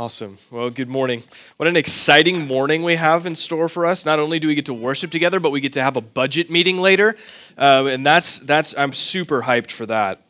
Awesome. 0.00 0.38
Well, 0.50 0.70
good 0.70 0.88
morning. 0.88 1.22
What 1.58 1.68
an 1.68 1.76
exciting 1.76 2.46
morning 2.46 2.82
we 2.82 2.96
have 2.96 3.26
in 3.26 3.34
store 3.34 3.68
for 3.68 3.84
us. 3.84 4.06
Not 4.06 4.18
only 4.18 4.38
do 4.38 4.48
we 4.48 4.54
get 4.54 4.64
to 4.64 4.72
worship 4.72 5.10
together, 5.10 5.38
but 5.40 5.50
we 5.52 5.60
get 5.60 5.74
to 5.74 5.82
have 5.82 5.94
a 5.94 6.00
budget 6.00 6.50
meeting 6.50 6.78
later, 6.78 7.18
uh, 7.58 7.84
and 7.84 8.06
that's 8.06 8.38
that's 8.38 8.74
I'm 8.78 8.94
super 8.94 9.42
hyped 9.42 9.70
for 9.70 9.84
that. 9.84 10.22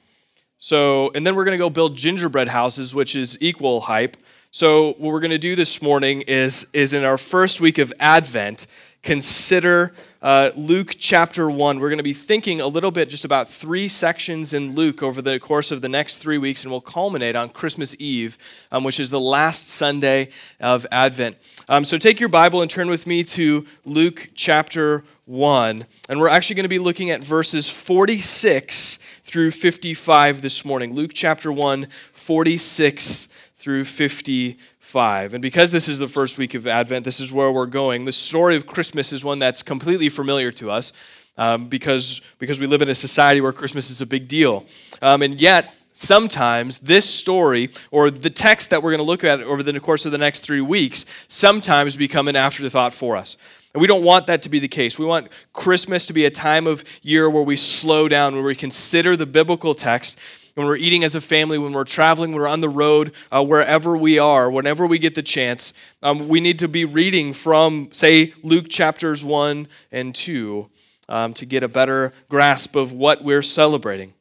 So, 0.59 1.13
and 1.15 1.25
then 1.25 1.37
we're 1.37 1.45
going 1.45 1.57
to 1.57 1.63
go 1.63 1.71
build 1.71 1.97
gingerbread 1.97 2.49
houses, 2.49 2.97
which 2.97 3.15
is 3.15 3.41
equal 3.41 3.83
hype. 3.83 4.17
So, 4.51 4.87
what 4.87 5.13
we're 5.13 5.21
going 5.21 5.31
to 5.31 5.39
do 5.39 5.55
this 5.55 5.81
morning 5.81 6.23
is 6.23 6.67
is 6.73 6.93
in 6.93 7.05
our 7.05 7.17
first 7.17 7.61
week 7.61 7.79
of 7.79 7.95
Advent, 8.01 8.67
consider 9.03 9.93
uh, 10.23 10.51
Luke 10.55 10.97
chapter 10.99 11.51
1. 11.51 11.81
We're 11.81 11.89
going 11.89 11.99
to 11.99 12.03
be 12.03 12.13
thinking 12.13 12.61
a 12.61 12.67
little 12.67 12.91
bit 12.91 13.09
just 13.09 13.25
about 13.25 13.49
three 13.49 13.89
sections 13.89 14.53
in 14.53 14.75
Luke 14.75 15.03
over 15.03 15.23
the 15.23 15.41
course 15.41 15.71
of 15.71 15.81
the 15.81 15.89
next 15.89 16.19
three 16.19 16.37
weeks, 16.37 16.63
and 16.63 16.71
we'll 16.71 16.83
culminate 16.83 17.37
on 17.37 17.49
Christmas 17.49 17.97
Eve, 17.99 18.37
um, 18.71 18.85
which 18.85 19.01
is 19.01 19.09
the 19.09 19.21
last 19.21 19.69
Sunday 19.69 20.29
of 20.61 20.87
Advent. 20.93 21.37
Um, 21.69 21.85
so 21.85 21.97
take 21.97 22.21
your 22.21 22.29
Bible 22.29 22.61
and 22.61 22.71
turn 22.71 22.91
with 22.91 23.07
me 23.07 23.25
to 23.25 23.67
Luke 23.87 24.29
chapter 24.35 25.05
1. 25.25 25.87
And 26.09 26.21
we're 26.21 26.29
actually 26.29 26.57
going 26.57 26.65
to 26.65 26.69
be 26.69 26.79
looking 26.79 27.11
at 27.11 27.25
verses 27.25 27.71
46 27.71 28.99
through 29.23 29.53
55 29.53 30.43
this 30.43 30.65
morning. 30.65 30.93
Luke 30.93 31.13
chapter 31.15 31.51
1, 31.51 31.87
46 32.13 33.29
through 33.61 33.85
55. 33.85 35.35
And 35.35 35.43
because 35.43 35.71
this 35.71 35.87
is 35.87 35.99
the 35.99 36.09
first 36.09 36.39
week 36.39 36.55
of 36.55 36.67
Advent, 36.67 37.05
this 37.05 37.21
is 37.21 37.31
where 37.31 37.53
we're 37.53 37.67
going. 37.67 38.07
The 38.07 38.13
story 38.13 38.57
of 38.57 38.67
Christmas 38.67 39.13
is 39.13 39.23
one 39.23 39.39
that's 39.39 39.63
completely 39.63 40.09
familiar 40.09 40.51
to 40.53 40.71
us 40.71 40.95
um, 41.37 41.69
because, 41.69 42.23
because 42.39 42.59
we 42.59 42.67
live 42.67 42.81
in 42.81 42.89
a 42.89 42.95
society 42.95 43.43
where 43.43 43.53
Christmas 43.53 43.91
is 43.91 44.01
a 44.01 44.07
big 44.07 44.29
deal. 44.29 44.65
Um, 45.03 45.21
and 45.21 45.39
yet, 45.39 45.77
sometimes 45.93 46.79
this 46.79 47.05
story 47.05 47.69
or 47.91 48.11
the 48.11 48.31
text 48.31 48.71
that 48.71 48.83
we're 48.83 48.91
going 48.91 48.99
to 48.99 49.05
look 49.05 49.25
at 49.25 49.43
over 49.43 49.63
the 49.63 49.79
course 49.79 50.07
of 50.07 50.13
the 50.13 50.19
next 50.19 50.41
three 50.41 50.63
weeks 50.63 51.05
sometimes 51.29 51.97
become 51.97 52.29
an 52.29 52.37
afterthought 52.37 52.95
for 52.95 53.17
us. 53.17 53.37
And 53.75 53.81
we 53.81 53.87
don't 53.87 54.03
want 54.03 54.27
that 54.27 54.43
to 54.43 54.49
be 54.49 54.59
the 54.59 54.69
case. 54.69 54.99
We 54.99 55.05
want 55.05 55.29
Christmas 55.53 56.07
to 56.07 56.13
be 56.13 56.25
a 56.25 56.31
time 56.31 56.67
of 56.67 56.83
year 57.03 57.31
where 57.31 57.43
we 57.43 57.57
slow 57.57 58.09
down, 58.09 58.35
where 58.35 58.43
we 58.43 58.55
consider 58.55 59.17
the 59.17 59.27
biblical 59.27 59.75
text 59.75 60.19
when 60.55 60.67
we're 60.67 60.77
eating 60.77 61.05
as 61.05 61.15
a 61.15 61.21
family, 61.21 61.59
when 61.59 61.73
we're 61.73 61.85
traveling, 61.85 62.33
when 62.33 62.41
we're 62.41 62.49
on 62.49 62.61
the 62.61 62.69
road, 62.69 63.13
uh, 63.31 63.45
wherever 63.45 63.97
we 63.97 64.19
are, 64.19 64.51
whenever 64.51 64.87
we 64.87 64.99
get 64.99 65.15
the 65.15 65.23
chance, 65.23 65.73
um, 66.03 66.29
we 66.29 66.41
need 66.41 66.59
to 66.59 66.69
be 66.69 66.85
reading 66.85 67.33
from, 67.33 67.89
say, 67.93 68.35
Luke 68.43 68.69
chapters 68.69 69.25
1 69.25 69.69
and 69.93 70.15
2 70.15 70.69
um, 71.09 71.35
to 71.35 71.47
get 71.47 71.63
a 71.63 71.69
better 71.69 72.13
grasp 72.29 72.77
of 72.77 72.93
what 72.93 73.23
we're 73.25 73.43
celebrating. 73.43 74.15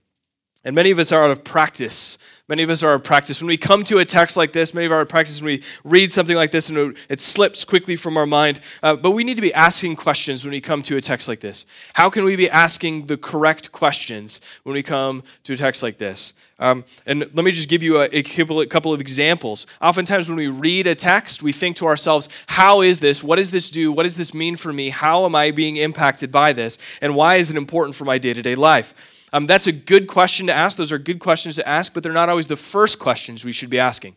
And 0.64 0.76
many 0.76 0.92
of 0.92 1.00
us 1.00 1.12
are 1.12 1.24
out 1.24 1.32
of 1.32 1.44
practice 1.44 2.18
Many 2.50 2.64
of 2.64 2.72
us 2.72 2.82
are 2.82 2.94
out 2.94 2.96
of 2.96 3.04
practice. 3.04 3.44
When 3.44 3.48
we 3.48 3.58
come 3.58 3.84
to 3.84 4.00
a 4.00 4.06
text 4.06 4.36
like 4.36 4.54
this, 4.54 4.74
many 4.74 4.88
of 4.88 4.92
our 4.92 5.06
practice 5.06 5.40
when 5.40 5.46
we 5.46 5.64
read 5.84 6.12
something 6.12 6.36
like 6.36 6.50
this 6.50 6.68
and 6.70 6.98
it 7.08 7.20
slips 7.20 7.64
quickly 7.64 7.96
from 7.96 8.18
our 8.18 8.26
mind. 8.26 8.60
Uh, 8.82 8.96
but 8.96 9.12
we 9.12 9.24
need 9.24 9.36
to 9.36 9.42
be 9.42 9.54
asking 9.54 9.98
questions 9.98 10.44
when 10.44 10.52
we 10.52 10.60
come 10.60 10.82
to 10.82 10.98
a 10.98 11.02
text 11.02 11.28
like 11.28 11.42
this. 11.42 11.68
How 11.94 12.10
can 12.10 12.24
we 12.24 12.36
be 12.36 12.50
asking 12.50 13.06
the 13.06 13.18
correct 13.18 13.72
questions 13.72 14.42
when 14.64 14.74
we 14.74 14.82
come 14.82 15.22
to 15.44 15.54
a 15.54 15.58
text 15.58 15.84
like 15.84 16.00
this? 16.00 16.34
Um, 16.58 16.86
and 17.06 17.20
let 17.20 17.46
me 17.46 17.52
just 17.52 17.70
give 17.70 17.84
you 17.84 18.02
a, 18.02 18.10
a 18.12 18.24
couple 18.24 18.94
of 18.94 19.00
examples. 19.00 19.68
Oftentimes, 19.80 20.28
when 20.28 20.38
we 20.38 20.48
read 20.48 20.88
a 20.88 20.96
text, 20.96 21.44
we 21.44 21.52
think 21.52 21.76
to 21.78 21.86
ourselves, 21.86 22.30
How 22.48 22.82
is 22.82 23.00
this? 23.00 23.24
What 23.24 23.36
does 23.36 23.52
this 23.52 23.70
do? 23.70 23.92
What 23.92 24.04
does 24.04 24.18
this 24.18 24.34
mean 24.34 24.56
for 24.56 24.74
me? 24.74 24.90
How 24.90 25.26
am 25.26 25.36
I 25.36 25.52
being 25.52 25.76
impacted 25.76 26.32
by 26.32 26.54
this? 26.54 26.80
And 27.00 27.16
why 27.16 27.36
is 27.36 27.52
it 27.52 27.58
important 27.58 27.96
for 27.96 28.06
my 28.06 28.18
day 28.18 28.34
to 28.34 28.42
day 28.42 28.56
life? 28.56 29.19
Um, 29.32 29.46
that's 29.46 29.68
a 29.68 29.72
good 29.72 30.08
question 30.08 30.48
to 30.48 30.56
ask. 30.56 30.78
Those 30.78 30.92
are 30.92 30.98
good 30.98 31.20
questions 31.20 31.56
to 31.56 31.68
ask, 31.68 31.94
but 31.94 32.04
they're 32.04 32.12
not 32.12 32.30
always 32.30 32.48
the 32.48 32.56
first 32.56 33.00
questions 33.00 33.46
we 33.46 33.52
should 33.52 33.70
be 33.70 33.80
asking. 33.80 34.16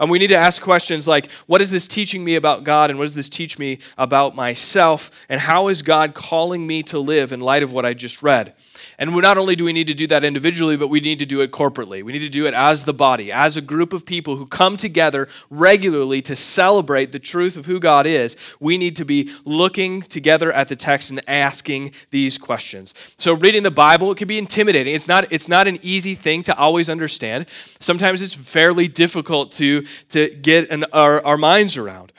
Um, 0.00 0.10
we 0.10 0.18
need 0.18 0.28
to 0.28 0.36
ask 0.36 0.60
questions 0.60 1.06
like, 1.06 1.30
what 1.46 1.60
is 1.60 1.70
this 1.70 1.86
teaching 1.86 2.24
me 2.24 2.34
about 2.34 2.64
God, 2.64 2.90
and 2.90 2.98
what 2.98 3.04
does 3.04 3.14
this 3.14 3.28
teach 3.28 3.58
me 3.58 3.78
about 3.96 4.34
myself, 4.34 5.10
and 5.28 5.40
how 5.40 5.68
is 5.68 5.82
God 5.82 6.14
calling 6.14 6.66
me 6.66 6.82
to 6.84 6.98
live 6.98 7.32
in 7.32 7.40
light 7.40 7.62
of 7.62 7.72
what 7.72 7.86
I 7.86 7.94
just 7.94 8.22
read? 8.22 8.54
And 8.98 9.14
not 9.16 9.38
only 9.38 9.56
do 9.56 9.64
we 9.64 9.72
need 9.72 9.86
to 9.88 9.94
do 9.94 10.06
that 10.08 10.24
individually, 10.24 10.76
but 10.76 10.88
we 10.88 11.00
need 11.00 11.18
to 11.18 11.26
do 11.26 11.40
it 11.40 11.50
corporately. 11.50 12.02
We 12.02 12.12
need 12.12 12.20
to 12.20 12.28
do 12.28 12.46
it 12.46 12.54
as 12.54 12.84
the 12.84 12.94
body, 12.94 13.30
as 13.30 13.56
a 13.56 13.60
group 13.60 13.92
of 13.92 14.06
people 14.06 14.36
who 14.36 14.46
come 14.46 14.76
together 14.76 15.28
regularly 15.50 16.22
to 16.22 16.36
celebrate 16.36 17.12
the 17.12 17.18
truth 17.18 17.56
of 17.56 17.66
who 17.66 17.78
God 17.80 18.06
is. 18.06 18.36
We 18.60 18.78
need 18.78 18.96
to 18.96 19.04
be 19.04 19.30
looking 19.44 20.02
together 20.02 20.52
at 20.52 20.68
the 20.68 20.76
text 20.76 21.10
and 21.10 21.20
asking 21.28 21.92
these 22.10 22.38
questions. 22.38 22.94
So 23.18 23.34
reading 23.34 23.62
the 23.62 23.70
Bible, 23.70 24.12
it 24.12 24.18
can 24.18 24.28
be 24.28 24.38
intimidating. 24.38 24.94
It's 24.94 25.08
not, 25.08 25.30
it's 25.30 25.48
not 25.48 25.68
an 25.68 25.78
easy 25.82 26.14
thing 26.14 26.42
to 26.44 26.56
always 26.56 26.88
understand. 26.88 27.46
Sometimes 27.80 28.22
it's 28.22 28.34
fairly 28.34 28.88
difficult 28.88 29.52
to, 29.52 29.82
to 30.10 30.30
get 30.30 30.70
an, 30.70 30.84
our, 30.92 31.24
our 31.24 31.36
minds 31.36 31.76
around. 31.76 32.12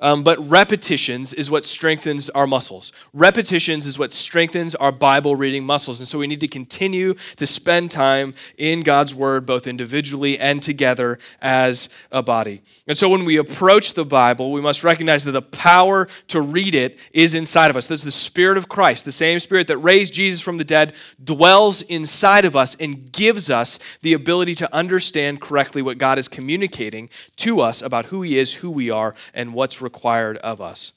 Um, 0.00 0.22
but 0.22 0.38
repetitions 0.48 1.34
is 1.34 1.50
what 1.50 1.64
strengthens 1.64 2.30
our 2.30 2.46
muscles. 2.46 2.92
Repetitions 3.12 3.84
is 3.84 3.98
what 3.98 4.12
strengthens 4.12 4.74
our 4.74 4.92
Bible 4.92 5.36
reading 5.36 5.64
muscles. 5.64 6.00
And 6.00 6.08
so 6.08 6.18
we 6.18 6.26
need 6.26 6.40
to 6.40 6.48
continue 6.48 7.14
to 7.36 7.46
spend 7.46 7.90
time 7.90 8.32
in 8.56 8.80
God's 8.80 9.14
Word, 9.14 9.44
both 9.44 9.66
individually 9.66 10.38
and 10.38 10.62
together 10.62 11.18
as 11.42 11.90
a 12.10 12.22
body. 12.22 12.62
And 12.86 12.96
so 12.96 13.10
when 13.10 13.24
we 13.26 13.36
approach 13.36 13.92
the 13.92 14.04
Bible, 14.04 14.52
we 14.52 14.62
must 14.62 14.82
recognize 14.82 15.24
that 15.24 15.32
the 15.32 15.42
power 15.42 16.08
to 16.28 16.40
read 16.40 16.74
it 16.74 16.98
is 17.12 17.34
inside 17.34 17.70
of 17.70 17.76
us. 17.76 17.86
There's 17.86 18.02
the 18.02 18.10
Spirit 18.10 18.56
of 18.56 18.68
Christ, 18.68 19.04
the 19.04 19.12
same 19.12 19.38
Spirit 19.38 19.66
that 19.66 19.78
raised 19.78 20.14
Jesus 20.14 20.40
from 20.40 20.56
the 20.56 20.64
dead, 20.64 20.94
dwells 21.22 21.82
inside 21.82 22.46
of 22.46 22.56
us 22.56 22.74
and 22.76 23.12
gives 23.12 23.50
us 23.50 23.78
the 24.00 24.14
ability 24.14 24.54
to 24.56 24.74
understand 24.74 25.42
correctly 25.42 25.82
what 25.82 25.98
God 25.98 26.18
is 26.18 26.28
communicating 26.28 27.10
to 27.36 27.60
us 27.60 27.82
about 27.82 28.06
who 28.06 28.22
He 28.22 28.38
is, 28.38 28.54
who 28.54 28.70
we 28.70 28.90
are, 28.90 29.14
and 29.34 29.52
what's 29.52 29.82
required 29.82 29.89
required 29.90 30.36
of 30.38 30.60
us. 30.60 30.92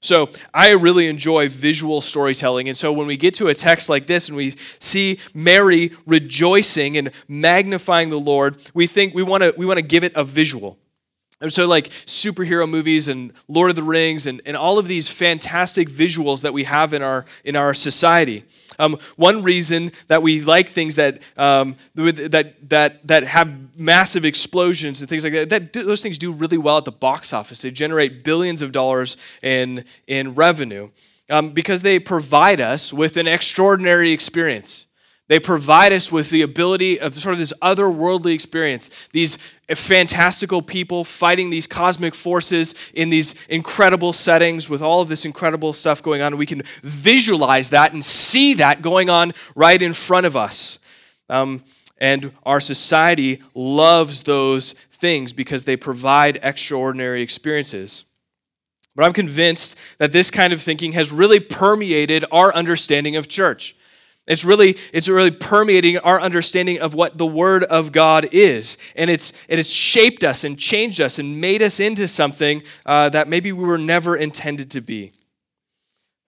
So 0.00 0.28
I 0.52 0.70
really 0.70 1.06
enjoy 1.06 1.48
visual 1.48 2.00
storytelling. 2.00 2.68
And 2.68 2.76
so 2.76 2.92
when 2.92 3.06
we 3.06 3.16
get 3.16 3.34
to 3.34 3.48
a 3.48 3.54
text 3.54 3.88
like 3.88 4.08
this 4.08 4.28
and 4.28 4.36
we 4.36 4.50
see 4.80 5.20
Mary 5.32 5.92
rejoicing 6.06 6.96
and 6.96 7.12
magnifying 7.28 8.10
the 8.10 8.18
Lord, 8.18 8.56
we 8.74 8.88
think 8.88 9.14
we 9.14 9.22
want 9.22 9.44
to 9.44 9.54
we 9.56 9.64
want 9.64 9.78
to 9.78 9.82
give 9.82 10.02
it 10.02 10.12
a 10.16 10.24
visual. 10.24 10.76
So, 11.48 11.66
like 11.66 11.88
superhero 12.06 12.68
movies 12.68 13.08
and 13.08 13.32
Lord 13.48 13.70
of 13.70 13.76
the 13.76 13.82
Rings 13.82 14.26
and, 14.26 14.40
and 14.46 14.56
all 14.56 14.78
of 14.78 14.86
these 14.86 15.08
fantastic 15.08 15.88
visuals 15.88 16.42
that 16.42 16.52
we 16.52 16.64
have 16.64 16.94
in 16.94 17.02
our, 17.02 17.24
in 17.44 17.56
our 17.56 17.74
society. 17.74 18.44
Um, 18.78 18.98
one 19.16 19.42
reason 19.42 19.90
that 20.08 20.22
we 20.22 20.40
like 20.40 20.68
things 20.68 20.96
that, 20.96 21.20
um, 21.36 21.76
that, 21.94 22.54
that, 22.68 23.06
that 23.06 23.24
have 23.24 23.78
massive 23.78 24.24
explosions 24.24 25.00
and 25.00 25.08
things 25.08 25.24
like 25.24 25.32
that, 25.32 25.50
that 25.50 25.72
those 25.72 26.02
things 26.02 26.18
do 26.18 26.32
really 26.32 26.58
well 26.58 26.78
at 26.78 26.84
the 26.84 26.92
box 26.92 27.32
office. 27.32 27.62
They 27.62 27.70
generate 27.70 28.24
billions 28.24 28.62
of 28.62 28.72
dollars 28.72 29.16
in, 29.42 29.84
in 30.06 30.34
revenue 30.34 30.90
um, 31.30 31.50
because 31.50 31.82
they 31.82 31.98
provide 31.98 32.60
us 32.60 32.92
with 32.92 33.16
an 33.16 33.26
extraordinary 33.26 34.12
experience. 34.12 34.86
They 35.28 35.38
provide 35.38 35.92
us 35.92 36.10
with 36.10 36.30
the 36.30 36.42
ability 36.42 37.00
of 37.00 37.14
sort 37.14 37.32
of 37.32 37.38
this 37.38 37.52
otherworldly 37.62 38.34
experience, 38.34 38.90
these 39.12 39.38
fantastical 39.74 40.60
people 40.62 41.04
fighting 41.04 41.48
these 41.48 41.66
cosmic 41.66 42.14
forces 42.14 42.74
in 42.92 43.08
these 43.08 43.34
incredible 43.48 44.12
settings 44.12 44.68
with 44.68 44.82
all 44.82 45.00
of 45.00 45.08
this 45.08 45.24
incredible 45.24 45.72
stuff 45.72 46.02
going 46.02 46.22
on. 46.22 46.36
We 46.36 46.46
can 46.46 46.62
visualize 46.82 47.70
that 47.70 47.92
and 47.92 48.04
see 48.04 48.54
that 48.54 48.82
going 48.82 49.08
on 49.08 49.32
right 49.54 49.80
in 49.80 49.92
front 49.92 50.26
of 50.26 50.36
us. 50.36 50.78
Um, 51.28 51.62
and 51.98 52.32
our 52.44 52.60
society 52.60 53.40
loves 53.54 54.24
those 54.24 54.72
things 54.90 55.32
because 55.32 55.64
they 55.64 55.76
provide 55.76 56.40
extraordinary 56.42 57.22
experiences. 57.22 58.04
But 58.96 59.06
I'm 59.06 59.12
convinced 59.12 59.78
that 59.98 60.12
this 60.12 60.30
kind 60.30 60.52
of 60.52 60.60
thinking 60.60 60.92
has 60.92 61.12
really 61.12 61.40
permeated 61.40 62.24
our 62.30 62.54
understanding 62.54 63.16
of 63.16 63.28
church. 63.28 63.76
It's 64.26 64.44
really, 64.44 64.78
it's 64.92 65.08
really 65.08 65.32
permeating 65.32 65.98
our 65.98 66.20
understanding 66.20 66.80
of 66.80 66.94
what 66.94 67.18
the 67.18 67.26
Word 67.26 67.64
of 67.64 67.90
God 67.90 68.28
is. 68.30 68.78
And 68.94 69.10
it's, 69.10 69.32
it 69.48 69.58
has 69.58 69.72
shaped 69.72 70.22
us 70.22 70.44
and 70.44 70.56
changed 70.56 71.00
us 71.00 71.18
and 71.18 71.40
made 71.40 71.60
us 71.60 71.80
into 71.80 72.06
something 72.06 72.62
uh, 72.86 73.08
that 73.08 73.28
maybe 73.28 73.50
we 73.50 73.64
were 73.64 73.78
never 73.78 74.16
intended 74.16 74.70
to 74.72 74.80
be. 74.80 75.10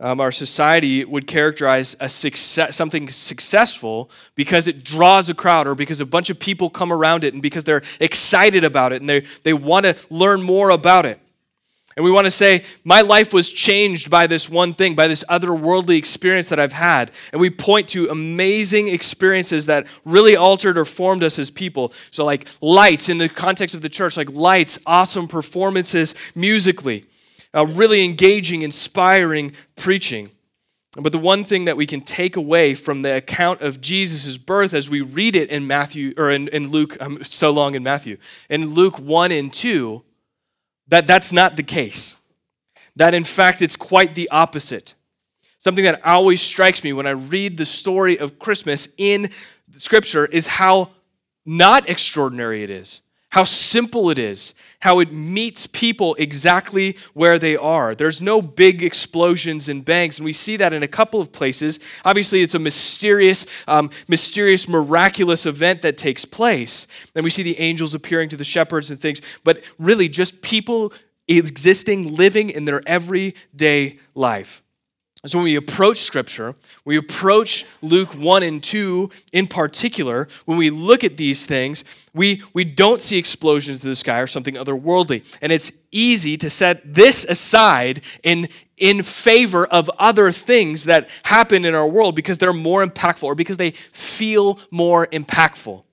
Um, 0.00 0.20
our 0.20 0.32
society 0.32 1.04
would 1.04 1.28
characterize 1.28 1.96
a 2.00 2.08
success, 2.08 2.74
something 2.74 3.08
successful 3.08 4.10
because 4.34 4.66
it 4.66 4.82
draws 4.82 5.30
a 5.30 5.34
crowd 5.34 5.68
or 5.68 5.76
because 5.76 6.00
a 6.00 6.06
bunch 6.06 6.30
of 6.30 6.40
people 6.40 6.68
come 6.68 6.92
around 6.92 7.22
it 7.22 7.32
and 7.32 7.40
because 7.40 7.62
they're 7.62 7.82
excited 8.00 8.64
about 8.64 8.92
it 8.92 9.00
and 9.00 9.08
they, 9.08 9.20
they 9.44 9.52
want 9.52 9.84
to 9.86 9.96
learn 10.10 10.42
more 10.42 10.70
about 10.70 11.06
it. 11.06 11.20
And 11.96 12.04
we 12.04 12.10
want 12.10 12.24
to 12.24 12.30
say, 12.30 12.64
my 12.82 13.02
life 13.02 13.32
was 13.32 13.52
changed 13.52 14.10
by 14.10 14.26
this 14.26 14.50
one 14.50 14.74
thing, 14.74 14.96
by 14.96 15.06
this 15.06 15.22
otherworldly 15.28 15.96
experience 15.96 16.48
that 16.48 16.58
I've 16.58 16.72
had. 16.72 17.12
And 17.32 17.40
we 17.40 17.50
point 17.50 17.88
to 17.90 18.06
amazing 18.06 18.88
experiences 18.88 19.66
that 19.66 19.86
really 20.04 20.34
altered 20.34 20.76
or 20.76 20.84
formed 20.84 21.22
us 21.22 21.38
as 21.38 21.50
people. 21.50 21.92
So, 22.10 22.24
like 22.24 22.48
lights 22.60 23.08
in 23.08 23.18
the 23.18 23.28
context 23.28 23.76
of 23.76 23.82
the 23.82 23.88
church, 23.88 24.16
like 24.16 24.30
lights, 24.30 24.80
awesome 24.86 25.28
performances 25.28 26.16
musically, 26.34 27.04
uh, 27.54 27.66
really 27.66 28.04
engaging, 28.04 28.62
inspiring 28.62 29.52
preaching. 29.76 30.30
But 31.00 31.12
the 31.12 31.18
one 31.18 31.42
thing 31.44 31.64
that 31.64 31.76
we 31.76 31.86
can 31.86 32.00
take 32.00 32.36
away 32.36 32.74
from 32.74 33.02
the 33.02 33.16
account 33.16 33.62
of 33.62 33.80
Jesus' 33.80 34.38
birth 34.38 34.74
as 34.74 34.88
we 34.88 35.00
read 35.00 35.34
it 35.34 35.50
in 35.50 35.66
Matthew, 35.66 36.14
or 36.16 36.30
in, 36.30 36.48
in 36.48 36.70
Luke, 36.70 36.96
I'm 37.00 37.22
so 37.24 37.50
long 37.50 37.74
in 37.74 37.82
Matthew, 37.82 38.16
in 38.48 38.74
Luke 38.74 38.98
1 38.98 39.32
and 39.32 39.52
2, 39.52 40.02
that 40.88 41.06
that's 41.06 41.32
not 41.32 41.56
the 41.56 41.62
case. 41.62 42.16
That 42.96 43.14
in 43.14 43.24
fact, 43.24 43.62
it's 43.62 43.76
quite 43.76 44.14
the 44.14 44.28
opposite. 44.30 44.94
Something 45.58 45.84
that 45.84 46.04
always 46.04 46.40
strikes 46.40 46.84
me 46.84 46.92
when 46.92 47.06
I 47.06 47.10
read 47.10 47.56
the 47.56 47.66
story 47.66 48.18
of 48.18 48.38
Christmas 48.38 48.88
in 48.98 49.30
Scripture 49.72 50.26
is 50.26 50.46
how 50.46 50.90
not 51.46 51.88
extraordinary 51.88 52.62
it 52.62 52.70
is 52.70 53.00
how 53.34 53.42
simple 53.42 54.10
it 54.10 54.18
is, 54.18 54.54
how 54.78 55.00
it 55.00 55.12
meets 55.12 55.66
people 55.66 56.14
exactly 56.20 56.96
where 57.14 57.36
they 57.36 57.56
are. 57.56 57.92
There's 57.92 58.22
no 58.22 58.40
big 58.40 58.80
explosions 58.80 59.68
and 59.68 59.84
bangs, 59.84 60.20
and 60.20 60.24
we 60.24 60.32
see 60.32 60.56
that 60.58 60.72
in 60.72 60.84
a 60.84 60.86
couple 60.86 61.20
of 61.20 61.32
places. 61.32 61.80
Obviously, 62.04 62.42
it's 62.42 62.54
a 62.54 62.60
mysterious, 62.60 63.44
um, 63.66 63.90
mysterious, 64.06 64.68
miraculous 64.68 65.46
event 65.46 65.82
that 65.82 65.98
takes 65.98 66.24
place, 66.24 66.86
and 67.16 67.24
we 67.24 67.30
see 67.30 67.42
the 67.42 67.58
angels 67.58 67.92
appearing 67.92 68.28
to 68.28 68.36
the 68.36 68.44
shepherds 68.44 68.92
and 68.92 69.00
things. 69.00 69.20
But 69.42 69.64
really, 69.80 70.08
just 70.08 70.40
people 70.40 70.92
existing, 71.26 72.14
living 72.14 72.50
in 72.50 72.66
their 72.66 72.82
everyday 72.86 73.98
life. 74.14 74.63
So 75.26 75.38
when 75.38 75.44
we 75.44 75.56
approach 75.56 75.98
Scripture, 75.98 76.54
we 76.84 76.98
approach 76.98 77.64
Luke 77.80 78.14
1 78.14 78.42
and 78.42 78.62
2 78.62 79.10
in 79.32 79.46
particular, 79.46 80.28
when 80.44 80.58
we 80.58 80.68
look 80.68 81.02
at 81.02 81.16
these 81.16 81.46
things, 81.46 81.82
we, 82.12 82.42
we 82.52 82.64
don't 82.64 83.00
see 83.00 83.16
explosions 83.16 83.80
to 83.80 83.88
the 83.88 83.94
sky 83.94 84.20
or 84.20 84.26
something 84.26 84.54
otherworldly. 84.54 85.24
And 85.40 85.50
it's 85.50 85.72
easy 85.90 86.36
to 86.36 86.50
set 86.50 86.82
this 86.92 87.24
aside 87.24 88.02
in, 88.22 88.48
in 88.76 89.02
favor 89.02 89.64
of 89.66 89.90
other 89.98 90.30
things 90.30 90.84
that 90.84 91.08
happen 91.22 91.64
in 91.64 91.74
our 91.74 91.88
world 91.88 92.14
because 92.14 92.36
they're 92.36 92.52
more 92.52 92.86
impactful 92.86 93.24
or 93.24 93.34
because 93.34 93.56
they 93.56 93.70
feel 93.70 94.58
more 94.70 95.06
impactful. 95.06 95.84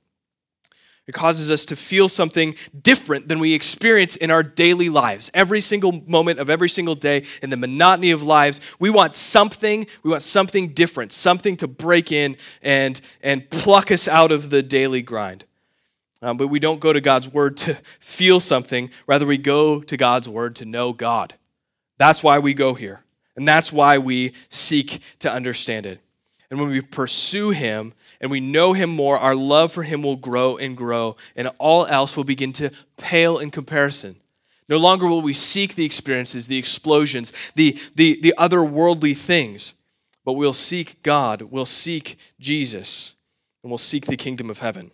It 1.11 1.13
causes 1.13 1.51
us 1.51 1.65
to 1.65 1.75
feel 1.75 2.07
something 2.07 2.55
different 2.83 3.27
than 3.27 3.39
we 3.39 3.53
experience 3.53 4.15
in 4.15 4.31
our 4.31 4.43
daily 4.43 4.87
lives. 4.87 5.29
Every 5.33 5.59
single 5.59 5.91
moment 6.07 6.39
of 6.39 6.49
every 6.49 6.69
single 6.69 6.95
day 6.95 7.25
in 7.43 7.49
the 7.49 7.57
monotony 7.57 8.11
of 8.11 8.23
lives, 8.23 8.61
we 8.79 8.89
want 8.89 9.13
something, 9.13 9.85
we 10.03 10.11
want 10.11 10.23
something 10.23 10.69
different, 10.69 11.11
something 11.11 11.57
to 11.57 11.67
break 11.67 12.13
in 12.13 12.37
and, 12.61 13.01
and 13.21 13.49
pluck 13.49 13.91
us 13.91 14.07
out 14.07 14.31
of 14.31 14.51
the 14.51 14.63
daily 14.63 15.01
grind. 15.01 15.43
Um, 16.21 16.37
but 16.37 16.47
we 16.47 16.59
don't 16.59 16.79
go 16.79 16.93
to 16.93 17.01
God's 17.01 17.27
word 17.27 17.57
to 17.57 17.73
feel 17.99 18.39
something, 18.39 18.89
rather, 19.05 19.25
we 19.25 19.37
go 19.37 19.81
to 19.81 19.97
God's 19.97 20.29
word 20.29 20.55
to 20.55 20.65
know 20.65 20.93
God. 20.93 21.33
That's 21.97 22.23
why 22.23 22.39
we 22.39 22.53
go 22.53 22.73
here. 22.73 23.01
And 23.35 23.45
that's 23.45 23.73
why 23.73 23.97
we 23.97 24.31
seek 24.47 25.01
to 25.19 25.29
understand 25.29 25.85
it. 25.85 25.99
And 26.49 26.57
when 26.57 26.69
we 26.69 26.79
pursue 26.79 27.49
Him, 27.49 27.91
and 28.21 28.31
we 28.31 28.39
know 28.39 28.71
Him 28.71 28.89
more, 28.89 29.17
our 29.17 29.35
love 29.35 29.73
for 29.73 29.83
Him 29.83 30.03
will 30.03 30.15
grow 30.15 30.55
and 30.55 30.77
grow, 30.77 31.17
and 31.35 31.49
all 31.57 31.85
else 31.87 32.15
will 32.15 32.23
begin 32.23 32.53
to 32.53 32.71
pale 32.97 33.39
in 33.39 33.49
comparison. 33.49 34.15
No 34.69 34.77
longer 34.77 35.07
will 35.07 35.21
we 35.21 35.33
seek 35.33 35.75
the 35.75 35.83
experiences, 35.83 36.47
the 36.47 36.57
explosions, 36.57 37.33
the, 37.55 37.77
the, 37.95 38.21
the 38.21 38.33
otherworldly 38.37 39.17
things, 39.17 39.73
but 40.23 40.33
we'll 40.33 40.53
seek 40.53 41.03
God, 41.03 41.41
we'll 41.41 41.65
seek 41.65 42.17
Jesus, 42.39 43.15
and 43.63 43.71
we'll 43.71 43.77
seek 43.77 44.05
the 44.05 44.15
kingdom 44.15 44.49
of 44.49 44.59
heaven. 44.59 44.91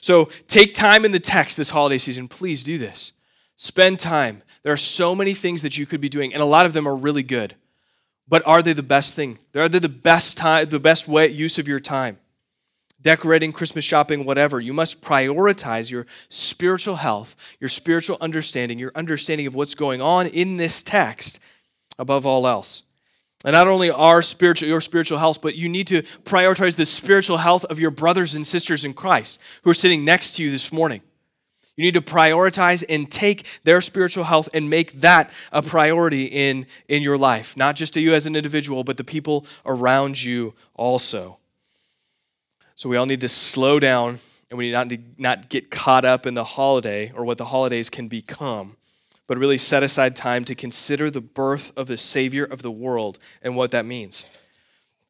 So 0.00 0.26
take 0.46 0.74
time 0.74 1.04
in 1.04 1.12
the 1.12 1.20
text 1.20 1.56
this 1.56 1.70
holiday 1.70 1.98
season. 1.98 2.28
Please 2.28 2.62
do 2.62 2.78
this. 2.78 3.12
Spend 3.56 3.98
time. 3.98 4.42
There 4.62 4.72
are 4.72 4.76
so 4.76 5.14
many 5.14 5.34
things 5.34 5.62
that 5.62 5.76
you 5.76 5.86
could 5.86 6.00
be 6.00 6.08
doing, 6.08 6.32
and 6.32 6.42
a 6.42 6.46
lot 6.46 6.66
of 6.66 6.72
them 6.72 6.86
are 6.86 6.94
really 6.94 7.24
good. 7.24 7.56
But 8.28 8.46
are 8.46 8.62
they 8.62 8.72
the 8.72 8.82
best 8.82 9.14
thing? 9.16 9.38
Are 9.54 9.68
they 9.68 9.78
the 9.78 9.88
best 9.88 10.36
time, 10.36 10.68
the 10.68 10.78
best 10.78 11.08
way 11.08 11.28
use 11.28 11.58
of 11.58 11.68
your 11.68 11.80
time? 11.80 12.18
Decorating, 13.00 13.52
Christmas 13.52 13.84
shopping, 13.84 14.24
whatever. 14.24 14.60
You 14.60 14.72
must 14.72 15.02
prioritize 15.02 15.90
your 15.90 16.06
spiritual 16.28 16.96
health, 16.96 17.34
your 17.58 17.68
spiritual 17.68 18.16
understanding, 18.20 18.78
your 18.78 18.92
understanding 18.94 19.46
of 19.46 19.54
what's 19.54 19.74
going 19.74 20.00
on 20.00 20.28
in 20.28 20.56
this 20.56 20.82
text 20.82 21.40
above 21.98 22.24
all 22.26 22.46
else. 22.46 22.84
And 23.44 23.54
not 23.54 23.66
only 23.66 23.90
our 23.90 24.22
spiritual, 24.22 24.68
your 24.68 24.80
spiritual 24.80 25.18
health, 25.18 25.42
but 25.42 25.56
you 25.56 25.68
need 25.68 25.88
to 25.88 26.02
prioritize 26.22 26.76
the 26.76 26.86
spiritual 26.86 27.38
health 27.38 27.64
of 27.64 27.80
your 27.80 27.90
brothers 27.90 28.36
and 28.36 28.46
sisters 28.46 28.84
in 28.84 28.94
Christ 28.94 29.40
who 29.62 29.70
are 29.70 29.74
sitting 29.74 30.04
next 30.04 30.36
to 30.36 30.44
you 30.44 30.50
this 30.52 30.72
morning. 30.72 31.02
You 31.76 31.84
need 31.84 31.94
to 31.94 32.02
prioritize 32.02 32.84
and 32.88 33.10
take 33.10 33.46
their 33.64 33.80
spiritual 33.80 34.24
health 34.24 34.48
and 34.52 34.68
make 34.68 35.00
that 35.00 35.30
a 35.52 35.62
priority 35.62 36.24
in, 36.24 36.66
in 36.86 37.02
your 37.02 37.16
life, 37.16 37.56
not 37.56 37.76
just 37.76 37.94
to 37.94 38.00
you 38.00 38.12
as 38.12 38.26
an 38.26 38.36
individual, 38.36 38.84
but 38.84 38.98
the 38.98 39.04
people 39.04 39.46
around 39.64 40.22
you 40.22 40.54
also. 40.74 41.38
So 42.74 42.88
we 42.88 42.96
all 42.96 43.06
need 43.06 43.22
to 43.22 43.28
slow 43.28 43.78
down 43.80 44.18
and 44.50 44.58
we 44.58 44.66
need 44.66 44.72
not 44.72 44.90
to 44.90 44.98
not 45.16 45.48
get 45.48 45.70
caught 45.70 46.04
up 46.04 46.26
in 46.26 46.34
the 46.34 46.44
holiday 46.44 47.10
or 47.14 47.24
what 47.24 47.38
the 47.38 47.46
holidays 47.46 47.88
can 47.88 48.06
become, 48.06 48.76
but 49.26 49.38
really 49.38 49.56
set 49.56 49.82
aside 49.82 50.14
time 50.14 50.44
to 50.44 50.54
consider 50.54 51.10
the 51.10 51.22
birth 51.22 51.72
of 51.74 51.86
the 51.86 51.96
Savior 51.96 52.44
of 52.44 52.60
the 52.60 52.70
world 52.70 53.18
and 53.40 53.56
what 53.56 53.70
that 53.70 53.86
means. 53.86 54.26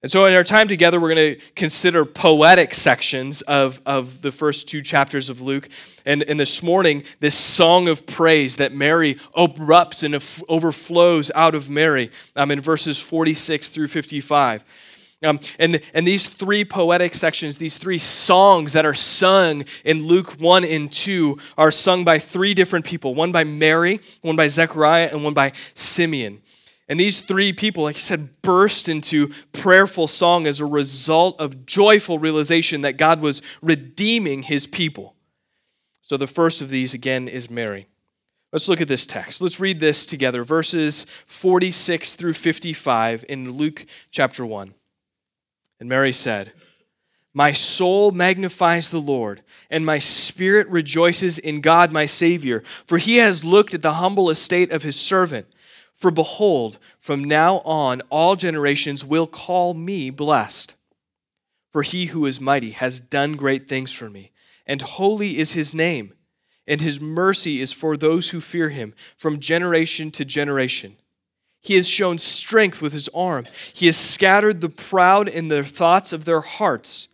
And 0.02 0.10
so, 0.10 0.25
in 0.25 0.34
our 0.34 0.43
time 0.43 0.66
together, 0.66 0.99
we're 0.99 1.14
going 1.14 1.37
to 1.37 1.40
consider 1.54 2.04
poetic 2.04 2.75
sections 2.75 3.40
of, 3.43 3.81
of 3.87 4.20
the 4.20 4.32
first 4.32 4.69
two 4.69 4.82
chapters 4.82 5.31
of 5.31 5.40
Luke. 5.40 5.69
And, 6.04 6.25
and 6.25 6.40
this 6.40 6.60
morning, 6.60 7.04
this 7.20 7.37
song 7.37 7.87
of 7.87 8.04
praise 8.04 8.56
that 8.56 8.72
Mary 8.72 9.14
erupts 9.37 10.02
and 10.02 10.14
overflows 10.49 11.31
out 11.37 11.54
of 11.54 11.70
Mary 11.70 12.10
um, 12.34 12.50
in 12.50 12.60
verses 12.60 13.00
46 13.00 13.70
through 13.70 13.87
55. 13.87 14.64
Um, 15.22 15.38
and, 15.60 15.81
and 15.94 16.04
these 16.04 16.26
three 16.26 16.64
poetic 16.64 17.14
sections, 17.14 17.58
these 17.58 17.78
three 17.78 17.99
songs 17.99 18.72
that 18.72 18.84
are 18.84 18.94
sung 18.94 19.62
in 19.84 20.08
Luke 20.08 20.32
1 20.32 20.64
and 20.64 20.90
2, 20.90 21.38
are 21.56 21.70
sung 21.70 22.04
by 22.04 22.19
three 22.19 22.54
different 22.54 22.84
people 22.84 23.14
one 23.14 23.31
by 23.31 23.44
Mary, 23.44 24.00
one 24.22 24.34
by 24.34 24.49
Zechariah, 24.49 25.10
and 25.12 25.22
one 25.22 25.34
by 25.34 25.52
Simeon. 25.75 26.40
And 26.88 26.99
these 26.99 27.20
three 27.20 27.52
people, 27.52 27.84
like 27.84 27.96
I 27.96 28.00
said, 28.00 28.43
burst 28.43 28.88
into 28.88 29.32
prayerful 29.52 30.08
song 30.08 30.46
as 30.46 30.61
a 30.61 30.67
result 30.67 31.40
of 31.40 31.64
joyful 31.64 32.19
realization 32.19 32.81
that 32.82 32.96
God 32.96 33.20
was 33.20 33.40
redeeming 33.62 34.43
his 34.43 34.67
people. 34.67 35.14
So 36.02 36.17
the 36.17 36.26
first 36.26 36.61
of 36.61 36.69
these, 36.69 36.93
again, 36.94 37.29
is 37.29 37.49
Mary. 37.49 37.87
Let's 38.52 38.69
look 38.69 38.82
at 38.82 38.88
this 38.88 39.06
text. 39.06 39.40
Let's 39.40 39.61
read 39.61 39.81
this 39.81 40.05
together, 40.05 40.43
verses 40.43 41.05
46 41.26 42.17
through 42.17 42.34
55 42.34 43.25
in 43.28 43.52
Luke 43.52 43.87
chapter 44.11 44.44
1. 44.44 44.75
And 45.81 45.88
Mary 45.88 46.12
said, 46.12 46.52
My 47.32 47.52
soul 47.52 48.12
magnifies 48.12 48.90
the 48.90 49.00
Lord, 49.00 49.43
and 49.70 49.87
my 49.87 49.99
spirit 49.99 50.69
rejoices 50.69 51.38
in 51.38 51.62
God 51.62 51.93
my 51.93 52.05
Savior, 52.05 52.62
for 52.85 52.99
he 52.99 53.17
has 53.17 53.44
looked 53.44 53.73
at 53.73 53.80
the 53.83 53.95
humble 53.95 54.28
estate 54.28 54.71
of 54.71 54.83
his 54.83 55.00
servant. 55.00 55.47
For 56.02 56.11
behold, 56.11 56.80
from 56.99 57.23
now 57.23 57.59
on 57.59 58.00
all 58.11 58.35
generations 58.35 59.04
will 59.04 59.28
call 59.28 59.73
me 59.73 60.11
blessed. 60.11 60.75
For 61.73 61.82
he 61.82 62.06
who 62.06 62.26
is 62.26 62.40
mighty 62.40 62.73
has 62.73 62.99
done 62.99 63.37
great 63.37 63.68
things 63.68 63.92
for 63.92 64.11
me, 64.11 64.32
and 64.66 64.82
holy 64.82 65.38
is 65.38 65.52
his 65.52 65.76
name, 65.76 66.14
and 66.66 66.80
his 66.80 67.00
mercy 67.00 67.61
is 67.61 67.73
for 67.73 67.97
those 67.97 68.30
who 68.30 68.40
fear 68.40 68.71
him 68.71 68.94
from 69.16 69.38
generation 69.38 70.11
to 70.11 70.25
generation. 70.25 70.97
He 71.61 71.76
has 71.76 71.88
shown 71.88 72.18
strength 72.18 72.82
with 72.82 72.92
his 72.92 73.09
arm. 73.11 73.47
He 73.73 73.87
has 73.87 73.97
scattered 73.97 74.61
the 74.61 74.71
proud 74.71 75.28
in 75.28 75.47
the 75.47 75.62
thoughts 75.62 76.12
of 76.12 76.25
their 76.25 76.40
hearts. 76.40 77.06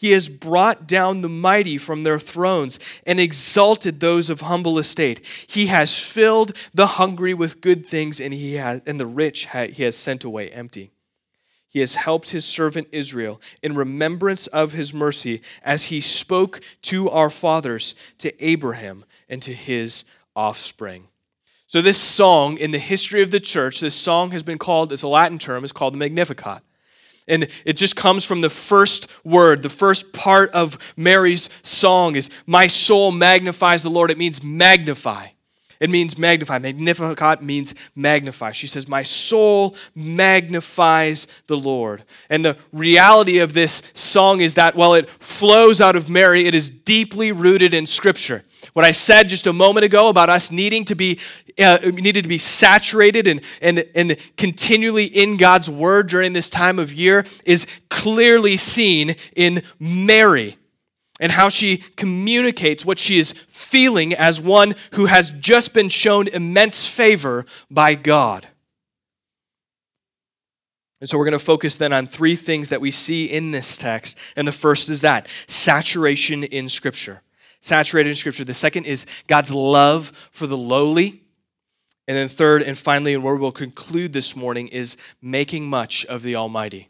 He 0.00 0.12
has 0.12 0.30
brought 0.30 0.86
down 0.86 1.20
the 1.20 1.28
mighty 1.28 1.76
from 1.76 2.04
their 2.04 2.18
thrones 2.18 2.80
and 3.06 3.20
exalted 3.20 4.00
those 4.00 4.30
of 4.30 4.40
humble 4.40 4.78
estate. 4.78 5.20
He 5.46 5.66
has 5.66 5.98
filled 5.98 6.56
the 6.72 6.86
hungry 6.86 7.34
with 7.34 7.60
good 7.60 7.84
things, 7.84 8.18
and, 8.18 8.32
he 8.32 8.54
has, 8.54 8.80
and 8.86 8.98
the 8.98 9.04
rich 9.04 9.46
he 9.52 9.82
has 9.82 9.94
sent 9.94 10.24
away 10.24 10.48
empty. 10.48 10.90
He 11.68 11.80
has 11.80 11.96
helped 11.96 12.30
his 12.30 12.46
servant 12.46 12.88
Israel 12.92 13.42
in 13.62 13.74
remembrance 13.74 14.46
of 14.46 14.72
his 14.72 14.94
mercy, 14.94 15.42
as 15.62 15.84
he 15.84 16.00
spoke 16.00 16.62
to 16.84 17.10
our 17.10 17.28
fathers, 17.28 17.94
to 18.20 18.32
Abraham, 18.42 19.04
and 19.28 19.42
to 19.42 19.52
his 19.52 20.06
offspring. 20.34 21.08
So, 21.66 21.82
this 21.82 21.98
song 21.98 22.56
in 22.56 22.70
the 22.70 22.78
history 22.78 23.20
of 23.20 23.30
the 23.30 23.38
church, 23.38 23.80
this 23.80 23.96
song 23.96 24.30
has 24.30 24.42
been 24.42 24.56
called, 24.56 24.94
it's 24.94 25.02
a 25.02 25.08
Latin 25.08 25.38
term, 25.38 25.62
it's 25.62 25.74
called 25.74 25.92
the 25.92 25.98
Magnificat. 25.98 26.62
And 27.30 27.48
it 27.64 27.78
just 27.78 27.96
comes 27.96 28.24
from 28.24 28.40
the 28.40 28.50
first 28.50 29.08
word. 29.24 29.62
The 29.62 29.68
first 29.68 30.12
part 30.12 30.50
of 30.50 30.76
Mary's 30.96 31.48
song 31.62 32.16
is, 32.16 32.28
My 32.46 32.66
soul 32.66 33.10
magnifies 33.12 33.82
the 33.82 33.90
Lord. 33.90 34.10
It 34.10 34.18
means 34.18 34.42
magnify. 34.42 35.28
It 35.80 35.88
means 35.88 36.18
magnify. 36.18 36.58
Magnificat 36.58 37.42
means 37.42 37.74
magnify. 37.96 38.52
She 38.52 38.66
says, 38.66 38.86
My 38.86 39.02
soul 39.02 39.74
magnifies 39.94 41.26
the 41.46 41.56
Lord. 41.56 42.04
And 42.28 42.44
the 42.44 42.58
reality 42.70 43.38
of 43.38 43.54
this 43.54 43.82
song 43.94 44.40
is 44.40 44.54
that 44.54 44.76
while 44.76 44.92
it 44.92 45.08
flows 45.08 45.80
out 45.80 45.96
of 45.96 46.10
Mary, 46.10 46.46
it 46.46 46.54
is 46.54 46.68
deeply 46.68 47.32
rooted 47.32 47.72
in 47.72 47.86
Scripture. 47.86 48.44
What 48.74 48.84
I 48.84 48.90
said 48.90 49.30
just 49.30 49.46
a 49.46 49.54
moment 49.54 49.84
ago 49.84 50.10
about 50.10 50.28
us 50.28 50.50
needing 50.50 50.84
to 50.84 50.94
be 50.94 51.18
uh, 51.58 51.78
needed 51.82 52.22
to 52.22 52.28
be 52.28 52.38
saturated 52.38 53.26
and, 53.26 53.40
and, 53.60 53.84
and 53.94 54.16
continually 54.36 55.04
in 55.04 55.36
God's 55.36 55.68
word 55.68 56.08
during 56.08 56.32
this 56.32 56.48
time 56.48 56.78
of 56.78 56.92
year 56.92 57.24
is 57.44 57.66
clearly 57.88 58.56
seen 58.56 59.16
in 59.34 59.62
Mary. 59.78 60.56
And 61.20 61.30
how 61.30 61.48
she 61.48 61.76
communicates 61.76 62.84
what 62.84 62.98
she 62.98 63.18
is 63.18 63.32
feeling 63.46 64.14
as 64.14 64.40
one 64.40 64.74
who 64.94 65.06
has 65.06 65.30
just 65.32 65.72
been 65.74 65.90
shown 65.90 66.26
immense 66.26 66.86
favor 66.86 67.44
by 67.70 67.94
God. 67.94 68.48
And 71.00 71.08
so 71.08 71.16
we're 71.16 71.24
going 71.24 71.32
to 71.32 71.38
focus 71.38 71.76
then 71.76 71.92
on 71.92 72.06
three 72.06 72.36
things 72.36 72.70
that 72.70 72.80
we 72.80 72.90
see 72.90 73.26
in 73.26 73.52
this 73.52 73.76
text. 73.76 74.18
And 74.36 74.46
the 74.46 74.52
first 74.52 74.88
is 74.88 75.02
that 75.02 75.28
saturation 75.46 76.44
in 76.44 76.68
Scripture. 76.68 77.22
Saturated 77.60 78.10
in 78.10 78.16
Scripture. 78.16 78.44
The 78.44 78.54
second 78.54 78.84
is 78.84 79.06
God's 79.26 79.52
love 79.52 80.08
for 80.30 80.46
the 80.46 80.56
lowly. 80.56 81.22
And 82.06 82.16
then, 82.16 82.28
third 82.28 82.62
and 82.62 82.76
finally, 82.76 83.14
and 83.14 83.22
where 83.22 83.36
we'll 83.36 83.52
conclude 83.52 84.12
this 84.12 84.34
morning, 84.34 84.68
is 84.68 84.96
making 85.22 85.68
much 85.68 86.04
of 86.06 86.22
the 86.22 86.34
Almighty. 86.36 86.88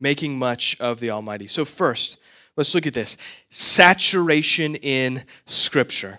Making 0.00 0.38
much 0.38 0.78
of 0.80 1.00
the 1.00 1.10
Almighty. 1.10 1.46
So, 1.46 1.64
first, 1.64 2.18
let's 2.58 2.74
look 2.74 2.86
at 2.86 2.92
this 2.92 3.16
saturation 3.48 4.74
in 4.74 5.24
Scripture 5.46 6.18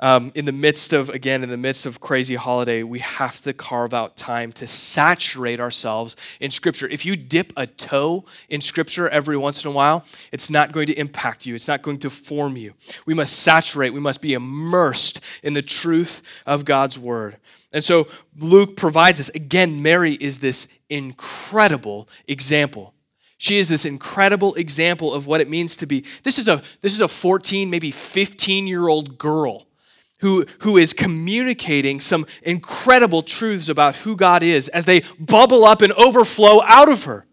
um, 0.00 0.30
in 0.36 0.44
the 0.44 0.52
midst 0.52 0.92
of, 0.92 1.08
again, 1.10 1.42
in 1.42 1.48
the 1.48 1.56
midst 1.56 1.84
of 1.84 2.00
crazy 2.00 2.36
holiday, 2.36 2.84
we 2.84 3.00
have 3.00 3.40
to 3.42 3.52
carve 3.52 3.92
out 3.92 4.16
time 4.16 4.52
to 4.52 4.66
saturate 4.66 5.58
ourselves 5.58 6.16
in 6.38 6.52
Scripture. 6.52 6.86
If 6.88 7.04
you 7.04 7.16
dip 7.16 7.52
a 7.56 7.66
toe 7.66 8.24
in 8.48 8.60
Scripture 8.60 9.08
every 9.08 9.36
once 9.36 9.64
in 9.64 9.70
a 9.70 9.74
while, 9.74 10.04
it's 10.30 10.50
not 10.50 10.70
going 10.70 10.86
to 10.86 10.94
impact 10.94 11.46
you, 11.46 11.54
it's 11.54 11.66
not 11.66 11.82
going 11.82 11.98
to 11.98 12.10
form 12.10 12.56
you. 12.56 12.74
We 13.06 13.14
must 13.14 13.40
saturate, 13.40 13.92
we 13.92 14.00
must 14.00 14.22
be 14.22 14.34
immersed 14.34 15.20
in 15.42 15.52
the 15.54 15.62
truth 15.62 16.22
of 16.46 16.64
God's 16.64 16.98
Word. 16.98 17.36
And 17.72 17.82
so 17.82 18.06
Luke 18.38 18.76
provides 18.76 19.18
us. 19.18 19.30
Again, 19.30 19.82
Mary 19.82 20.14
is 20.14 20.38
this 20.38 20.68
incredible 20.88 22.08
example. 22.28 22.94
She 23.38 23.58
is 23.58 23.68
this 23.68 23.84
incredible 23.84 24.54
example 24.54 25.14
of 25.14 25.26
what 25.26 25.40
it 25.40 25.48
means 25.48 25.76
to 25.76 25.86
be. 25.86 26.04
This 26.24 26.38
is 26.38 26.48
a 26.48 26.60
this 26.80 26.92
is 26.92 27.00
a 27.00 27.08
14, 27.08 27.70
maybe 27.70 27.90
15 27.90 28.66
year 28.66 28.88
old 28.88 29.16
girl 29.16 29.68
who, 30.20 30.46
who 30.60 30.76
is 30.76 30.92
communicating 30.92 32.00
some 32.00 32.26
incredible 32.42 33.22
truths 33.22 33.68
about 33.68 33.96
who 33.96 34.16
God 34.16 34.42
is 34.42 34.68
as 34.68 34.84
they 34.84 35.02
bubble 35.18 35.64
up 35.64 35.80
and 35.80 35.92
overflow 35.92 36.60
out 36.64 36.90
of 36.90 37.04
her. 37.04 37.26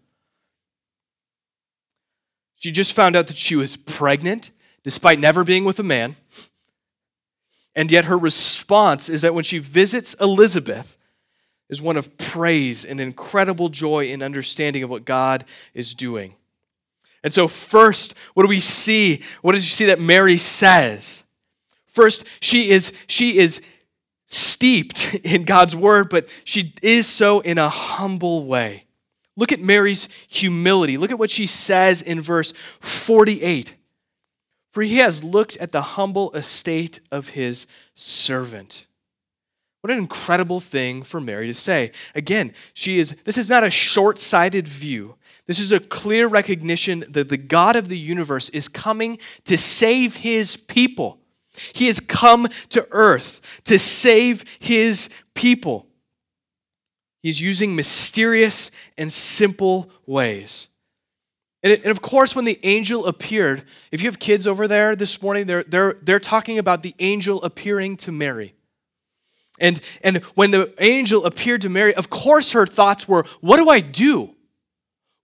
She 2.56 2.70
just 2.70 2.94
found 2.94 3.16
out 3.16 3.26
that 3.26 3.36
she 3.36 3.56
was 3.56 3.76
pregnant 3.76 4.50
despite 4.82 5.18
never 5.18 5.42
being 5.42 5.64
with 5.64 5.80
a 5.80 5.82
man. 5.82 6.16
And 7.74 7.90
yet 7.90 8.06
her 8.06 8.16
response 8.16 9.08
is 9.08 9.22
that 9.22 9.34
when 9.34 9.44
she 9.44 9.58
visits 9.58 10.14
Elizabeth, 10.14 10.95
is 11.68 11.82
one 11.82 11.96
of 11.96 12.16
praise 12.16 12.84
and 12.84 13.00
incredible 13.00 13.68
joy 13.68 14.12
and 14.12 14.22
understanding 14.22 14.82
of 14.82 14.90
what 14.90 15.04
God 15.04 15.44
is 15.74 15.94
doing. 15.94 16.34
And 17.22 17.32
so, 17.32 17.48
first, 17.48 18.14
what 18.34 18.44
do 18.44 18.48
we 18.48 18.60
see? 18.60 19.22
What 19.42 19.52
does 19.52 19.64
you 19.64 19.70
see 19.70 19.86
that 19.86 20.00
Mary 20.00 20.36
says? 20.36 21.24
First, 21.86 22.24
she 22.40 22.70
is, 22.70 22.92
she 23.08 23.38
is 23.38 23.62
steeped 24.26 25.14
in 25.24 25.44
God's 25.44 25.74
word, 25.74 26.08
but 26.08 26.28
she 26.44 26.74
is 26.82 27.06
so 27.06 27.40
in 27.40 27.58
a 27.58 27.68
humble 27.68 28.44
way. 28.44 28.84
Look 29.36 29.52
at 29.52 29.60
Mary's 29.60 30.08
humility. 30.28 30.96
Look 30.96 31.10
at 31.10 31.18
what 31.18 31.30
she 31.30 31.46
says 31.46 32.00
in 32.00 32.20
verse 32.20 32.52
48. 32.80 33.74
For 34.72 34.82
he 34.82 34.96
has 34.96 35.24
looked 35.24 35.56
at 35.58 35.72
the 35.72 35.82
humble 35.82 36.32
estate 36.32 37.00
of 37.10 37.30
his 37.30 37.66
servant. 37.94 38.85
What 39.86 39.92
an 39.92 40.00
incredible 40.00 40.58
thing 40.58 41.04
for 41.04 41.20
Mary 41.20 41.46
to 41.46 41.54
say. 41.54 41.92
Again, 42.16 42.54
she 42.74 42.98
is 42.98 43.12
this 43.22 43.38
is 43.38 43.48
not 43.48 43.62
a 43.62 43.70
short-sighted 43.70 44.66
view. 44.66 45.14
This 45.46 45.60
is 45.60 45.70
a 45.70 45.78
clear 45.78 46.26
recognition 46.26 47.04
that 47.08 47.28
the 47.28 47.36
God 47.36 47.76
of 47.76 47.86
the 47.86 47.96
universe 47.96 48.48
is 48.48 48.66
coming 48.66 49.16
to 49.44 49.56
save 49.56 50.16
his 50.16 50.56
people. 50.56 51.20
He 51.72 51.86
has 51.86 52.00
come 52.00 52.48
to 52.70 52.88
earth 52.90 53.60
to 53.66 53.78
save 53.78 54.44
his 54.58 55.08
people. 55.34 55.86
He's 57.22 57.40
using 57.40 57.76
mysterious 57.76 58.72
and 58.98 59.12
simple 59.12 59.88
ways. 60.04 60.66
And, 61.62 61.86
of 61.86 62.02
course, 62.02 62.34
when 62.34 62.44
the 62.44 62.58
angel 62.64 63.06
appeared, 63.06 63.62
if 63.92 64.02
you 64.02 64.08
have 64.08 64.18
kids 64.18 64.48
over 64.48 64.66
there 64.66 64.96
this 64.96 65.22
morning, 65.22 65.46
they're, 65.46 65.62
they're, 65.62 65.94
they're 66.02 66.18
talking 66.18 66.58
about 66.58 66.82
the 66.82 66.96
angel 66.98 67.40
appearing 67.44 67.96
to 67.98 68.10
Mary. 68.10 68.55
And, 69.58 69.80
and 70.02 70.18
when 70.34 70.50
the 70.50 70.72
angel 70.78 71.24
appeared 71.24 71.62
to 71.62 71.68
Mary, 71.68 71.94
of 71.94 72.10
course 72.10 72.52
her 72.52 72.66
thoughts 72.66 73.08
were, 73.08 73.24
What 73.40 73.56
do 73.56 73.68
I 73.68 73.80
do? 73.80 74.34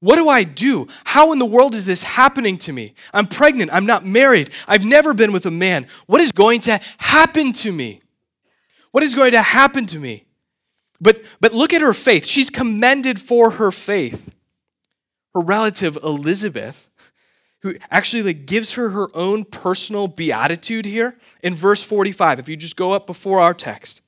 What 0.01 0.17
do 0.17 0.29
I 0.29 0.43
do? 0.43 0.89
How 1.05 1.33
in 1.33 1.39
the 1.39 1.47
world 1.47 1.75
is 1.75 1.85
this 1.85 2.03
happening 2.03 2.57
to 2.59 2.73
me? 2.73 2.95
I'm 3.15 3.29
pregnant. 3.29 3.73
I'm 3.73 3.87
not 3.87 4.05
married. 4.05 4.51
I've 4.67 4.85
never 4.85 5.15
been 5.15 5.31
with 5.31 5.47
a 5.47 5.51
man. 5.51 5.87
What 6.07 6.21
is 6.21 6.33
going 6.33 6.61
to 6.63 6.81
happen 6.99 7.53
to 7.53 7.71
me? 7.71 8.03
What 8.91 9.05
is 9.05 9.15
going 9.15 9.31
to 9.31 9.43
happen 9.43 9.87
to 9.87 10.01
me? 10.01 10.25
But, 11.01 11.23
but 11.41 11.53
look 11.53 11.73
at 11.73 11.83
her 11.83 11.95
faith. 11.95 12.27
She's 12.27 12.51
commended 12.51 13.21
for 13.21 13.51
her 13.51 13.71
faith. 13.71 14.35
Her 15.35 15.41
relative 15.41 15.97
Elizabeth, 16.03 16.91
who 17.61 17.77
actually 17.89 18.25
like 18.25 18.45
gives 18.45 18.73
her 18.73 18.91
her 18.91 19.09
own 19.15 19.45
personal 19.45 20.09
beatitude 20.09 20.85
here 20.85 21.17
in 21.45 21.55
verse 21.55 21.85
45. 21.85 22.41
If 22.41 22.49
you 22.49 22.57
just 22.57 22.77
go 22.77 22.93
up 22.93 23.07
before 23.07 23.41
our 23.41 23.55
text, 23.55 24.03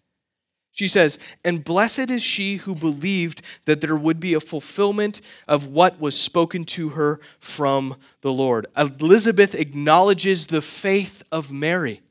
she 0.75 0.89
says, 0.89 1.21
And 1.45 1.63
blessed 1.63 2.11
is 2.11 2.21
she 2.21 2.57
who 2.57 2.75
believed 2.75 3.43
that 3.65 3.81
there 3.81 3.97
would 3.97 4.19
be 4.19 4.35
a 4.35 4.41
fulfillment 4.41 5.21
of 5.47 5.69
what 5.69 6.01
was 6.01 6.19
spoken 6.19 6.65
to 6.65 6.91
her 6.91 7.21
from 7.39 7.97
the 8.23 8.33
Lord. 8.33 8.67
Elizabeth 8.77 9.55
acknowledges 9.55 10.49
the 10.49 10.61
faith 10.61 11.23
of 11.31 11.53
Mary. 11.53 12.03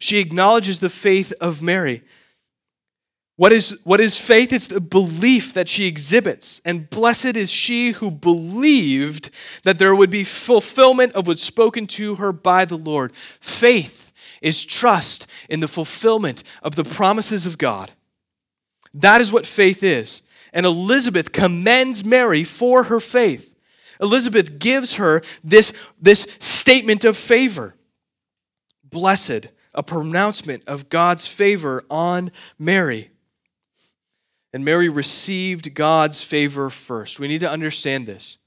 She 0.00 0.18
acknowledges 0.18 0.80
the 0.80 0.90
faith 0.90 1.32
of 1.40 1.62
Mary. 1.62 2.02
What 3.36 3.52
is, 3.52 3.78
what 3.84 4.00
is 4.00 4.18
faith? 4.18 4.52
It's 4.52 4.66
the 4.66 4.80
belief 4.80 5.54
that 5.54 5.68
she 5.68 5.86
exhibits. 5.86 6.60
And 6.64 6.90
blessed 6.90 7.36
is 7.36 7.52
she 7.52 7.92
who 7.92 8.10
believed 8.10 9.30
that 9.62 9.78
there 9.78 9.94
would 9.94 10.10
be 10.10 10.24
fulfillment 10.24 11.12
of 11.12 11.28
what's 11.28 11.44
spoken 11.44 11.86
to 11.86 12.16
her 12.16 12.32
by 12.32 12.64
the 12.64 12.76
Lord. 12.76 13.12
Faith 13.14 14.07
is 14.42 14.64
trust 14.64 15.26
in 15.48 15.60
the 15.60 15.68
fulfillment 15.68 16.42
of 16.62 16.74
the 16.74 16.84
promises 16.84 17.46
of 17.46 17.58
God. 17.58 17.92
That 18.94 19.20
is 19.20 19.32
what 19.32 19.46
faith 19.46 19.82
is. 19.82 20.22
And 20.52 20.64
Elizabeth 20.64 21.32
commends 21.32 22.04
Mary 22.04 22.44
for 22.44 22.84
her 22.84 23.00
faith. 23.00 23.54
Elizabeth 24.00 24.58
gives 24.58 24.96
her 24.96 25.22
this, 25.42 25.72
this 26.00 26.26
statement 26.38 27.04
of 27.04 27.16
favor. 27.16 27.74
Blessed, 28.84 29.48
a 29.74 29.82
pronouncement 29.82 30.62
of 30.66 30.88
God's 30.88 31.26
favor 31.26 31.84
on 31.90 32.30
Mary. 32.58 33.10
And 34.52 34.64
Mary 34.64 34.88
received 34.88 35.74
God's 35.74 36.22
favor 36.22 36.70
first. 36.70 37.20
We 37.20 37.28
need 37.28 37.40
to 37.40 37.50
understand 37.50 38.06
this. 38.06 38.38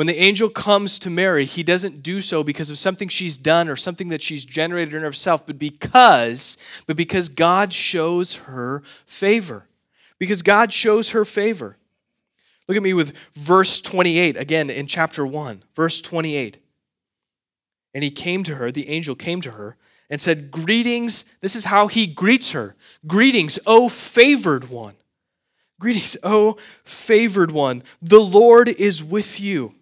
When 0.00 0.06
the 0.06 0.18
angel 0.18 0.48
comes 0.48 0.98
to 1.00 1.10
Mary, 1.10 1.44
he 1.44 1.62
doesn't 1.62 2.02
do 2.02 2.22
so 2.22 2.42
because 2.42 2.70
of 2.70 2.78
something 2.78 3.06
she's 3.06 3.36
done 3.36 3.68
or 3.68 3.76
something 3.76 4.08
that 4.08 4.22
she's 4.22 4.46
generated 4.46 4.94
in 4.94 5.02
herself, 5.02 5.46
but 5.46 5.58
because, 5.58 6.56
but 6.86 6.96
because 6.96 7.28
God 7.28 7.70
shows 7.70 8.36
her 8.36 8.82
favor. 9.04 9.68
Because 10.18 10.40
God 10.40 10.72
shows 10.72 11.10
her 11.10 11.26
favor. 11.26 11.76
Look 12.66 12.78
at 12.78 12.82
me 12.82 12.94
with 12.94 13.14
verse 13.34 13.82
28, 13.82 14.38
again 14.38 14.70
in 14.70 14.86
chapter 14.86 15.26
1, 15.26 15.64
verse 15.76 16.00
28. 16.00 16.56
And 17.92 18.02
he 18.02 18.10
came 18.10 18.42
to 18.44 18.54
her, 18.54 18.72
the 18.72 18.88
angel 18.88 19.14
came 19.14 19.42
to 19.42 19.50
her, 19.50 19.76
and 20.08 20.18
said, 20.18 20.50
Greetings. 20.50 21.26
This 21.42 21.54
is 21.54 21.66
how 21.66 21.88
he 21.88 22.06
greets 22.06 22.52
her. 22.52 22.74
Greetings, 23.06 23.58
O 23.66 23.90
favored 23.90 24.70
one. 24.70 24.94
Greetings, 25.78 26.16
O 26.22 26.56
favored 26.84 27.50
one. 27.50 27.82
The 28.00 28.18
Lord 28.18 28.70
is 28.70 29.04
with 29.04 29.38
you. 29.38 29.74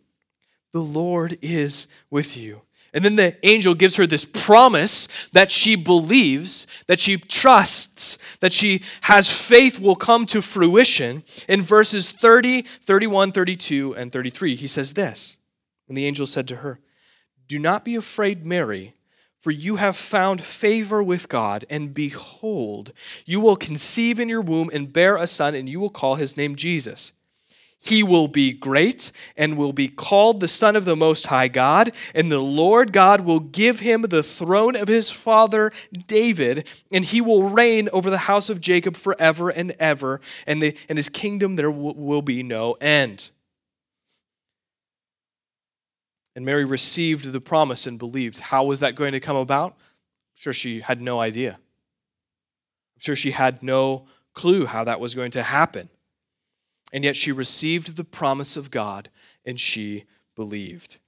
The 0.73 0.81
Lord 0.81 1.39
is 1.41 1.89
with 2.11 2.37
you. 2.37 2.63
And 2.95 3.05
then 3.05 3.17
the 3.17 3.37
angel 3.47 3.75
gives 3.75 3.97
her 3.97 4.07
this 4.07 4.25
promise 4.25 5.09
that 5.33 5.53
she 5.53 5.77
believes, 5.77 6.67
that 6.87 7.01
she 7.01 7.19
trusts, 7.19 8.19
that 8.41 8.53
she 8.53 8.83
has 9.03 9.31
faith 9.31 9.79
will 9.79 9.97
come 9.97 10.25
to 10.27 10.41
fruition. 10.41 11.23
In 11.49 11.63
verses 11.63 12.11
30, 12.11 12.63
31, 12.63 13.33
32, 13.33 13.95
and 13.95 14.11
33, 14.11 14.55
he 14.57 14.67
says 14.67 14.95
this. 14.95 15.39
And 15.87 15.97
the 15.97 16.07
angel 16.07 16.27
said 16.27 16.49
to 16.49 16.57
her, 16.57 16.81
Do 17.47 17.59
not 17.59 17.85
be 17.85 17.95
afraid, 17.95 18.47
Mary, 18.47 18.95
for 19.39 19.51
you 19.51 19.77
have 19.77 19.97
found 19.97 20.41
favor 20.41 21.03
with 21.03 21.29
God, 21.29 21.65
and 21.71 21.95
behold, 21.95 22.93
you 23.25 23.39
will 23.39 23.57
conceive 23.57 24.19
in 24.19 24.29
your 24.29 24.41
womb 24.41 24.71
and 24.73 24.93
bear 24.93 25.17
a 25.17 25.27
son, 25.27 25.55
and 25.55 25.69
you 25.69 25.79
will 25.79 25.91
call 25.91 26.17
his 26.17 26.37
name 26.37 26.57
Jesus. 26.57 27.13
He 27.81 28.03
will 28.03 28.27
be 28.27 28.53
great 28.53 29.13
and 29.37 29.57
will 29.57 29.73
be 29.73 29.89
called 29.89 30.41
the 30.41 30.49
Son 30.49 30.75
of 30.75 30.85
the 30.85 30.97
Most 30.97 31.29
High 31.29 31.49
God, 31.49 31.93
and 32.15 32.31
the 32.31 32.41
Lord 32.41 32.93
God 32.93 33.21
will 33.21 33.39
give 33.41 33.81
him 33.81 34.03
the 34.03 34.23
throne 34.23 34.75
of 34.75 34.89
his 34.89 35.11
father 35.11 35.71
David, 36.07 36.67
and 36.91 37.05
he 37.05 37.21
will 37.21 37.49
reign 37.49 37.89
over 37.93 38.11
the 38.11 38.19
house 38.19 38.51
of 38.51 38.61
Jacob 38.61 38.97
forever 38.97 39.49
and 39.49 39.77
ever, 39.79 40.21
and, 40.47 40.61
the, 40.61 40.77
and 40.89 40.99
his 40.99 41.09
kingdom 41.09 41.55
there 41.55 41.71
w- 41.71 41.95
will 41.97 42.23
be 42.23 42.43
no 42.43 42.73
end. 42.81 43.31
And 46.35 46.45
Mary 46.45 46.65
received 46.65 47.33
the 47.33 47.41
promise 47.41 47.87
and 47.87 47.99
believed. 47.99 48.41
How 48.41 48.65
was 48.65 48.81
that 48.81 48.97
going 48.97 49.13
to 49.13 49.21
come 49.21 49.37
about? 49.37 49.73
I'm 49.73 50.37
sure 50.37 50.53
she 50.53 50.81
had 50.81 51.01
no 51.01 51.21
idea. 51.21 51.53
I'm 51.55 53.01
sure 53.01 53.17
she 53.17 53.31
had 53.31 53.63
no 53.63 54.07
clue 54.35 54.67
how 54.67 54.85
that 54.85 55.01
was 55.01 55.15
going 55.15 55.33
to 55.33 55.43
happen. 55.43 55.89
And 56.93 57.05
yet 57.05 57.17
she 57.17 57.33
received 57.33 57.97
the 57.97 58.05
promise 58.05 58.57
of 58.57 58.71
God 58.71 59.11
and 59.45 59.59
she 59.61 60.05
believed. 60.35 60.99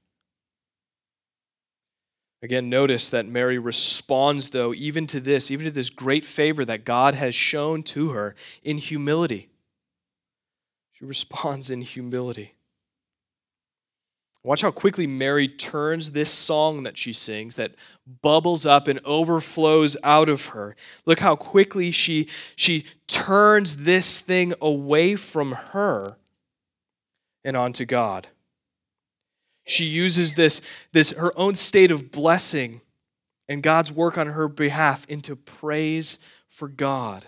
Again, 2.43 2.71
notice 2.71 3.11
that 3.11 3.27
Mary 3.27 3.59
responds, 3.59 4.51
though, 4.51 4.73
even 4.73 5.07
to 5.09 5.21
this, 5.21 5.51
even 5.51 5.67
to 5.67 5.71
this 5.71 5.91
great 5.91 6.25
favor 6.25 6.65
that 6.65 6.85
God 6.85 7.15
has 7.15 7.35
shown 7.35 7.83
to 7.85 8.11
her 8.11 8.35
in 8.63 8.79
humility. 8.79 9.51
She 10.93 11.05
responds 11.05 11.71
in 11.71 11.83
humility. 11.83 12.55
Watch 14.43 14.63
how 14.63 14.71
quickly 14.71 15.07
Mary 15.07 15.49
turns 15.49 16.13
this 16.13 16.31
song 16.31 16.85
that 16.85 16.97
she 16.97 17.13
sings, 17.13 17.57
that 17.57 17.75
bubbles 18.23 18.65
up 18.65 18.89
and 18.89 18.99
overflows 19.05 19.99
out 20.03 20.31
of 20.31 20.47
her. 20.47 20.75
Look 21.05 21.21
how 21.21 21.37
quickly 21.37 21.91
she, 21.91 22.29
she 22.57 22.87
turns 23.07 23.85
this 23.85 24.21
thing 24.21 24.55
away 24.61 25.17
from 25.17 25.53
her 25.53 26.17
and 27.45 27.57
onto 27.57 27.85
God. 27.85 28.29
She 29.67 29.85
uses 29.85 30.35
this, 30.35 30.63
this 30.93 31.11
her 31.11 31.39
own 31.39 31.55
state 31.55 31.91
of 31.91 32.11
blessing 32.11 32.81
and 33.47 33.63
God's 33.63 33.93
work 33.93 34.17
on 34.17 34.29
her 34.29 34.49
behalf 34.49 35.07
into 35.07 35.37
praise 35.37 36.19
for 36.49 36.67
God. 36.67 37.27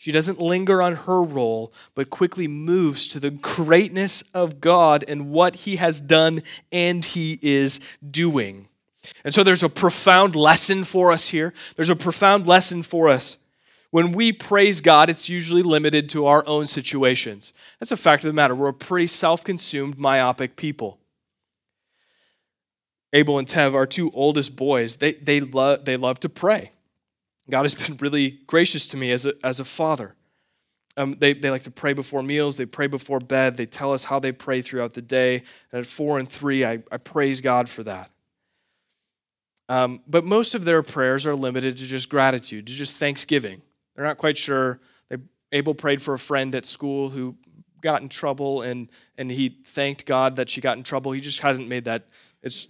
She 0.00 0.12
doesn't 0.12 0.40
linger 0.40 0.80
on 0.80 0.94
her 0.94 1.22
role, 1.22 1.74
but 1.94 2.08
quickly 2.08 2.48
moves 2.48 3.06
to 3.08 3.20
the 3.20 3.30
greatness 3.30 4.24
of 4.32 4.58
God 4.58 5.04
and 5.06 5.30
what 5.30 5.56
He 5.56 5.76
has 5.76 6.00
done 6.00 6.42
and 6.72 7.04
He 7.04 7.38
is 7.42 7.80
doing. 8.10 8.68
And 9.26 9.34
so 9.34 9.42
there's 9.42 9.62
a 9.62 9.68
profound 9.68 10.34
lesson 10.34 10.84
for 10.84 11.12
us 11.12 11.28
here. 11.28 11.52
There's 11.76 11.90
a 11.90 11.96
profound 11.96 12.46
lesson 12.46 12.82
for 12.82 13.10
us. 13.10 13.36
When 13.90 14.12
we 14.12 14.32
praise 14.32 14.80
God, 14.80 15.10
it's 15.10 15.28
usually 15.28 15.60
limited 15.60 16.08
to 16.10 16.24
our 16.24 16.46
own 16.46 16.66
situations. 16.66 17.52
That's 17.78 17.92
a 17.92 17.96
fact 17.98 18.24
of 18.24 18.28
the 18.28 18.32
matter. 18.32 18.54
We're 18.54 18.68
a 18.68 18.72
pretty 18.72 19.06
self 19.06 19.44
consumed, 19.44 19.98
myopic 19.98 20.56
people. 20.56 20.98
Abel 23.12 23.38
and 23.38 23.46
Tev, 23.46 23.74
our 23.74 23.84
two 23.84 24.10
oldest 24.14 24.56
boys, 24.56 24.96
they, 24.96 25.12
they, 25.12 25.40
lo- 25.40 25.76
they 25.76 25.98
love 25.98 26.20
to 26.20 26.30
pray. 26.30 26.70
God 27.50 27.62
has 27.62 27.74
been 27.74 27.96
really 27.98 28.40
gracious 28.46 28.86
to 28.88 28.96
me 28.96 29.10
as 29.12 29.26
a, 29.26 29.34
as 29.44 29.60
a 29.60 29.64
father. 29.64 30.14
Um, 30.96 31.14
they, 31.18 31.34
they 31.34 31.50
like 31.50 31.62
to 31.62 31.70
pray 31.70 31.92
before 31.92 32.22
meals, 32.22 32.56
they 32.56 32.66
pray 32.66 32.86
before 32.86 33.20
bed, 33.20 33.56
they 33.56 33.66
tell 33.66 33.92
us 33.92 34.04
how 34.04 34.18
they 34.18 34.32
pray 34.32 34.60
throughout 34.60 34.94
the 34.94 35.02
day. 35.02 35.42
And 35.72 35.80
at 35.80 35.86
four 35.86 36.18
and 36.18 36.28
three, 36.28 36.64
I, 36.64 36.82
I 36.90 36.96
praise 36.96 37.40
God 37.40 37.68
for 37.68 37.82
that. 37.84 38.10
Um, 39.68 40.02
but 40.08 40.24
most 40.24 40.56
of 40.56 40.64
their 40.64 40.82
prayers 40.82 41.26
are 41.26 41.36
limited 41.36 41.76
to 41.76 41.84
just 41.84 42.08
gratitude, 42.08 42.66
to 42.66 42.72
just 42.72 42.96
thanksgiving. 42.96 43.62
They're 43.94 44.04
not 44.04 44.18
quite 44.18 44.36
sure. 44.36 44.80
They, 45.08 45.18
Abel 45.52 45.74
prayed 45.74 46.02
for 46.02 46.12
a 46.12 46.18
friend 46.18 46.54
at 46.56 46.66
school 46.66 47.10
who 47.10 47.36
got 47.80 48.02
in 48.02 48.08
trouble, 48.08 48.62
and, 48.62 48.88
and 49.16 49.30
he 49.30 49.60
thanked 49.64 50.06
God 50.06 50.36
that 50.36 50.50
she 50.50 50.60
got 50.60 50.76
in 50.76 50.82
trouble. 50.82 51.12
He 51.12 51.20
just 51.20 51.38
hasn't 51.38 51.68
made 51.68 51.84
that. 51.84 52.08
It's 52.42 52.66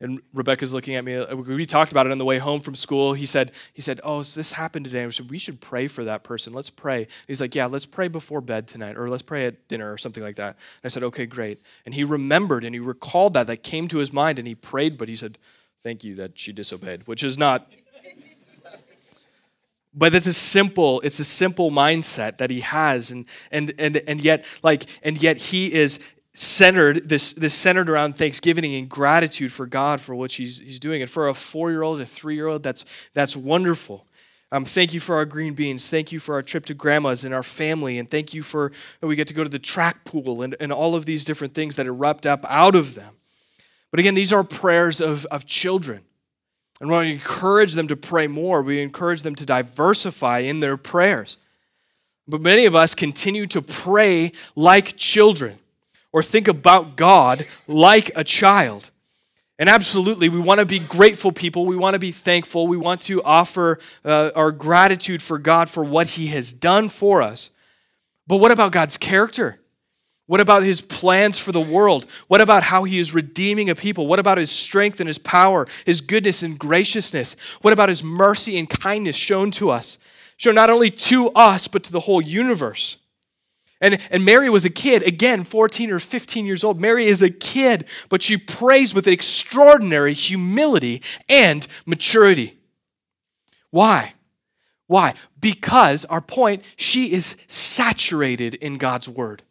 and 0.00 0.20
Rebecca's 0.32 0.72
looking 0.72 0.94
at 0.94 1.04
me. 1.04 1.16
Uh, 1.16 1.34
we 1.34 1.66
talked 1.66 1.90
about 1.90 2.06
it 2.06 2.12
on 2.12 2.18
the 2.18 2.24
way 2.24 2.38
home 2.38 2.60
from 2.60 2.76
school. 2.76 3.14
He 3.14 3.26
said, 3.26 3.50
he 3.72 3.82
said, 3.82 4.00
oh, 4.04 4.22
so 4.22 4.38
this 4.38 4.52
happened 4.52 4.84
today. 4.84 5.04
I 5.04 5.08
said, 5.10 5.28
we 5.28 5.38
should 5.38 5.60
pray 5.60 5.88
for 5.88 6.04
that 6.04 6.22
person. 6.22 6.52
Let's 6.52 6.70
pray. 6.70 7.08
He's 7.26 7.40
like, 7.40 7.54
yeah, 7.54 7.66
let's 7.66 7.86
pray 7.86 8.06
before 8.06 8.40
bed 8.40 8.68
tonight, 8.68 8.96
or 8.96 9.10
let's 9.10 9.24
pray 9.24 9.46
at 9.46 9.66
dinner, 9.66 9.92
or 9.92 9.98
something 9.98 10.22
like 10.22 10.36
that. 10.36 10.50
And 10.50 10.84
I 10.84 10.88
said, 10.88 11.02
okay, 11.02 11.26
great. 11.26 11.60
And 11.84 11.94
he 11.94 12.04
remembered 12.04 12.64
and 12.64 12.74
he 12.74 12.78
recalled 12.78 13.34
that. 13.34 13.48
That 13.48 13.62
came 13.62 13.88
to 13.88 13.98
his 13.98 14.12
mind, 14.12 14.38
and 14.38 14.46
he 14.46 14.54
prayed, 14.54 14.98
but 14.98 15.08
he 15.08 15.16
said, 15.16 15.38
thank 15.82 16.04
you 16.04 16.14
that 16.16 16.38
she 16.38 16.52
disobeyed, 16.52 17.08
which 17.08 17.24
is 17.24 17.36
not. 17.36 17.68
but 19.94 20.14
it's 20.14 20.26
a 20.26 20.32
simple, 20.32 21.00
it's 21.00 21.18
a 21.18 21.24
simple 21.24 21.72
mindset 21.72 22.38
that 22.38 22.50
he 22.50 22.60
has, 22.60 23.10
and 23.10 23.26
and 23.50 23.72
and 23.78 23.96
and 23.96 24.20
yet, 24.20 24.44
like, 24.62 24.84
and 25.02 25.20
yet 25.20 25.38
he 25.38 25.72
is 25.72 25.98
centered 26.34 27.08
this 27.08 27.32
this 27.32 27.54
centered 27.54 27.90
around 27.90 28.14
thanksgiving 28.14 28.74
and 28.74 28.88
gratitude 28.88 29.52
for 29.52 29.66
God 29.66 30.00
for 30.00 30.14
what 30.14 30.32
he's, 30.32 30.60
he's 30.60 30.78
doing. 30.78 31.02
And 31.02 31.10
for 31.10 31.28
a 31.28 31.34
four-year-old 31.34 32.00
a 32.00 32.06
three-year-old 32.06 32.62
that's 32.62 32.84
that's 33.14 33.36
wonderful. 33.36 34.06
Um, 34.50 34.64
thank 34.64 34.94
you 34.94 35.00
for 35.00 35.16
our 35.16 35.26
green 35.26 35.54
beans. 35.54 35.90
Thank 35.90 36.10
you 36.10 36.20
for 36.20 36.34
our 36.34 36.42
trip 36.42 36.64
to 36.66 36.74
grandma's 36.74 37.24
and 37.24 37.34
our 37.34 37.42
family. 37.42 37.98
And 37.98 38.10
thank 38.10 38.32
you 38.32 38.42
for 38.42 38.72
we 39.00 39.16
get 39.16 39.28
to 39.28 39.34
go 39.34 39.44
to 39.44 39.50
the 39.50 39.58
track 39.58 40.04
pool 40.04 40.42
and, 40.42 40.54
and 40.60 40.72
all 40.72 40.94
of 40.94 41.06
these 41.06 41.24
different 41.24 41.54
things 41.54 41.76
that 41.76 41.86
erupt 41.86 42.26
up 42.26 42.44
out 42.48 42.74
of 42.74 42.94
them. 42.94 43.14
But 43.90 44.00
again 44.00 44.14
these 44.14 44.32
are 44.32 44.44
prayers 44.44 45.00
of, 45.00 45.26
of 45.26 45.44
children. 45.44 46.02
And 46.80 46.88
we 46.90 47.10
encourage 47.10 47.74
them 47.74 47.88
to 47.88 47.96
pray 47.96 48.28
more. 48.28 48.62
We 48.62 48.80
encourage 48.80 49.22
them 49.22 49.34
to 49.34 49.44
diversify 49.44 50.38
in 50.40 50.60
their 50.60 50.76
prayers. 50.76 51.36
But 52.28 52.40
many 52.40 52.66
of 52.66 52.76
us 52.76 52.94
continue 52.94 53.46
to 53.48 53.60
pray 53.60 54.32
like 54.54 54.96
children 54.96 55.58
or 56.12 56.22
think 56.22 56.48
about 56.48 56.96
God 56.96 57.46
like 57.66 58.10
a 58.16 58.24
child. 58.24 58.90
And 59.58 59.68
absolutely, 59.68 60.28
we 60.28 60.38
want 60.38 60.60
to 60.60 60.66
be 60.66 60.78
grateful 60.78 61.32
people. 61.32 61.66
We 61.66 61.76
want 61.76 61.94
to 61.94 61.98
be 61.98 62.12
thankful. 62.12 62.68
We 62.68 62.76
want 62.76 63.00
to 63.02 63.22
offer 63.24 63.80
uh, 64.04 64.30
our 64.36 64.52
gratitude 64.52 65.20
for 65.20 65.36
God 65.36 65.68
for 65.68 65.82
what 65.82 66.10
He 66.10 66.28
has 66.28 66.52
done 66.52 66.88
for 66.88 67.20
us. 67.22 67.50
But 68.26 68.36
what 68.36 68.52
about 68.52 68.70
God's 68.70 68.96
character? 68.96 69.58
What 70.26 70.40
about 70.40 70.62
His 70.62 70.80
plans 70.80 71.40
for 71.40 71.50
the 71.50 71.60
world? 71.60 72.06
What 72.28 72.40
about 72.40 72.62
how 72.62 72.84
He 72.84 72.98
is 72.98 73.12
redeeming 73.12 73.68
a 73.68 73.74
people? 73.74 74.06
What 74.06 74.20
about 74.20 74.38
His 74.38 74.50
strength 74.50 75.00
and 75.00 75.08
His 75.08 75.18
power, 75.18 75.66
His 75.84 76.02
goodness 76.02 76.44
and 76.44 76.56
graciousness? 76.56 77.34
What 77.62 77.72
about 77.72 77.88
His 77.88 78.04
mercy 78.04 78.58
and 78.58 78.70
kindness 78.70 79.16
shown 79.16 79.50
to 79.52 79.70
us? 79.70 79.98
Shown 80.36 80.54
not 80.54 80.70
only 80.70 80.90
to 80.90 81.30
us, 81.30 81.66
but 81.66 81.82
to 81.84 81.92
the 81.92 82.00
whole 82.00 82.22
universe. 82.22 82.98
And, 83.80 83.98
and 84.10 84.24
Mary 84.24 84.50
was 84.50 84.64
a 84.64 84.70
kid, 84.70 85.02
again, 85.04 85.44
14 85.44 85.90
or 85.92 86.00
15 86.00 86.46
years 86.46 86.64
old. 86.64 86.80
Mary 86.80 87.06
is 87.06 87.22
a 87.22 87.30
kid, 87.30 87.84
but 88.08 88.22
she 88.22 88.36
prays 88.36 88.92
with 88.92 89.06
extraordinary 89.06 90.12
humility 90.12 91.02
and 91.28 91.66
maturity. 91.86 92.58
Why? 93.70 94.14
Why? 94.88 95.14
Because, 95.38 96.04
our 96.06 96.20
point, 96.20 96.64
she 96.76 97.12
is 97.12 97.36
saturated 97.46 98.54
in 98.56 98.78
God's 98.78 99.08
word. 99.08 99.42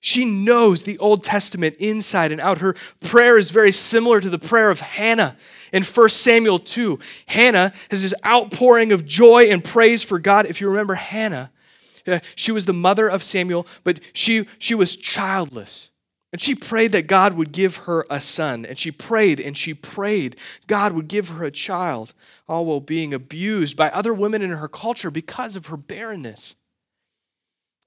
She 0.00 0.26
knows 0.26 0.82
the 0.82 0.98
Old 0.98 1.24
Testament 1.24 1.76
inside 1.78 2.30
and 2.30 2.40
out. 2.42 2.58
Her 2.58 2.74
prayer 3.00 3.38
is 3.38 3.50
very 3.50 3.72
similar 3.72 4.20
to 4.20 4.28
the 4.28 4.38
prayer 4.38 4.68
of 4.68 4.80
Hannah 4.80 5.34
in 5.72 5.82
1 5.82 6.08
Samuel 6.10 6.58
2. 6.58 6.98
Hannah 7.24 7.72
has 7.90 8.02
this 8.02 8.12
outpouring 8.26 8.92
of 8.92 9.06
joy 9.06 9.44
and 9.44 9.64
praise 9.64 10.02
for 10.02 10.18
God. 10.18 10.44
If 10.44 10.60
you 10.60 10.68
remember 10.68 10.92
Hannah, 10.92 11.50
she 12.34 12.52
was 12.52 12.66
the 12.66 12.72
mother 12.72 13.08
of 13.08 13.22
Samuel, 13.22 13.66
but 13.82 14.00
she, 14.12 14.46
she 14.58 14.74
was 14.74 14.96
childless. 14.96 15.90
And 16.32 16.40
she 16.40 16.56
prayed 16.56 16.90
that 16.92 17.06
God 17.06 17.34
would 17.34 17.52
give 17.52 17.76
her 17.76 18.04
a 18.10 18.20
son. 18.20 18.66
And 18.66 18.76
she 18.76 18.90
prayed 18.90 19.38
and 19.38 19.56
she 19.56 19.72
prayed 19.72 20.36
God 20.66 20.92
would 20.92 21.06
give 21.06 21.28
her 21.28 21.44
a 21.44 21.50
child, 21.52 22.12
all 22.48 22.66
while 22.66 22.80
being 22.80 23.14
abused 23.14 23.76
by 23.76 23.88
other 23.90 24.12
women 24.12 24.42
in 24.42 24.50
her 24.50 24.66
culture 24.66 25.12
because 25.12 25.54
of 25.54 25.66
her 25.66 25.76
barrenness. 25.76 26.56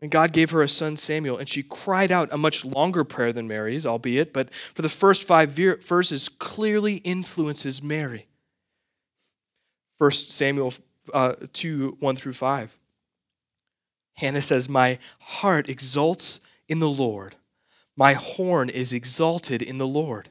And 0.02 0.12
God 0.12 0.32
gave 0.32 0.52
her 0.52 0.62
a 0.62 0.68
son, 0.70 0.96
Samuel, 0.96 1.38
and 1.38 1.50
she 1.50 1.64
cried 1.64 2.12
out 2.12 2.30
a 2.32 2.38
much 2.38 2.64
longer 2.64 3.04
prayer 3.04 3.34
than 3.34 3.48
Mary's, 3.48 3.86
albeit, 3.86 4.32
but 4.32 4.54
for 4.54 4.82
the 4.82 4.90
first 4.90 5.28
five 5.28 5.50
verses 5.50 6.30
clearly 6.30 6.98
influences 6.98 7.82
Mary. 7.82 8.28
1 9.98 10.12
Samuel 10.12 10.74
uh, 11.14 11.34
2 11.52 11.98
1 12.00 12.16
through 12.16 12.34
5. 12.34 12.78
Hannah 14.18 14.42
says, 14.42 14.68
My 14.68 15.00
heart 15.20 15.70
exults 15.70 16.40
in 16.68 16.80
the 16.80 16.90
Lord. 16.90 17.36
My 17.96 18.14
horn 18.14 18.70
is 18.70 18.94
exalted 18.94 19.62
in 19.62 19.78
the 19.78 19.88
Lord. 19.88 20.30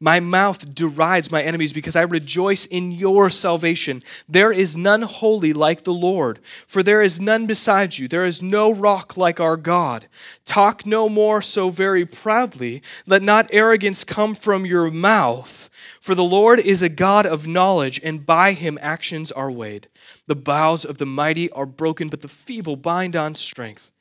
My 0.00 0.18
mouth 0.20 0.74
derides 0.74 1.30
my 1.30 1.42
enemies 1.42 1.72
because 1.72 1.94
I 1.96 2.02
rejoice 2.02 2.66
in 2.66 2.90
your 2.90 3.30
salvation. 3.30 4.02
There 4.28 4.52
is 4.52 4.76
none 4.76 5.02
holy 5.02 5.52
like 5.52 5.84
the 5.84 5.92
Lord, 5.92 6.40
for 6.66 6.82
there 6.82 7.00
is 7.00 7.20
none 7.20 7.46
beside 7.46 7.96
you. 7.96 8.08
There 8.08 8.24
is 8.24 8.42
no 8.42 8.72
rock 8.72 9.16
like 9.16 9.40
our 9.40 9.56
God. 9.56 10.06
Talk 10.44 10.84
no 10.84 11.08
more 11.08 11.40
so 11.40 11.70
very 11.70 12.04
proudly. 12.04 12.82
Let 13.06 13.22
not 13.22 13.48
arrogance 13.52 14.04
come 14.04 14.34
from 14.34 14.66
your 14.66 14.90
mouth. 14.90 15.70
For 16.00 16.14
the 16.14 16.24
Lord 16.24 16.60
is 16.60 16.82
a 16.82 16.88
God 16.88 17.24
of 17.24 17.46
knowledge, 17.46 18.00
and 18.02 18.26
by 18.26 18.52
him 18.52 18.78
actions 18.82 19.30
are 19.32 19.50
weighed. 19.50 19.88
The 20.26 20.34
bows 20.34 20.84
of 20.84 20.98
the 20.98 21.06
mighty 21.06 21.50
are 21.50 21.66
broken, 21.66 22.08
but 22.08 22.20
the 22.20 22.28
feeble 22.28 22.76
bind 22.76 23.16
on 23.16 23.34
strength. 23.34 23.92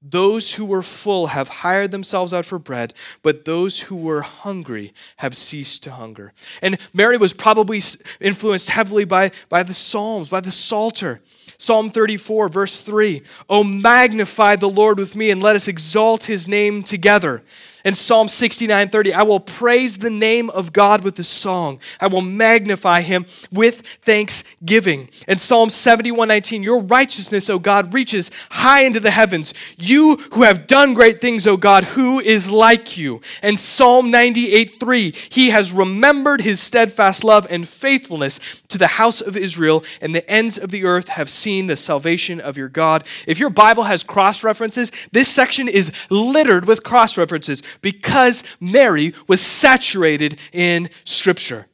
Those 0.00 0.54
who 0.54 0.64
were 0.64 0.82
full 0.82 1.28
have 1.28 1.48
hired 1.48 1.90
themselves 1.90 2.32
out 2.32 2.46
for 2.46 2.60
bread, 2.60 2.94
but 3.22 3.44
those 3.44 3.80
who 3.80 3.96
were 3.96 4.22
hungry 4.22 4.94
have 5.16 5.36
ceased 5.36 5.82
to 5.84 5.90
hunger. 5.90 6.32
And 6.62 6.78
Mary 6.94 7.16
was 7.16 7.32
probably 7.32 7.82
influenced 8.20 8.70
heavily 8.70 9.04
by, 9.04 9.32
by 9.48 9.64
the 9.64 9.74
Psalms, 9.74 10.28
by 10.28 10.40
the 10.40 10.52
Psalter. 10.52 11.20
Psalm 11.58 11.88
34, 11.88 12.48
verse 12.48 12.82
3 12.82 13.22
Oh, 13.50 13.64
magnify 13.64 14.54
the 14.54 14.68
Lord 14.68 14.98
with 14.98 15.16
me, 15.16 15.30
and 15.30 15.42
let 15.42 15.56
us 15.56 15.66
exalt 15.66 16.24
his 16.24 16.46
name 16.46 16.84
together. 16.84 17.42
In 17.84 17.94
Psalm 17.94 18.26
69 18.26 18.88
30, 18.88 19.14
I 19.14 19.22
will 19.22 19.40
praise 19.40 19.98
the 19.98 20.10
name 20.10 20.50
of 20.50 20.72
God 20.72 21.04
with 21.04 21.18
a 21.18 21.24
song. 21.24 21.78
I 22.00 22.08
will 22.08 22.22
magnify 22.22 23.02
him 23.02 23.26
with 23.52 23.82
thanksgiving. 24.02 25.08
In 25.28 25.38
Psalm 25.38 25.70
71 25.70 26.26
19, 26.26 26.62
your 26.62 26.82
righteousness, 26.82 27.48
O 27.48 27.58
God, 27.58 27.94
reaches 27.94 28.30
high 28.50 28.82
into 28.82 28.98
the 28.98 29.12
heavens. 29.12 29.54
You 29.76 30.16
who 30.32 30.42
have 30.42 30.66
done 30.66 30.94
great 30.94 31.20
things, 31.20 31.46
O 31.46 31.56
God, 31.56 31.84
who 31.84 32.18
is 32.18 32.50
like 32.50 32.96
you? 32.96 33.20
And 33.42 33.56
Psalm 33.58 34.10
98 34.10 34.80
3, 34.80 35.14
he 35.30 35.50
has 35.50 35.72
remembered 35.72 36.40
his 36.40 36.60
steadfast 36.60 37.22
love 37.22 37.46
and 37.48 37.66
faithfulness 37.66 38.40
to 38.68 38.78
the 38.78 38.88
house 38.88 39.20
of 39.20 39.36
Israel, 39.36 39.84
and 40.00 40.14
the 40.14 40.28
ends 40.28 40.58
of 40.58 40.72
the 40.72 40.84
earth 40.84 41.08
have 41.08 41.30
seen 41.30 41.68
the 41.68 41.76
salvation 41.76 42.40
of 42.40 42.56
your 42.56 42.68
God. 42.68 43.04
If 43.26 43.38
your 43.38 43.50
Bible 43.50 43.84
has 43.84 44.02
cross 44.02 44.42
references, 44.42 44.90
this 45.12 45.28
section 45.28 45.68
is 45.68 45.92
littered 46.10 46.66
with 46.66 46.82
cross 46.82 47.16
references 47.16 47.62
because 47.80 48.44
Mary 48.60 49.14
was 49.26 49.40
saturated 49.40 50.38
in 50.52 50.88
Scripture. 51.04 51.66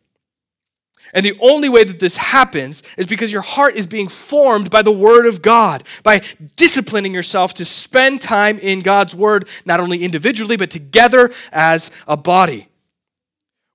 And 1.14 1.24
the 1.24 1.38
only 1.40 1.68
way 1.68 1.85
that 1.85 2.00
this 2.00 2.16
happens 2.16 2.83
is 2.98 3.07
because 3.07 3.30
your 3.30 3.42
heart 3.42 3.76
is 3.76 3.87
being 3.87 4.09
formed 4.09 4.68
by 4.68 4.83
the 4.83 4.92
Word 4.92 5.26
of 5.26 5.42
God, 5.42 5.85
by 6.02 6.22
disciplining 6.57 7.14
yourself 7.14 7.54
to 7.54 7.64
spend 7.64 8.20
time 8.20 8.59
in 8.59 8.80
God's 8.80 9.14
Word, 9.14 9.48
not 9.64 9.78
only 9.78 10.02
individually, 10.02 10.57
but 10.57 10.70
together 10.70 11.33
as 11.52 11.92
a 12.09 12.16
body. 12.16 12.68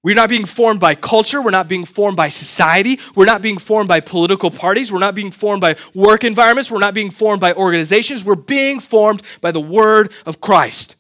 We're 0.04 0.16
not 0.16 0.30
being 0.30 0.46
formed 0.46 0.80
by 0.80 0.96
culture. 0.96 1.42
We're 1.42 1.52
not 1.52 1.68
being 1.68 1.86
formed 1.86 2.16
by 2.18 2.30
society. 2.30 3.00
We're 3.16 3.26
not 3.26 3.42
being 3.42 3.58
formed 3.58 3.88
by 3.88 4.00
political 4.02 4.52
parties. 4.52 4.92
We're 4.92 5.00
not 5.00 5.16
being 5.16 5.32
formed 5.32 5.62
by 5.62 5.76
work 5.94 6.24
environments. 6.24 6.72
We're 6.72 6.80
not 6.80 6.94
being 6.94 7.10
formed 7.10 7.42
by 7.42 7.54
organizations. 7.54 8.24
We're 8.24 8.36
being 8.36 8.80
formed 8.80 9.24
by 9.42 9.52
the 9.52 9.60
Word 9.60 10.12
of 10.26 10.40
Christ. 10.40 10.96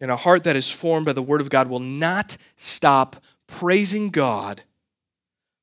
And 0.00 0.10
a 0.10 0.16
heart 0.16 0.44
that 0.44 0.56
is 0.56 0.70
formed 0.70 1.06
by 1.06 1.12
the 1.12 1.22
Word 1.22 1.40
of 1.40 1.50
God 1.50 1.68
will 1.68 1.80
not 1.80 2.36
stop 2.56 3.16
praising 3.46 4.10
God 4.10 4.62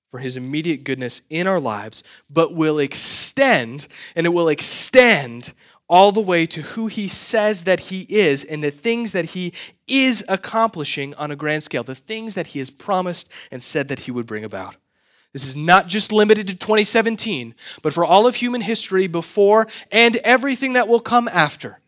for 0.10 0.20
His 0.20 0.38
immediate 0.38 0.84
goodness 0.84 1.22
in 1.30 1.48
our 1.48 1.60
lives, 1.60 2.04
but 2.30 2.54
will 2.54 2.80
extend, 2.80 3.88
and 4.16 4.26
it 4.26 4.30
will 4.30 4.50
extend 4.50 5.54
all 5.90 6.12
the 6.12 6.22
way 6.22 6.46
to 6.46 6.62
who 6.62 6.88
He 6.88 7.08
says 7.08 7.66
that 7.66 7.80
He 7.80 8.02
is 8.10 8.44
and 8.44 8.64
the 8.64 8.72
things 8.72 9.12
that 9.12 9.26
He 9.26 9.54
is 9.88 10.24
accomplishing 10.28 11.14
on 11.16 11.32
a 11.32 11.36
grand 11.36 11.64
scale, 11.64 11.84
the 11.84 11.96
things 11.96 12.36
that 12.36 12.48
He 12.48 12.60
has 12.60 12.70
promised 12.70 13.32
and 13.52 13.62
said 13.62 13.88
that 13.90 14.02
He 14.02 14.12
would 14.12 14.26
bring 14.26 14.44
about. 14.44 14.78
This 15.34 15.48
is 15.48 15.58
not 15.58 15.88
just 15.88 16.12
limited 16.12 16.48
to 16.48 16.56
2017, 16.56 17.56
but 17.82 17.92
for 17.92 18.06
all 18.06 18.28
of 18.28 18.36
human 18.36 18.62
history 18.62 19.08
before 19.08 19.68
and 19.92 20.16
everything 20.18 20.74
that 20.74 20.88
will 20.88 21.00
come 21.00 21.28
after. 21.28 21.80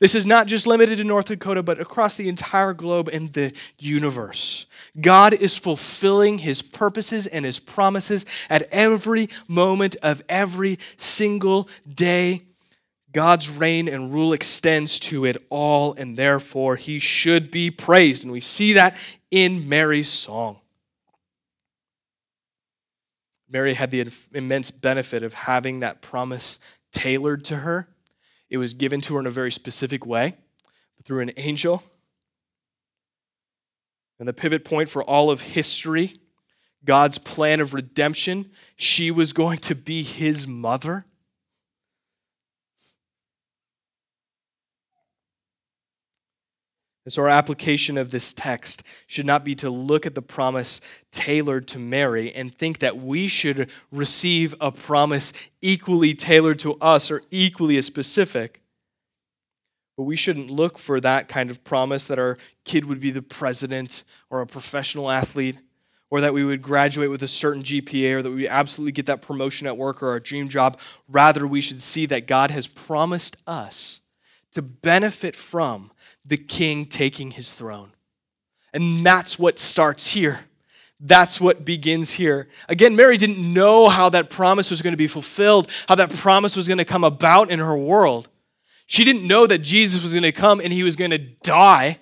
This 0.00 0.14
is 0.14 0.26
not 0.26 0.46
just 0.46 0.66
limited 0.66 0.98
to 0.98 1.04
North 1.04 1.26
Dakota, 1.26 1.62
but 1.62 1.80
across 1.80 2.16
the 2.16 2.28
entire 2.28 2.72
globe 2.72 3.08
and 3.08 3.32
the 3.32 3.52
universe. 3.78 4.66
God 5.00 5.32
is 5.32 5.58
fulfilling 5.58 6.38
his 6.38 6.62
purposes 6.62 7.26
and 7.26 7.44
his 7.44 7.58
promises 7.58 8.24
at 8.48 8.68
every 8.70 9.28
moment 9.48 9.96
of 10.02 10.22
every 10.28 10.78
single 10.96 11.68
day. 11.92 12.42
God's 13.10 13.50
reign 13.50 13.88
and 13.88 14.12
rule 14.12 14.32
extends 14.32 15.00
to 15.00 15.24
it 15.24 15.44
all, 15.50 15.94
and 15.94 16.16
therefore 16.16 16.76
he 16.76 17.00
should 17.00 17.50
be 17.50 17.70
praised. 17.70 18.22
And 18.22 18.32
we 18.32 18.40
see 18.40 18.74
that 18.74 18.96
in 19.32 19.68
Mary's 19.68 20.08
song. 20.08 20.60
Mary 23.50 23.74
had 23.74 23.90
the 23.90 24.06
immense 24.32 24.70
benefit 24.70 25.24
of 25.24 25.32
having 25.32 25.80
that 25.80 26.02
promise 26.02 26.60
tailored 26.92 27.44
to 27.46 27.56
her 27.56 27.88
it 28.50 28.58
was 28.58 28.74
given 28.74 29.00
to 29.02 29.14
her 29.14 29.20
in 29.20 29.26
a 29.26 29.30
very 29.30 29.52
specific 29.52 30.06
way 30.06 30.34
through 31.04 31.20
an 31.20 31.32
angel. 31.36 31.82
And 34.18 34.26
the 34.26 34.32
pivot 34.32 34.64
point 34.64 34.88
for 34.88 35.02
all 35.02 35.30
of 35.30 35.40
history, 35.40 36.12
God's 36.84 37.18
plan 37.18 37.60
of 37.60 37.74
redemption, 37.74 38.50
she 38.76 39.10
was 39.10 39.32
going 39.32 39.58
to 39.58 39.74
be 39.74 40.02
his 40.02 40.46
mother. 40.46 41.06
And 47.08 47.12
so, 47.14 47.22
our 47.22 47.30
application 47.30 47.96
of 47.96 48.10
this 48.10 48.34
text 48.34 48.82
should 49.06 49.24
not 49.24 49.42
be 49.42 49.54
to 49.54 49.70
look 49.70 50.04
at 50.04 50.14
the 50.14 50.20
promise 50.20 50.82
tailored 51.10 51.66
to 51.68 51.78
Mary 51.78 52.30
and 52.34 52.54
think 52.54 52.80
that 52.80 52.98
we 52.98 53.28
should 53.28 53.70
receive 53.90 54.54
a 54.60 54.70
promise 54.70 55.32
equally 55.62 56.12
tailored 56.12 56.58
to 56.58 56.74
us 56.82 57.10
or 57.10 57.22
equally 57.30 57.78
as 57.78 57.86
specific. 57.86 58.60
But 59.96 60.02
we 60.02 60.16
shouldn't 60.16 60.50
look 60.50 60.76
for 60.76 61.00
that 61.00 61.28
kind 61.28 61.50
of 61.50 61.64
promise 61.64 62.06
that 62.08 62.18
our 62.18 62.36
kid 62.66 62.84
would 62.84 63.00
be 63.00 63.10
the 63.10 63.22
president 63.22 64.04
or 64.28 64.42
a 64.42 64.46
professional 64.46 65.10
athlete 65.10 65.56
or 66.10 66.20
that 66.20 66.34
we 66.34 66.44
would 66.44 66.60
graduate 66.60 67.08
with 67.08 67.22
a 67.22 67.26
certain 67.26 67.62
GPA 67.62 68.16
or 68.16 68.22
that 68.22 68.32
we 68.32 68.46
absolutely 68.46 68.92
get 68.92 69.06
that 69.06 69.22
promotion 69.22 69.66
at 69.66 69.78
work 69.78 70.02
or 70.02 70.10
our 70.10 70.20
dream 70.20 70.46
job. 70.46 70.78
Rather, 71.08 71.46
we 71.46 71.62
should 71.62 71.80
see 71.80 72.04
that 72.04 72.26
God 72.26 72.50
has 72.50 72.66
promised 72.66 73.38
us 73.46 74.02
to 74.52 74.62
benefit 74.62 75.36
from 75.36 75.90
the 76.24 76.36
king 76.36 76.86
taking 76.86 77.30
his 77.30 77.52
throne. 77.52 77.92
And 78.72 79.04
that's 79.04 79.38
what 79.38 79.58
starts 79.58 80.08
here. 80.08 80.40
That's 81.00 81.40
what 81.40 81.64
begins 81.64 82.12
here. 82.12 82.48
Again, 82.68 82.96
Mary 82.96 83.16
didn't 83.16 83.38
know 83.38 83.88
how 83.88 84.08
that 84.08 84.30
promise 84.30 84.70
was 84.70 84.82
going 84.82 84.92
to 84.92 84.98
be 84.98 85.06
fulfilled, 85.06 85.70
how 85.88 85.94
that 85.94 86.10
promise 86.10 86.56
was 86.56 86.66
going 86.66 86.78
to 86.78 86.84
come 86.84 87.04
about 87.04 87.50
in 87.50 87.60
her 87.60 87.76
world. 87.76 88.28
She 88.86 89.04
didn't 89.04 89.26
know 89.26 89.46
that 89.46 89.58
Jesus 89.58 90.02
was 90.02 90.12
going 90.12 90.22
to 90.22 90.32
come 90.32 90.60
and 90.60 90.72
he 90.72 90.82
was 90.82 90.96
going 90.96 91.10
to 91.12 91.18
die 91.18 91.98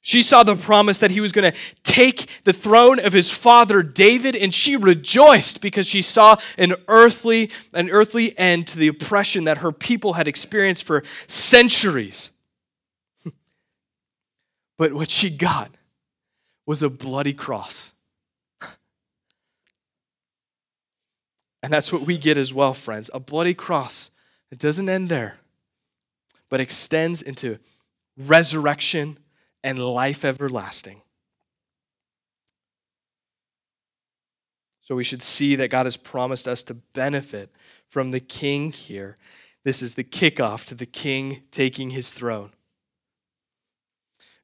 she 0.00 0.22
saw 0.22 0.42
the 0.42 0.54
promise 0.54 1.00
that 1.00 1.10
he 1.10 1.20
was 1.20 1.32
going 1.32 1.50
to 1.50 1.58
take 1.82 2.28
the 2.44 2.52
throne 2.52 3.00
of 3.00 3.12
his 3.12 3.30
father 3.30 3.82
David, 3.82 4.36
and 4.36 4.54
she 4.54 4.76
rejoiced 4.76 5.60
because 5.60 5.88
she 5.88 6.02
saw 6.02 6.36
an 6.56 6.74
earthly, 6.86 7.50
an 7.74 7.90
earthly 7.90 8.36
end 8.38 8.68
to 8.68 8.78
the 8.78 8.88
oppression 8.88 9.44
that 9.44 9.58
her 9.58 9.72
people 9.72 10.14
had 10.14 10.28
experienced 10.28 10.84
for 10.84 11.02
centuries. 11.26 12.30
but 14.78 14.92
what 14.92 15.10
she 15.10 15.30
got 15.30 15.72
was 16.64 16.82
a 16.82 16.90
bloody 16.90 17.32
cross. 17.32 17.92
And 21.60 21.72
that's 21.72 21.92
what 21.92 22.02
we 22.02 22.18
get 22.18 22.38
as 22.38 22.54
well, 22.54 22.72
friends 22.72 23.10
a 23.12 23.18
bloody 23.18 23.52
cross. 23.52 24.12
It 24.52 24.60
doesn't 24.60 24.88
end 24.88 25.08
there, 25.08 25.38
but 26.48 26.60
extends 26.60 27.20
into 27.20 27.58
resurrection 28.16 29.18
and 29.62 29.78
life 29.78 30.24
everlasting. 30.24 31.02
So 34.88 34.94
we 34.94 35.04
should 35.04 35.22
see 35.22 35.54
that 35.56 35.70
God 35.70 35.84
has 35.84 35.98
promised 35.98 36.48
us 36.48 36.62
to 36.64 36.74
benefit 36.74 37.50
from 37.86 38.10
the 38.10 38.20
king 38.20 38.72
here. 38.72 39.16
This 39.62 39.82
is 39.82 39.94
the 39.94 40.04
kickoff 40.04 40.66
to 40.68 40.74
the 40.74 40.86
king 40.86 41.42
taking 41.50 41.90
his 41.90 42.14
throne. 42.14 42.52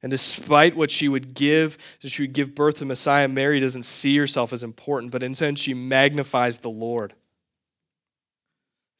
And 0.03 0.11
despite 0.11 0.75
what 0.75 0.91
she 0.91 1.07
would 1.07 1.33
give, 1.33 1.97
that 2.01 2.09
she 2.09 2.21
would 2.21 2.33
give 2.33 2.53
birth 2.53 2.77
to 2.77 2.85
Messiah, 2.85 3.27
Mary 3.27 3.59
doesn't 3.59 3.85
see 3.85 4.15
herself 4.17 4.53
as 4.53 4.61
important, 4.61 5.11
but 5.11 5.23
instead 5.23 5.57
she 5.57 5.73
magnifies 5.73 6.59
the 6.59 6.69
Lord. 6.69 7.15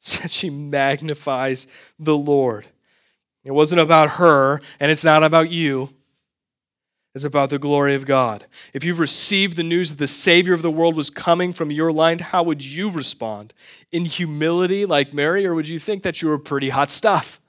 she 0.00 0.50
magnifies 0.50 1.68
the 1.96 2.16
Lord. 2.16 2.66
It 3.44 3.52
wasn't 3.52 3.82
about 3.82 4.10
her, 4.12 4.60
and 4.80 4.90
it's 4.90 5.04
not 5.04 5.22
about 5.22 5.48
you 5.48 5.90
is 7.16 7.24
about 7.24 7.48
the 7.48 7.58
glory 7.58 7.94
of 7.94 8.04
God. 8.04 8.44
If 8.74 8.84
you've 8.84 8.98
received 8.98 9.56
the 9.56 9.62
news 9.62 9.88
that 9.88 9.96
the 9.96 10.06
Savior 10.06 10.52
of 10.52 10.60
the 10.60 10.70
world 10.70 10.94
was 10.94 11.08
coming 11.08 11.54
from 11.54 11.72
your 11.72 11.90
line, 11.90 12.18
how 12.18 12.42
would 12.42 12.62
you 12.62 12.90
respond? 12.90 13.54
In 13.90 14.04
humility, 14.04 14.84
like 14.84 15.14
Mary, 15.14 15.46
or 15.46 15.54
would 15.54 15.66
you 15.66 15.78
think 15.78 16.02
that 16.02 16.20
you 16.20 16.28
were 16.28 16.38
pretty 16.38 16.68
hot 16.68 16.90
stuff? 16.90 17.40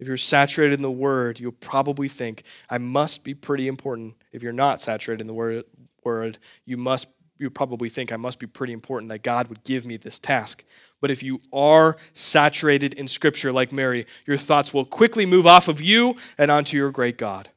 If 0.00 0.08
you're 0.08 0.16
saturated 0.16 0.74
in 0.74 0.82
the 0.82 0.90
Word, 0.90 1.38
you'll 1.38 1.52
probably 1.52 2.08
think, 2.08 2.42
I 2.68 2.78
must 2.78 3.22
be 3.22 3.32
pretty 3.32 3.68
important. 3.68 4.16
If 4.32 4.42
you're 4.42 4.52
not 4.52 4.80
saturated 4.80 5.20
in 5.20 5.28
the 5.28 5.62
Word, 6.02 6.38
you 6.64 6.76
must 6.76 7.06
you 7.38 7.48
probably 7.48 7.90
think 7.90 8.10
I 8.10 8.16
must 8.16 8.40
be 8.40 8.46
pretty 8.46 8.72
important 8.72 9.08
that 9.10 9.22
God 9.22 9.48
would 9.48 9.62
give 9.62 9.86
me 9.86 9.96
this 9.96 10.18
task. 10.18 10.64
But 11.02 11.10
if 11.10 11.22
you 11.24 11.40
are 11.52 11.96
saturated 12.14 12.94
in 12.94 13.08
Scripture 13.08 13.52
like 13.52 13.72
Mary, 13.72 14.06
your 14.24 14.36
thoughts 14.36 14.72
will 14.72 14.84
quickly 14.84 15.26
move 15.26 15.48
off 15.48 15.66
of 15.66 15.80
you 15.82 16.14
and 16.38 16.48
onto 16.48 16.76
your 16.76 16.92
great 16.92 17.18
God. 17.18 17.50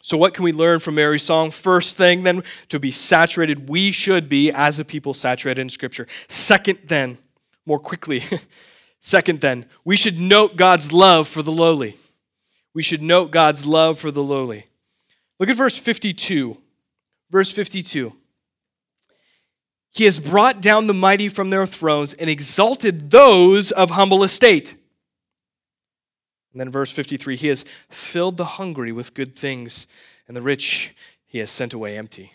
So, 0.00 0.16
what 0.16 0.32
can 0.32 0.42
we 0.42 0.52
learn 0.52 0.80
from 0.80 0.94
Mary's 0.94 1.22
song? 1.22 1.50
First 1.50 1.98
thing, 1.98 2.22
then, 2.22 2.44
to 2.70 2.80
be 2.80 2.90
saturated, 2.90 3.68
we 3.68 3.90
should 3.90 4.30
be, 4.30 4.50
as 4.50 4.80
a 4.80 4.86
people, 4.86 5.12
saturated 5.12 5.60
in 5.60 5.68
Scripture. 5.68 6.06
Second, 6.28 6.78
then, 6.86 7.18
more 7.66 7.78
quickly, 7.78 8.22
second, 9.00 9.42
then, 9.42 9.66
we 9.84 9.96
should 9.96 10.18
note 10.18 10.56
God's 10.56 10.94
love 10.94 11.28
for 11.28 11.42
the 11.42 11.52
lowly. 11.52 11.96
We 12.72 12.82
should 12.82 13.02
note 13.02 13.32
God's 13.32 13.66
love 13.66 13.98
for 13.98 14.10
the 14.10 14.22
lowly. 14.22 14.64
Look 15.38 15.50
at 15.50 15.56
verse 15.56 15.78
52. 15.78 16.56
Verse 17.30 17.52
52. 17.52 18.14
He 19.98 20.04
has 20.04 20.20
brought 20.20 20.62
down 20.62 20.86
the 20.86 20.94
mighty 20.94 21.28
from 21.28 21.50
their 21.50 21.66
thrones 21.66 22.14
and 22.14 22.30
exalted 22.30 23.10
those 23.10 23.72
of 23.72 23.90
humble 23.90 24.22
estate. 24.22 24.76
And 26.52 26.60
then 26.60 26.70
verse 26.70 26.92
53 26.92 27.34
He 27.34 27.48
has 27.48 27.64
filled 27.90 28.36
the 28.36 28.44
hungry 28.44 28.92
with 28.92 29.12
good 29.12 29.34
things, 29.34 29.88
and 30.28 30.36
the 30.36 30.40
rich 30.40 30.94
he 31.26 31.38
has 31.38 31.50
sent 31.50 31.74
away 31.74 31.98
empty. 31.98 32.34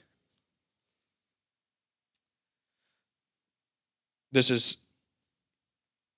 This 4.34 4.52
is 4.52 4.76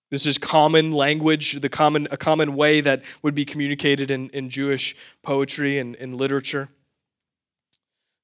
this 0.10 0.26
is 0.26 0.40
common 0.40 0.94
language, 0.94 1.62
the 1.62 1.70
common, 1.70 2.08
a 2.10 2.18
common 2.18 2.56
way 2.56 2.82
that 2.82 3.04
would 3.22 3.36
be 3.36 3.46
communicated 3.46 4.10
in, 4.10 4.30
in 4.30 4.50
Jewish 4.50 4.96
poetry 5.22 5.78
and 5.78 5.94
in 5.94 6.18
literature. 6.18 6.70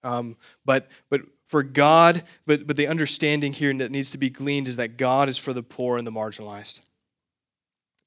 Um, 0.03 0.37
but, 0.65 0.89
but 1.11 1.21
for 1.51 1.63
God, 1.63 2.23
but, 2.45 2.65
but 2.65 2.77
the 2.77 2.87
understanding 2.87 3.51
here 3.51 3.73
that 3.73 3.91
needs 3.91 4.09
to 4.11 4.17
be 4.17 4.29
gleaned 4.29 4.69
is 4.69 4.77
that 4.77 4.95
God 4.95 5.27
is 5.27 5.37
for 5.37 5.51
the 5.51 5.61
poor 5.61 5.97
and 5.97 6.07
the 6.07 6.11
marginalized. 6.11 6.79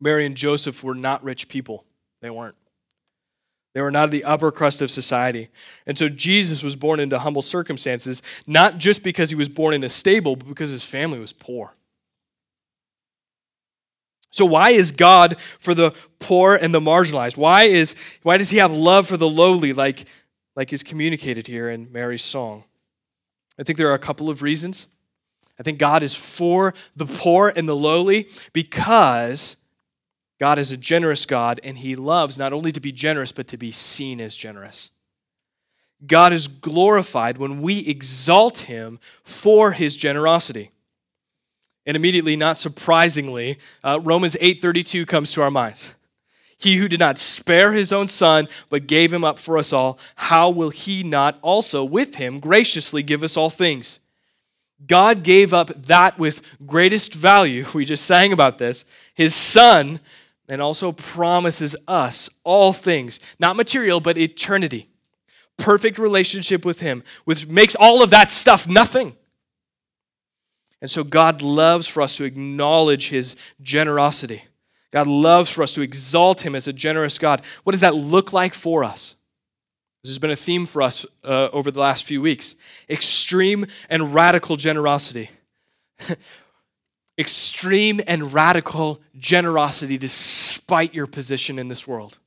Mary 0.00 0.24
and 0.24 0.34
Joseph 0.34 0.82
were 0.82 0.94
not 0.94 1.22
rich 1.22 1.46
people. 1.48 1.84
They 2.22 2.30
weren't. 2.30 2.54
They 3.74 3.82
were 3.82 3.90
not 3.90 4.10
the 4.10 4.24
upper 4.24 4.50
crust 4.50 4.80
of 4.80 4.90
society. 4.90 5.50
And 5.86 5.98
so 5.98 6.08
Jesus 6.08 6.62
was 6.62 6.74
born 6.74 7.00
into 7.00 7.18
humble 7.18 7.42
circumstances, 7.42 8.22
not 8.46 8.78
just 8.78 9.04
because 9.04 9.28
he 9.28 9.36
was 9.36 9.50
born 9.50 9.74
in 9.74 9.84
a 9.84 9.90
stable, 9.90 10.36
but 10.36 10.48
because 10.48 10.70
his 10.70 10.82
family 10.82 11.18
was 11.18 11.34
poor. 11.34 11.74
So 14.30 14.46
why 14.46 14.70
is 14.70 14.90
God 14.90 15.38
for 15.58 15.74
the 15.74 15.92
poor 16.18 16.54
and 16.54 16.74
the 16.74 16.80
marginalized? 16.80 17.36
Why 17.36 17.64
is 17.64 17.94
why 18.22 18.38
does 18.38 18.48
he 18.48 18.56
have 18.56 18.72
love 18.72 19.06
for 19.06 19.18
the 19.18 19.28
lowly 19.28 19.74
like 19.74 20.06
like 20.56 20.72
is 20.72 20.82
communicated 20.82 21.46
here 21.46 21.68
in 21.68 21.92
Mary's 21.92 22.24
song? 22.24 22.64
I 23.58 23.62
think 23.62 23.78
there 23.78 23.88
are 23.88 23.94
a 23.94 23.98
couple 23.98 24.30
of 24.30 24.42
reasons. 24.42 24.86
I 25.58 25.62
think 25.62 25.78
God 25.78 26.02
is 26.02 26.16
for 26.16 26.74
the 26.96 27.06
poor 27.06 27.52
and 27.54 27.68
the 27.68 27.76
lowly 27.76 28.28
because 28.52 29.56
God 30.40 30.58
is 30.58 30.72
a 30.72 30.76
generous 30.76 31.26
God 31.26 31.60
and 31.62 31.78
he 31.78 31.94
loves 31.94 32.38
not 32.38 32.52
only 32.52 32.72
to 32.72 32.80
be 32.80 32.90
generous 32.90 33.30
but 33.30 33.46
to 33.48 33.56
be 33.56 33.70
seen 33.70 34.20
as 34.20 34.34
generous. 34.34 34.90
God 36.06 36.32
is 36.32 36.48
glorified 36.48 37.38
when 37.38 37.62
we 37.62 37.86
exalt 37.86 38.58
him 38.58 38.98
for 39.22 39.72
his 39.72 39.96
generosity. 39.96 40.70
And 41.86 41.96
immediately, 41.96 42.34
not 42.34 42.58
surprisingly, 42.58 43.58
uh, 43.82 44.00
Romans 44.02 44.36
8:32 44.40 45.06
comes 45.06 45.32
to 45.32 45.42
our 45.42 45.50
minds. 45.50 45.94
He 46.64 46.76
who 46.78 46.88
did 46.88 46.98
not 46.98 47.18
spare 47.18 47.74
his 47.74 47.92
own 47.92 48.06
son, 48.06 48.48
but 48.70 48.86
gave 48.86 49.12
him 49.12 49.22
up 49.22 49.38
for 49.38 49.58
us 49.58 49.70
all, 49.70 49.98
how 50.16 50.48
will 50.48 50.70
he 50.70 51.02
not 51.02 51.38
also 51.42 51.84
with 51.84 52.14
him 52.14 52.40
graciously 52.40 53.02
give 53.02 53.22
us 53.22 53.36
all 53.36 53.50
things? 53.50 54.00
God 54.86 55.22
gave 55.22 55.52
up 55.52 55.68
that 55.82 56.18
with 56.18 56.40
greatest 56.64 57.12
value, 57.12 57.66
we 57.74 57.84
just 57.84 58.06
sang 58.06 58.32
about 58.32 58.56
this, 58.56 58.86
his 59.14 59.34
son, 59.34 60.00
and 60.48 60.62
also 60.62 60.90
promises 60.90 61.76
us 61.86 62.30
all 62.44 62.72
things, 62.72 63.20
not 63.38 63.56
material, 63.56 64.00
but 64.00 64.16
eternity. 64.16 64.88
Perfect 65.58 65.98
relationship 65.98 66.64
with 66.64 66.80
him, 66.80 67.04
which 67.26 67.46
makes 67.46 67.74
all 67.74 68.02
of 68.02 68.08
that 68.08 68.30
stuff 68.30 68.66
nothing. 68.66 69.14
And 70.80 70.90
so 70.90 71.04
God 71.04 71.42
loves 71.42 71.86
for 71.86 72.00
us 72.00 72.16
to 72.16 72.24
acknowledge 72.24 73.10
his 73.10 73.36
generosity. 73.60 74.44
God 74.94 75.08
loves 75.08 75.50
for 75.50 75.64
us 75.64 75.72
to 75.72 75.82
exalt 75.82 76.46
him 76.46 76.54
as 76.54 76.68
a 76.68 76.72
generous 76.72 77.18
God. 77.18 77.42
What 77.64 77.72
does 77.72 77.80
that 77.80 77.96
look 77.96 78.32
like 78.32 78.54
for 78.54 78.84
us? 78.84 79.16
This 80.04 80.10
has 80.10 80.20
been 80.20 80.30
a 80.30 80.36
theme 80.36 80.66
for 80.66 80.82
us 80.82 81.04
uh, 81.24 81.48
over 81.52 81.72
the 81.72 81.80
last 81.80 82.04
few 82.04 82.22
weeks 82.22 82.54
extreme 82.88 83.66
and 83.90 84.14
radical 84.14 84.54
generosity. 84.56 85.30
extreme 87.18 88.02
and 88.06 88.32
radical 88.32 89.00
generosity 89.18 89.98
despite 89.98 90.94
your 90.94 91.08
position 91.08 91.58
in 91.58 91.66
this 91.66 91.88
world. 91.88 92.20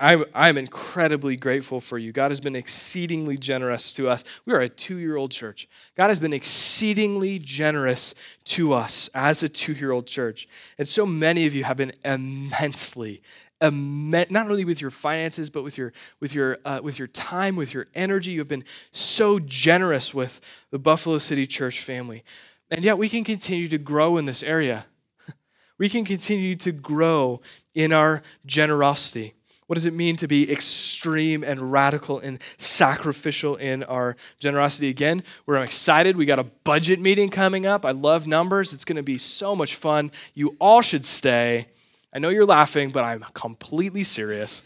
I'm, 0.00 0.24
I'm 0.34 0.58
incredibly 0.58 1.36
grateful 1.36 1.80
for 1.80 1.98
you. 1.98 2.10
God 2.10 2.32
has 2.32 2.40
been 2.40 2.56
exceedingly 2.56 3.38
generous 3.38 3.92
to 3.92 4.08
us. 4.08 4.24
We 4.44 4.52
are 4.52 4.60
a 4.60 4.68
two 4.68 4.96
year 4.96 5.16
old 5.16 5.30
church. 5.30 5.68
God 5.96 6.08
has 6.08 6.18
been 6.18 6.32
exceedingly 6.32 7.38
generous 7.38 8.16
to 8.46 8.72
us 8.72 9.08
as 9.14 9.44
a 9.44 9.48
two 9.48 9.72
year 9.74 9.92
old 9.92 10.08
church. 10.08 10.48
And 10.78 10.88
so 10.88 11.06
many 11.06 11.46
of 11.46 11.54
you 11.54 11.62
have 11.62 11.76
been 11.76 11.92
immensely, 12.04 13.22
immen- 13.62 14.32
not 14.32 14.50
only 14.50 14.64
with 14.64 14.80
your 14.80 14.90
finances, 14.90 15.48
but 15.48 15.62
with 15.62 15.78
your, 15.78 15.92
with, 16.18 16.34
your, 16.34 16.58
uh, 16.64 16.80
with 16.82 16.98
your 16.98 17.08
time, 17.08 17.54
with 17.54 17.72
your 17.72 17.86
energy. 17.94 18.32
You 18.32 18.40
have 18.40 18.48
been 18.48 18.64
so 18.90 19.38
generous 19.38 20.12
with 20.12 20.40
the 20.72 20.80
Buffalo 20.80 21.18
City 21.18 21.46
Church 21.46 21.80
family. 21.80 22.24
And 22.68 22.84
yet 22.84 22.98
we 22.98 23.08
can 23.08 23.22
continue 23.22 23.68
to 23.68 23.78
grow 23.78 24.16
in 24.18 24.24
this 24.24 24.42
area. 24.42 24.86
We 25.78 25.88
can 25.88 26.04
continue 26.04 26.56
to 26.56 26.72
grow 26.72 27.40
in 27.72 27.92
our 27.92 28.22
generosity. 28.44 29.34
What 29.68 29.74
does 29.74 29.84
it 29.84 29.92
mean 29.92 30.16
to 30.16 30.26
be 30.26 30.50
extreme 30.50 31.44
and 31.44 31.70
radical 31.70 32.20
and 32.20 32.40
sacrificial 32.56 33.56
in 33.56 33.84
our 33.84 34.16
generosity? 34.38 34.88
Again, 34.88 35.22
we're 35.44 35.62
excited. 35.62 36.16
We 36.16 36.24
got 36.24 36.38
a 36.38 36.44
budget 36.64 36.98
meeting 36.98 37.28
coming 37.28 37.66
up. 37.66 37.84
I 37.84 37.90
love 37.90 38.26
numbers. 38.26 38.72
It's 38.72 38.86
going 38.86 38.96
to 38.96 39.02
be 39.02 39.18
so 39.18 39.54
much 39.54 39.74
fun. 39.74 40.10
You 40.32 40.56
all 40.58 40.80
should 40.80 41.04
stay. 41.04 41.66
I 42.14 42.18
know 42.18 42.30
you're 42.30 42.46
laughing, 42.46 42.88
but 42.88 43.04
I'm 43.04 43.22
completely 43.34 44.04
serious. 44.04 44.62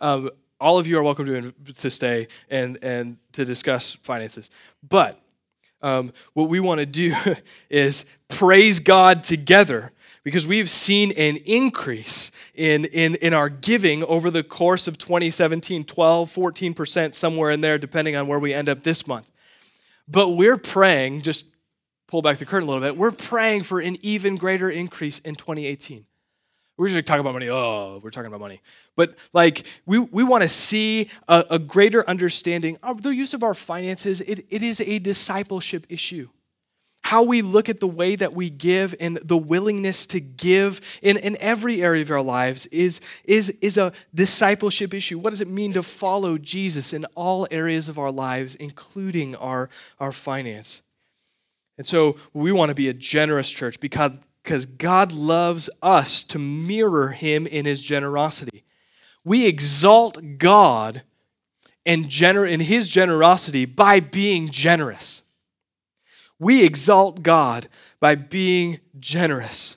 Um, 0.00 0.30
all 0.58 0.78
of 0.78 0.86
you 0.86 0.96
are 0.96 1.02
welcome 1.02 1.26
to, 1.26 1.52
to 1.74 1.90
stay 1.90 2.28
and, 2.48 2.78
and 2.80 3.18
to 3.32 3.44
discuss 3.44 3.96
finances. 3.96 4.48
But 4.88 5.20
um, 5.82 6.14
what 6.32 6.48
we 6.48 6.58
want 6.58 6.80
to 6.80 6.86
do 6.86 7.14
is 7.68 8.06
praise 8.28 8.80
God 8.80 9.22
together 9.22 9.92
because 10.24 10.46
we've 10.46 10.70
seen 10.70 11.12
an 11.12 11.36
increase 11.38 12.30
in, 12.54 12.84
in, 12.86 13.16
in 13.16 13.34
our 13.34 13.48
giving 13.48 14.04
over 14.04 14.30
the 14.30 14.42
course 14.42 14.86
of 14.86 14.98
2017 14.98 15.84
12, 15.84 16.28
14%, 16.28 17.14
somewhere 17.14 17.50
in 17.50 17.60
there, 17.60 17.78
depending 17.78 18.16
on 18.16 18.26
where 18.26 18.38
we 18.38 18.54
end 18.54 18.68
up 18.68 18.82
this 18.82 19.06
month. 19.06 19.28
But 20.08 20.30
we're 20.30 20.58
praying, 20.58 21.22
just 21.22 21.46
pull 22.06 22.22
back 22.22 22.38
the 22.38 22.46
curtain 22.46 22.68
a 22.68 22.70
little 22.70 22.86
bit, 22.86 22.96
we're 22.96 23.10
praying 23.10 23.62
for 23.62 23.80
an 23.80 23.96
even 24.02 24.36
greater 24.36 24.70
increase 24.70 25.18
in 25.20 25.34
2018. 25.34 26.06
We're 26.76 26.88
just 26.88 27.06
talking 27.06 27.20
about 27.20 27.34
money. 27.34 27.50
Oh, 27.50 28.00
we're 28.02 28.10
talking 28.10 28.28
about 28.28 28.40
money. 28.40 28.60
But 28.96 29.16
like, 29.32 29.66
we, 29.86 29.98
we 29.98 30.24
want 30.24 30.42
to 30.42 30.48
see 30.48 31.10
a, 31.28 31.44
a, 31.50 31.58
greater 31.58 32.08
understanding 32.08 32.78
of 32.82 33.02
the 33.02 33.10
use 33.10 33.34
of 33.34 33.42
our 33.42 33.54
finances. 33.54 34.20
It, 34.22 34.46
it 34.48 34.62
is 34.62 34.80
a 34.80 34.98
discipleship 34.98 35.86
issue 35.88 36.28
how 37.12 37.22
we 37.22 37.42
look 37.42 37.68
at 37.68 37.78
the 37.78 37.86
way 37.86 38.16
that 38.16 38.32
we 38.32 38.48
give 38.48 38.94
and 38.98 39.18
the 39.18 39.36
willingness 39.36 40.06
to 40.06 40.18
give 40.18 40.80
in, 41.02 41.18
in 41.18 41.36
every 41.40 41.82
area 41.82 42.00
of 42.00 42.10
our 42.10 42.22
lives 42.22 42.64
is, 42.68 43.02
is, 43.24 43.50
is 43.60 43.76
a 43.76 43.92
discipleship 44.14 44.94
issue. 44.94 45.18
What 45.18 45.28
does 45.28 45.42
it 45.42 45.48
mean 45.48 45.74
to 45.74 45.82
follow 45.82 46.38
Jesus 46.38 46.94
in 46.94 47.04
all 47.14 47.46
areas 47.50 47.90
of 47.90 47.98
our 47.98 48.10
lives, 48.10 48.54
including 48.54 49.36
our, 49.36 49.68
our 50.00 50.10
finance? 50.10 50.80
And 51.76 51.86
so 51.86 52.16
we 52.32 52.50
want 52.50 52.70
to 52.70 52.74
be 52.74 52.88
a 52.88 52.94
generous 52.94 53.50
church 53.50 53.78
because, 53.78 54.16
because 54.42 54.64
God 54.64 55.12
loves 55.12 55.68
us 55.82 56.22
to 56.24 56.38
mirror 56.38 57.08
him 57.08 57.46
in 57.46 57.66
his 57.66 57.82
generosity. 57.82 58.62
We 59.22 59.46
exalt 59.46 60.38
God 60.38 61.02
and 61.84 62.06
gener- 62.06 62.50
in 62.50 62.60
his 62.60 62.88
generosity 62.88 63.66
by 63.66 64.00
being 64.00 64.48
generous. 64.48 65.24
We 66.42 66.64
exalt 66.64 67.22
God 67.22 67.68
by 68.00 68.16
being 68.16 68.80
generous. 68.98 69.76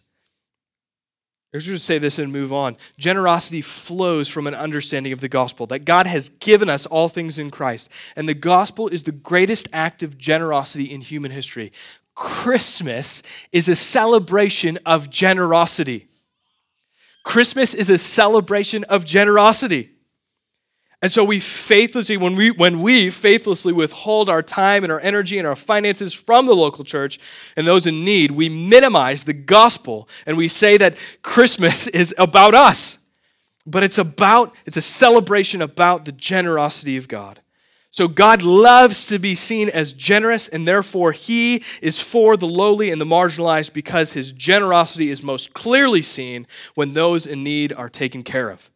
Let's 1.54 1.68
just 1.68 1.86
say 1.86 2.00
this 2.00 2.18
and 2.18 2.34
move 2.34 2.52
on. 2.52 2.76
Generosity 2.98 3.62
flows 3.62 4.28
from 4.28 4.48
an 4.48 4.56
understanding 4.56 5.14
of 5.14 5.22
the 5.22 5.30
gospel 5.30 5.68
that 5.68 5.86
God 5.86 6.08
has 6.08 6.30
given 6.30 6.68
us 6.68 6.88
all 6.88 7.08
things 7.08 7.38
in 7.38 7.52
Christ. 7.52 7.92
And 8.16 8.28
the 8.28 8.34
gospel 8.34 8.88
is 8.88 9.04
the 9.04 9.12
greatest 9.12 9.68
act 9.74 10.02
of 10.02 10.18
generosity 10.18 10.86
in 10.86 11.02
human 11.02 11.30
history. 11.30 11.72
Christmas 12.16 13.22
is 13.52 13.70
a 13.70 13.76
celebration 13.76 14.80
of 14.88 15.12
generosity. 15.12 16.08
Christmas 17.24 17.76
is 17.76 17.92
a 17.92 18.00
celebration 18.00 18.84
of 18.86 19.06
generosity. 19.06 19.92
And 21.06 21.12
so 21.12 21.24
we 21.24 21.40
faithlessly, 21.40 22.18
when 22.18 22.36
we, 22.36 22.50
when 22.50 22.82
we 22.82 23.12
faithlessly 23.12 23.72
withhold 23.72 24.28
our 24.28 24.42
time 24.42 24.84
and 24.84 24.92
our 24.92 25.00
energy 25.02 25.38
and 25.38 25.46
our 25.46 25.56
finances 25.56 26.16
from 26.16 26.48
the 26.48 26.56
local 26.56 26.84
church 26.84 27.20
and 27.56 27.68
those 27.68 27.86
in 27.86 28.04
need, 28.04 28.32
we 28.32 28.50
minimize 28.50 29.24
the 29.24 29.34
gospel 29.34 30.10
and 30.26 30.36
we 30.36 30.48
say 30.48 30.78
that 30.78 30.98
Christmas 31.22 31.86
is 32.02 32.16
about 32.18 32.56
us. 32.56 32.98
But 33.68 33.84
it's 33.84 34.00
about, 34.00 34.56
it's 34.66 34.78
a 34.78 34.82
celebration 34.82 35.62
about 35.62 36.06
the 36.06 36.12
generosity 36.12 36.98
of 36.98 37.08
God. 37.08 37.40
So 37.92 38.08
God 38.08 38.42
loves 38.42 39.06
to 39.06 39.20
be 39.20 39.36
seen 39.36 39.70
as 39.70 39.94
generous, 39.94 40.48
and 40.48 40.68
therefore 40.68 41.12
He 41.12 41.64
is 41.84 42.00
for 42.00 42.36
the 42.36 42.48
lowly 42.48 42.90
and 42.90 43.00
the 43.00 43.06
marginalized 43.06 43.74
because 43.74 44.14
His 44.14 44.34
generosity 44.34 45.12
is 45.12 45.22
most 45.22 45.54
clearly 45.54 46.02
seen 46.02 46.48
when 46.74 46.94
those 46.94 47.28
in 47.28 47.44
need 47.44 47.74
are 47.74 47.90
taken 47.90 48.24
care 48.24 48.50
of. 48.50 48.72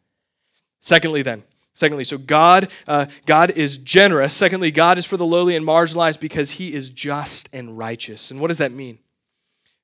Secondly, 0.79 1.23
then, 1.23 1.43
Secondly, 1.79 2.03
so 2.03 2.17
God, 2.17 2.67
uh, 2.89 3.05
God 3.25 3.51
is 3.51 3.77
generous. 3.77 4.33
Secondly, 4.33 4.69
God 4.69 4.97
is 4.97 5.05
for 5.05 5.15
the 5.15 5.25
lowly 5.25 5.55
and 5.55 5.65
marginalized 5.65 6.19
because 6.19 6.51
he 6.51 6.73
is 6.73 6.89
just 6.89 7.47
and 7.53 7.77
righteous. 7.77 8.31
And 8.31 8.41
what 8.41 8.49
does 8.49 8.57
that 8.57 8.73
mean? 8.73 8.99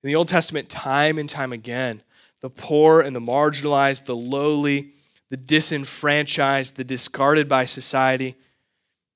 In 0.04 0.10
the 0.10 0.16
Old 0.16 0.28
Testament, 0.28 0.68
time 0.68 1.18
and 1.18 1.30
time 1.30 1.54
again, 1.54 2.04
the 2.42 2.50
poor 2.50 3.00
and 3.00 3.16
the 3.16 3.22
marginalized, 3.22 4.08
the 4.08 4.16
lowly, 4.16 4.92
the 5.30 5.38
disenfranchised, 5.38 6.76
the 6.76 6.84
discarded 6.84 7.48
by 7.48 7.64
society, 7.64 8.36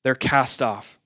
they're 0.06 0.16
cast 0.16 0.62
off. 0.62 0.98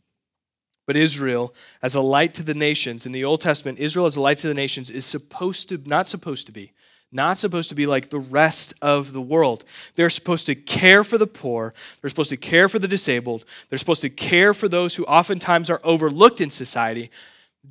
But 0.86 0.96
Israel, 0.96 1.56
as 1.82 1.96
a 1.96 2.02
light 2.02 2.36
to 2.36 2.44
the 2.44 2.54
nations, 2.54 3.08
in 3.08 3.14
the 3.14 3.24
Old 3.24 3.42
Testament, 3.42 3.80
Israel 3.80 4.06
as 4.06 4.16
a 4.16 4.22
light 4.22 4.38
to 4.40 4.48
the 4.48 4.54
nations 4.54 4.92
is 4.92 5.08
supposed 5.08 5.70
to, 5.70 5.82
not 5.88 6.08
supposed 6.08 6.46
to 6.46 6.52
be, 6.52 6.72
not 7.14 7.38
supposed 7.38 7.70
to 7.70 7.76
be 7.76 7.86
like 7.86 8.10
the 8.10 8.20
rest 8.20 8.74
of 8.82 9.14
the 9.14 9.22
world. 9.22 9.64
They're 9.96 10.10
supposed 10.10 10.48
to 10.48 10.56
care 10.56 11.04
for 11.04 11.18
the 11.18 11.28
poor, 11.28 11.74
they're 12.02 12.10
supposed 12.10 12.32
to 12.32 12.38
care 12.38 12.68
for 12.68 12.80
the 12.80 12.88
disabled, 12.88 13.46
they're 13.70 13.80
supposed 13.80 14.02
to 14.02 14.10
care 14.10 14.54
for 14.54 14.68
those 14.68 14.96
who 14.96 15.06
oftentimes 15.06 15.70
are 15.70 15.82
overlooked 15.84 16.42
in 16.42 16.50
society. 16.50 17.10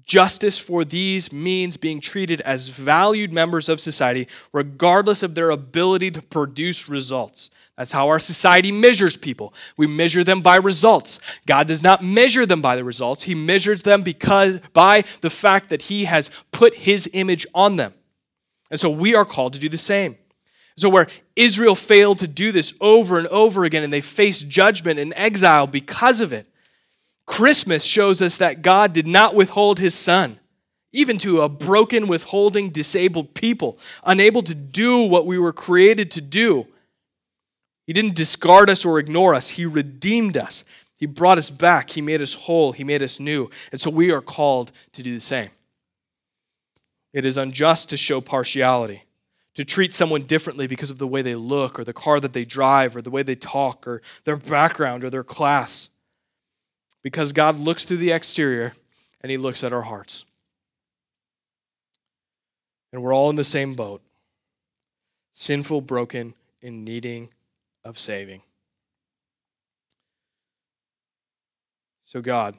Justice 0.05 0.59
for 0.59 0.85
these 0.85 1.33
means 1.33 1.77
being 1.77 2.01
treated 2.01 2.41
as 2.41 2.69
valued 2.69 3.31
members 3.31 3.69
of 3.69 3.79
society, 3.79 4.27
regardless 4.53 5.23
of 5.23 5.35
their 5.35 5.51
ability 5.51 6.11
to 6.13 6.23
produce 6.23 6.89
results. 6.89 7.51
That's 7.77 7.93
how 7.93 8.09
our 8.09 8.19
society 8.19 8.73
measures 8.73 9.17
people. 9.17 9.55
We 9.77 9.87
measure 9.87 10.25
them 10.25 10.41
by 10.41 10.57
results. 10.57 11.21
God 11.47 11.69
does 11.69 11.83
not 11.83 12.03
measure 12.03 12.47
them 12.47 12.63
by 12.63 12.77
the 12.77 12.85
results. 12.85 13.23
He 13.23 13.35
measures 13.35 13.83
them 13.83 14.03
because 14.03 14.61
by 14.73 15.05
the 15.21 15.31
fact 15.31 15.71
that 15.71 15.83
he 15.83 16.05
has 16.05 16.31
put 16.53 16.75
his 16.75 17.09
image 17.13 17.47
on 17.55 17.77
them. 17.77 17.95
And 18.73 18.81
so 18.81 18.91
we 18.91 19.15
are 19.15 19.27
called 19.27 19.53
to 19.53 19.61
do 19.61 19.69
the 19.69 19.77
same. 19.77 20.17
So, 20.77 20.89
where 20.89 21.07
Israel 21.37 21.75
failed 21.75 22.19
to 22.21 22.27
do 22.27 22.51
this 22.51 22.73
over 22.81 23.19
and 23.19 23.29
over 23.29 23.65
again 23.65 23.85
and 23.85 23.93
they 23.93 24.01
faced 24.01 24.49
judgment 24.49 24.99
and 24.99 25.13
exile 25.15 25.67
because 25.67 26.23
of 26.23 26.33
it, 26.33 26.49
Christmas 27.27 27.85
shows 27.85 28.23
us 28.23 28.39
that 28.39 28.63
God 28.63 28.95
did 28.95 29.07
not 29.07 29.35
withhold 29.35 29.79
his 29.79 29.95
son, 29.95 30.41
even 30.91 31.19
to 31.19 31.43
a 31.43 31.49
broken, 31.51 32.07
withholding, 32.07 32.71
disabled 32.71 33.35
people, 33.35 33.79
unable 34.05 34.43
to 34.43 34.55
do 34.55 35.03
what 35.03 35.27
we 35.27 35.39
were 35.39 35.53
created 35.53 36.11
to 36.13 36.23
do. 36.23 36.67
He 37.87 37.93
didn't 37.93 38.17
discard 38.17 38.71
us 38.71 38.87
or 38.87 38.99
ignore 38.99 39.35
us, 39.35 39.51
He 39.51 39.67
redeemed 39.67 40.39
us. 40.39 40.65
He 40.99 41.07
brought 41.07 41.37
us 41.37 41.51
back. 41.51 41.91
He 41.91 42.01
made 42.01 42.23
us 42.23 42.33
whole. 42.33 42.71
He 42.71 42.85
made 42.85 43.03
us 43.03 43.19
new. 43.19 43.51
And 43.73 43.81
so 43.81 43.91
we 43.91 44.13
are 44.13 44.21
called 44.21 44.71
to 44.93 45.03
do 45.03 45.13
the 45.13 45.21
same. 45.21 45.51
It 47.13 47.25
is 47.25 47.37
unjust 47.37 47.91
to 47.91 47.97
show 47.97 48.21
partiality, 48.21 49.05
to 49.55 49.65
treat 49.65 49.93
someone 49.93 50.23
differently 50.23 50.67
because 50.67 50.91
of 50.91 50.99
the 50.99 51.07
way 51.07 51.23
they 51.23 51.35
look, 51.35 51.79
or 51.79 51.85
the 51.85 51.93
car 51.93 52.21
that 52.21 52.33
they 52.33 52.45
drive, 52.45 52.97
or 52.97 53.03
the 53.03 53.11
way 53.11 53.23
they 53.23 53.35
talk, 53.35 53.87
or 53.87 54.01
their 54.25 54.37
background, 54.37 55.05
or 55.05 55.11
their 55.11 55.23
class. 55.23 55.89
Because 57.03 57.33
God 57.33 57.59
looks 57.59 57.85
through 57.85 57.99
the 57.99 58.13
exterior 58.13 58.73
and 59.21 59.31
He 59.31 59.37
looks 59.37 59.63
at 59.63 59.73
our 59.73 59.83
hearts. 59.83 60.25
And 62.93 63.03
we're 63.03 63.15
all 63.15 63.31
in 63.31 63.37
the 63.37 63.45
same 63.45 63.75
boat 63.75 64.03
sinful, 65.35 65.81
broken, 65.81 66.35
and 66.63 66.85
needing 66.85 67.29
of 67.85 67.99
saving. 67.99 68.43
So, 72.05 72.21
God, 72.21 72.57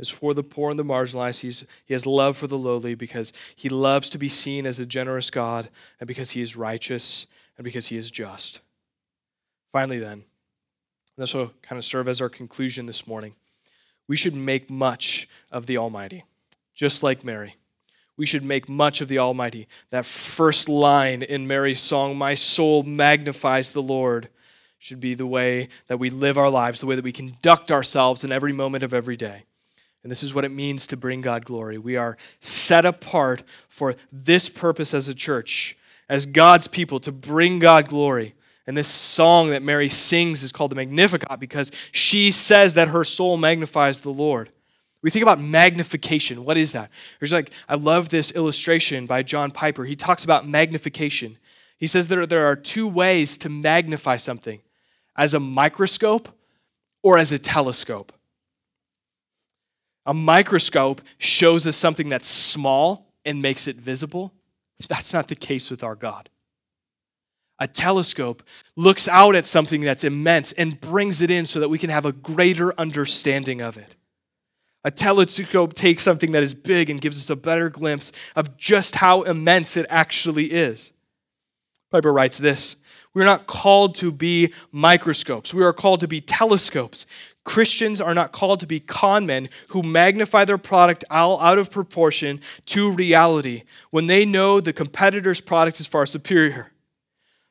is 0.00 0.08
for 0.08 0.34
the 0.34 0.42
poor 0.42 0.70
and 0.70 0.78
the 0.78 0.84
marginalized. 0.84 1.42
He's, 1.42 1.64
he 1.84 1.94
has 1.94 2.06
love 2.06 2.36
for 2.36 2.46
the 2.46 2.58
lowly 2.58 2.94
because 2.94 3.32
he 3.54 3.68
loves 3.68 4.08
to 4.10 4.18
be 4.18 4.28
seen 4.28 4.66
as 4.66 4.80
a 4.80 4.86
generous 4.86 5.30
God 5.30 5.68
and 6.00 6.06
because 6.06 6.30
he 6.32 6.42
is 6.42 6.56
righteous 6.56 7.26
and 7.56 7.64
because 7.64 7.88
he 7.88 7.96
is 7.96 8.10
just. 8.10 8.60
Finally, 9.72 9.98
then, 9.98 10.24
this 11.16 11.34
will 11.34 11.52
kind 11.62 11.78
of 11.78 11.84
serve 11.84 12.08
as 12.08 12.20
our 12.20 12.30
conclusion 12.30 12.86
this 12.86 13.06
morning. 13.06 13.34
We 14.08 14.16
should 14.16 14.34
make 14.34 14.70
much 14.70 15.28
of 15.52 15.66
the 15.66 15.76
Almighty, 15.76 16.24
just 16.74 17.02
like 17.02 17.24
Mary. 17.24 17.56
We 18.16 18.26
should 18.26 18.42
make 18.42 18.68
much 18.68 19.00
of 19.00 19.08
the 19.08 19.18
Almighty. 19.18 19.68
That 19.90 20.06
first 20.06 20.68
line 20.68 21.22
in 21.22 21.46
Mary's 21.46 21.80
song, 21.80 22.16
My 22.16 22.34
soul 22.34 22.82
magnifies 22.82 23.72
the 23.72 23.82
Lord, 23.82 24.28
should 24.78 25.00
be 25.00 25.12
the 25.12 25.26
way 25.26 25.68
that 25.88 25.98
we 25.98 26.08
live 26.08 26.38
our 26.38 26.48
lives, 26.48 26.80
the 26.80 26.86
way 26.86 26.96
that 26.96 27.04
we 27.04 27.12
conduct 27.12 27.70
ourselves 27.70 28.24
in 28.24 28.32
every 28.32 28.52
moment 28.52 28.82
of 28.82 28.94
every 28.94 29.16
day. 29.16 29.44
And 30.02 30.10
this 30.10 30.22
is 30.22 30.34
what 30.34 30.44
it 30.44 30.50
means 30.50 30.86
to 30.88 30.96
bring 30.96 31.20
God 31.20 31.44
glory. 31.44 31.76
We 31.78 31.96
are 31.96 32.16
set 32.40 32.86
apart 32.86 33.42
for 33.68 33.96
this 34.10 34.48
purpose 34.48 34.94
as 34.94 35.08
a 35.08 35.14
church, 35.14 35.76
as 36.08 36.26
God's 36.26 36.68
people, 36.68 37.00
to 37.00 37.12
bring 37.12 37.58
God 37.58 37.88
glory. 37.88 38.34
And 38.66 38.76
this 38.76 38.88
song 38.88 39.50
that 39.50 39.62
Mary 39.62 39.88
sings 39.88 40.42
is 40.42 40.52
called 40.52 40.70
the 40.70 40.76
Magnificat 40.76 41.40
because 41.40 41.70
she 41.92 42.30
says 42.30 42.74
that 42.74 42.88
her 42.88 43.04
soul 43.04 43.36
magnifies 43.36 44.00
the 44.00 44.10
Lord. 44.10 44.50
We 45.02 45.10
think 45.10 45.22
about 45.22 45.40
magnification. 45.40 46.44
What 46.44 46.56
is 46.56 46.72
that? 46.72 46.90
There's 47.18 47.32
like, 47.32 47.50
I 47.68 47.74
love 47.74 48.10
this 48.10 48.30
illustration 48.32 49.06
by 49.06 49.22
John 49.22 49.50
Piper. 49.50 49.84
He 49.84 49.96
talks 49.96 50.24
about 50.24 50.46
magnification. 50.46 51.38
He 51.78 51.86
says 51.86 52.08
that 52.08 52.28
there 52.28 52.46
are 52.46 52.56
two 52.56 52.86
ways 52.86 53.38
to 53.38 53.48
magnify 53.48 54.18
something 54.18 54.60
as 55.16 55.32
a 55.32 55.40
microscope 55.40 56.28
or 57.02 57.16
as 57.16 57.32
a 57.32 57.38
telescope. 57.38 58.12
A 60.10 60.12
microscope 60.12 61.02
shows 61.18 61.68
us 61.68 61.76
something 61.76 62.08
that's 62.08 62.26
small 62.26 63.06
and 63.24 63.40
makes 63.40 63.68
it 63.68 63.76
visible. 63.76 64.34
That's 64.88 65.14
not 65.14 65.28
the 65.28 65.36
case 65.36 65.70
with 65.70 65.84
our 65.84 65.94
God. 65.94 66.28
A 67.60 67.68
telescope 67.68 68.42
looks 68.74 69.06
out 69.06 69.36
at 69.36 69.44
something 69.44 69.82
that's 69.82 70.02
immense 70.02 70.50
and 70.50 70.80
brings 70.80 71.22
it 71.22 71.30
in 71.30 71.46
so 71.46 71.60
that 71.60 71.68
we 71.68 71.78
can 71.78 71.90
have 71.90 72.06
a 72.06 72.12
greater 72.12 72.74
understanding 72.76 73.60
of 73.60 73.76
it. 73.76 73.94
A 74.82 74.90
telescope 74.90 75.74
takes 75.74 76.02
something 76.02 76.32
that 76.32 76.42
is 76.42 76.54
big 76.56 76.90
and 76.90 77.00
gives 77.00 77.16
us 77.16 77.30
a 77.30 77.36
better 77.36 77.70
glimpse 77.70 78.10
of 78.34 78.56
just 78.56 78.96
how 78.96 79.22
immense 79.22 79.76
it 79.76 79.86
actually 79.88 80.46
is. 80.46 80.92
Piper 81.92 82.12
writes 82.12 82.38
this 82.38 82.74
We 83.14 83.22
are 83.22 83.26
not 83.26 83.46
called 83.46 83.94
to 83.96 84.10
be 84.10 84.54
microscopes, 84.72 85.54
we 85.54 85.62
are 85.62 85.72
called 85.72 86.00
to 86.00 86.08
be 86.08 86.20
telescopes. 86.20 87.06
Christians 87.44 88.00
are 88.00 88.14
not 88.14 88.32
called 88.32 88.60
to 88.60 88.66
be 88.66 88.80
con 88.80 89.26
men 89.26 89.48
who 89.68 89.82
magnify 89.82 90.44
their 90.44 90.58
product 90.58 91.04
out 91.10 91.58
of 91.58 91.70
proportion 91.70 92.40
to 92.66 92.90
reality 92.90 93.62
when 93.90 94.06
they 94.06 94.24
know 94.24 94.60
the 94.60 94.72
competitor's 94.72 95.40
product 95.40 95.80
is 95.80 95.86
far 95.86 96.06
superior. 96.06 96.70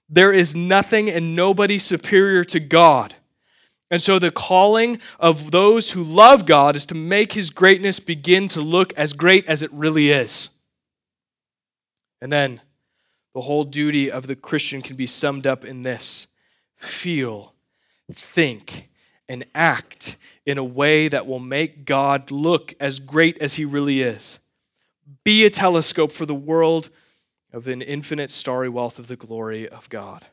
There 0.08 0.32
is 0.32 0.56
nothing 0.56 1.10
and 1.10 1.36
nobody 1.36 1.78
superior 1.78 2.44
to 2.46 2.60
God. 2.60 3.16
And 3.92 4.02
so 4.02 4.20
the 4.20 4.32
calling 4.32 5.00
of 5.20 5.52
those 5.52 5.92
who 5.92 6.04
love 6.04 6.46
God 6.46 6.76
is 6.76 6.86
to 6.88 6.96
make 6.96 7.34
his 7.34 7.50
greatness 7.50 8.00
begin 8.00 8.48
to 8.50 8.62
look 8.62 8.94
as 8.94 9.14
great 9.14 9.48
as 9.48 9.64
it 9.64 9.72
really 9.74 10.12
is. 10.12 10.52
And 12.22 12.32
then 12.32 12.62
the 13.34 13.42
whole 13.42 13.64
duty 13.64 14.12
of 14.12 14.28
the 14.28 14.36
Christian 14.36 14.82
can 14.82 14.96
be 14.96 15.06
summed 15.06 15.48
up 15.48 15.66
in 15.66 15.82
this 15.82 16.28
feel, 16.76 17.54
think, 18.12 18.89
and 19.30 19.46
act 19.54 20.18
in 20.46 20.58
a 20.58 20.64
way 20.64 21.08
that 21.08 21.28
will 21.28 21.40
make 21.40 21.86
God 21.86 22.32
look 22.32 22.74
as 22.80 23.00
great 23.00 23.38
as 23.38 23.54
he 23.54 23.64
really 23.64 24.02
is. 24.02 24.40
Be 25.24 25.46
a 25.46 25.50
telescope 25.50 26.12
for 26.12 26.26
the 26.26 26.36
world 26.36 26.90
of 27.54 27.68
an 27.68 27.84
infinite 27.84 28.32
starry 28.32 28.68
wealth 28.68 29.00
of 29.00 29.08
the 29.08 29.16
glory 29.16 29.70
of 29.70 29.88
God. 29.90 30.26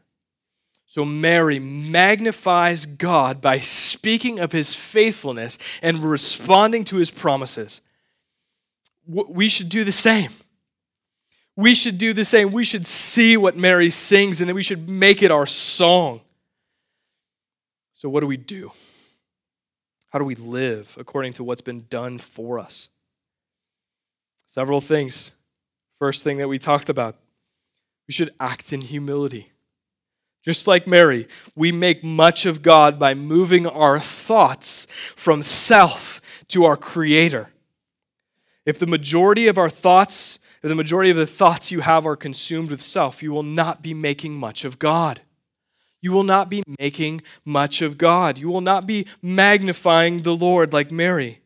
So 0.87 1.05
Mary 1.05 1.59
magnifies 1.59 2.87
God 2.87 3.41
by 3.41 3.59
speaking 3.59 4.39
of 4.39 4.53
his 4.53 4.75
faithfulness 4.75 5.59
and 5.83 5.99
responding 5.99 6.85
to 6.85 6.97
his 6.97 7.11
promises. 7.11 7.81
We 9.07 9.49
should 9.49 9.69
do 9.69 9.85
the 9.85 9.93
same. 9.93 10.31
We 11.57 11.75
should 11.75 11.99
do 11.99 12.13
the 12.13 12.25
same. 12.25 12.53
We 12.53 12.65
should 12.65 12.87
see 12.87 13.37
what 13.37 13.57
Mary 13.57 13.91
sings 13.91 14.41
and 14.41 14.49
then 14.49 14.55
we 14.55 14.63
should 14.63 14.89
make 14.89 15.23
it 15.23 15.31
our 15.31 15.47
song. 15.47 16.21
So, 18.07 18.11
what 18.11 18.21
do 18.21 18.29
we 18.29 18.37
do? 18.37 18.71
How 20.11 20.21
do 20.21 20.25
we 20.25 20.37
live 20.37 20.97
according 20.97 21.33
to 21.33 21.43
what's 21.43 21.61
been 21.61 21.87
done 21.91 22.19
for 22.19 22.61
us? 22.61 22.89
Several 24.47 24.81
things. 24.81 25.33
First 25.99 26.23
thing 26.23 26.39
that 26.39 26.47
we 26.47 26.57
talked 26.57 26.89
about 26.89 27.17
we 28.07 28.13
should 28.13 28.31
act 28.39 28.73
in 28.73 28.81
humility. 28.81 29.51
Just 30.45 30.69
like 30.69 30.87
Mary, 30.87 31.27
we 31.57 31.73
make 31.73 32.05
much 32.05 32.47
of 32.47 32.63
God 32.63 32.97
by 32.97 33.13
moving 33.13 33.67
our 33.67 33.99
thoughts 33.99 34.87
from 35.17 35.43
self 35.43 36.21
to 36.47 36.65
our 36.65 36.77
Creator. 36.77 37.51
If 38.65 38.79
the 38.79 38.87
majority 38.87 39.49
of 39.49 39.59
our 39.59 39.69
thoughts, 39.69 40.39
if 40.63 40.69
the 40.69 40.77
majority 40.77 41.11
of 41.11 41.17
the 41.17 41.27
thoughts 41.27 41.73
you 41.73 41.81
have 41.81 42.07
are 42.07 42.15
consumed 42.15 42.71
with 42.71 42.81
self, 42.81 43.21
you 43.21 43.33
will 43.33 43.43
not 43.43 43.83
be 43.83 43.95
making 43.95 44.39
much 44.39 44.65
of 44.65 44.79
God. 44.79 45.23
You 46.03 46.13
will 46.13 46.25
not 46.25 46.49
be 46.49 46.63
making 46.79 47.23
much 47.45 47.83
of 47.83 47.99
God. 47.99 48.39
You 48.39 48.49
will 48.49 48.61
not 48.61 48.87
be 48.87 49.07
magnifying 49.23 50.23
the 50.23 50.35
Lord 50.35 50.73
like 50.73 50.91
Mary. 50.91 51.41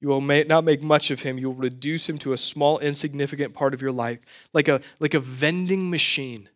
You 0.00 0.08
will 0.08 0.20
not 0.20 0.64
make 0.64 0.82
much 0.82 1.10
of 1.10 1.20
him. 1.20 1.38
You 1.38 1.50
will 1.50 1.56
reduce 1.56 2.08
him 2.08 2.16
to 2.18 2.32
a 2.32 2.38
small, 2.38 2.78
insignificant 2.78 3.52
part 3.52 3.74
of 3.74 3.82
your 3.82 3.92
life, 3.92 4.18
like 4.54 4.66
a, 4.66 4.80
like 4.98 5.12
a 5.14 5.20
vending 5.20 5.90
machine 5.90 6.48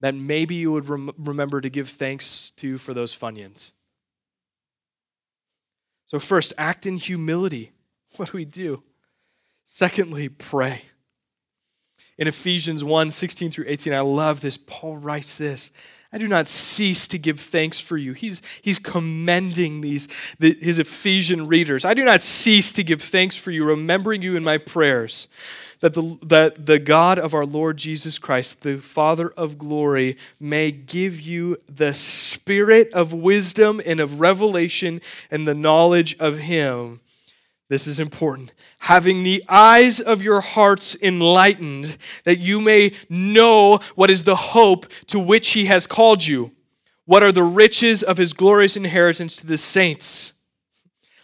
that 0.00 0.14
maybe 0.14 0.56
you 0.56 0.72
would 0.72 0.88
rem- 0.88 1.12
remember 1.18 1.60
to 1.60 1.68
give 1.70 1.88
thanks 1.88 2.50
to 2.56 2.78
for 2.78 2.94
those 2.94 3.16
Funyuns. 3.16 3.72
So, 6.06 6.18
first, 6.18 6.52
act 6.58 6.86
in 6.86 6.96
humility. 6.96 7.72
What 8.16 8.32
do 8.32 8.38
we 8.38 8.46
do? 8.46 8.82
Secondly, 9.66 10.30
pray. 10.30 10.80
In 12.18 12.26
Ephesians 12.26 12.82
1 12.82 13.10
16 13.10 13.50
through 13.50 13.66
18, 13.68 13.94
I 13.94 14.00
love 14.00 14.40
this. 14.40 14.56
Paul 14.56 14.96
writes 14.96 15.36
this 15.38 15.70
I 16.12 16.18
do 16.18 16.26
not 16.26 16.48
cease 16.48 17.06
to 17.08 17.18
give 17.18 17.38
thanks 17.38 17.78
for 17.78 17.96
you. 17.96 18.12
He's, 18.14 18.40
he's 18.62 18.78
commending 18.78 19.82
these, 19.82 20.08
the, 20.38 20.54
his 20.54 20.78
Ephesian 20.78 21.46
readers. 21.46 21.84
I 21.84 21.94
do 21.94 22.04
not 22.04 22.22
cease 22.22 22.72
to 22.74 22.84
give 22.84 23.02
thanks 23.02 23.36
for 23.36 23.50
you, 23.50 23.64
remembering 23.64 24.22
you 24.22 24.36
in 24.36 24.42
my 24.42 24.56
prayers 24.56 25.28
that 25.80 25.92
the, 25.92 26.18
that 26.22 26.66
the 26.66 26.78
God 26.78 27.18
of 27.18 27.34
our 27.34 27.46
Lord 27.46 27.76
Jesus 27.76 28.18
Christ, 28.18 28.62
the 28.62 28.78
Father 28.78 29.28
of 29.36 29.58
glory, 29.58 30.16
may 30.40 30.70
give 30.70 31.20
you 31.20 31.58
the 31.68 31.94
spirit 31.94 32.92
of 32.92 33.12
wisdom 33.12 33.80
and 33.84 34.00
of 34.00 34.20
revelation 34.20 35.00
and 35.30 35.46
the 35.46 35.54
knowledge 35.54 36.16
of 36.18 36.38
Him. 36.38 37.00
This 37.68 37.86
is 37.86 38.00
important. 38.00 38.54
Having 38.78 39.22
the 39.22 39.44
eyes 39.48 40.00
of 40.00 40.22
your 40.22 40.40
hearts 40.40 40.96
enlightened, 41.02 41.98
that 42.24 42.38
you 42.38 42.60
may 42.60 42.92
know 43.10 43.80
what 43.94 44.08
is 44.08 44.24
the 44.24 44.36
hope 44.36 44.86
to 45.08 45.18
which 45.18 45.50
He 45.50 45.66
has 45.66 45.86
called 45.86 46.26
you, 46.26 46.52
what 47.04 47.22
are 47.22 47.32
the 47.32 47.42
riches 47.42 48.02
of 48.02 48.16
His 48.16 48.32
glorious 48.32 48.76
inheritance 48.76 49.36
to 49.36 49.46
the 49.46 49.58
saints? 49.58 50.32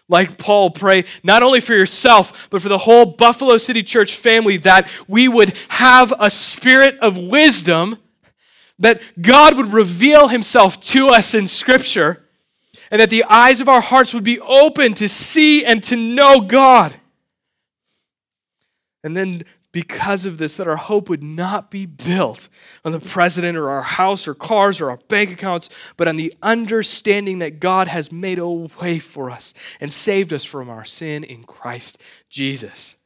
Like 0.07 0.37
Paul, 0.37 0.71
pray 0.71 1.05
not 1.23 1.43
only 1.43 1.61
for 1.61 1.73
yourself, 1.73 2.49
but 2.51 2.61
for 2.61 2.69
the 2.69 2.79
whole 2.79 3.07
Buffalo 3.07 3.57
City 3.57 3.83
Church 3.83 4.15
family 4.15 4.59
that 4.59 4.87
we 5.09 5.29
would 5.29 5.55
have 5.69 6.13
a 6.19 6.29
spirit 6.29 6.99
of 6.99 7.17
wisdom, 7.17 7.99
that 8.79 9.01
God 9.21 9.57
would 9.57 9.73
reveal 9.73 10.29
himself 10.29 10.79
to 10.81 11.09
us 11.09 11.35
in 11.35 11.47
Scripture, 11.47 12.24
and 12.95 13.01
that 13.01 13.11
the 13.11 13.25
eyes 13.25 13.61
of 13.61 13.69
our 13.69 13.81
hearts 13.81 14.15
would 14.15 14.23
be 14.23 14.39
open 14.39 14.95
to 14.95 15.09
see 15.09 15.65
and 15.65 15.83
to 15.83 15.97
know 15.97 16.41
God. 16.41 16.95
And 19.03 19.17
then 19.17 19.43
because 19.73 20.27
of 20.27 20.39
this 20.39 20.59
that 20.59 20.69
our 20.69 20.77
hope 20.77 21.09
would 21.09 21.21
not 21.21 21.73
be 21.73 21.87
built 21.87 22.49
on 22.85 22.93
the 22.93 23.01
president 23.01 23.59
or 23.59 23.69
our 23.69 23.83
house 23.83 24.29
or 24.29 24.35
cars 24.35 24.81
or 24.81 24.91
our 24.91 24.99
bank 25.09 25.33
accounts, 25.33 25.71
but 25.97 26.07
on 26.07 26.15
the 26.15 26.33
understanding 26.41 27.41
that 27.41 27.59
God 27.59 27.89
has 27.89 28.13
made 28.13 28.39
a 28.39 28.49
way 28.49 29.01
for 29.01 29.29
us 29.29 29.55
and 29.81 29.93
saved 29.93 30.33
us 30.33 30.45
from 30.45 30.71
our 30.71 30.85
sin 30.85 31.25
in 31.25 31.43
Christ 31.43 32.01
Jesus. 32.31 32.97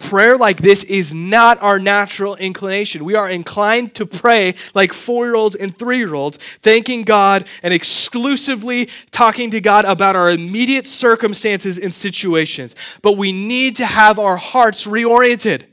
Prayer 0.00 0.38
like 0.38 0.62
this 0.62 0.82
is 0.84 1.12
not 1.12 1.60
our 1.60 1.78
natural 1.78 2.34
inclination. 2.34 3.04
We 3.04 3.14
are 3.14 3.28
inclined 3.28 3.94
to 3.96 4.06
pray 4.06 4.54
like 4.74 4.94
four 4.94 5.26
year 5.26 5.36
olds 5.36 5.54
and 5.54 5.76
three 5.76 5.98
year 5.98 6.14
olds, 6.14 6.38
thanking 6.38 7.02
God 7.02 7.46
and 7.62 7.72
exclusively 7.72 8.88
talking 9.10 9.50
to 9.50 9.60
God 9.60 9.84
about 9.84 10.16
our 10.16 10.30
immediate 10.30 10.86
circumstances 10.86 11.78
and 11.78 11.92
situations. 11.92 12.74
But 13.02 13.18
we 13.18 13.30
need 13.30 13.76
to 13.76 13.86
have 13.86 14.18
our 14.18 14.38
hearts 14.38 14.86
reoriented. 14.86 15.64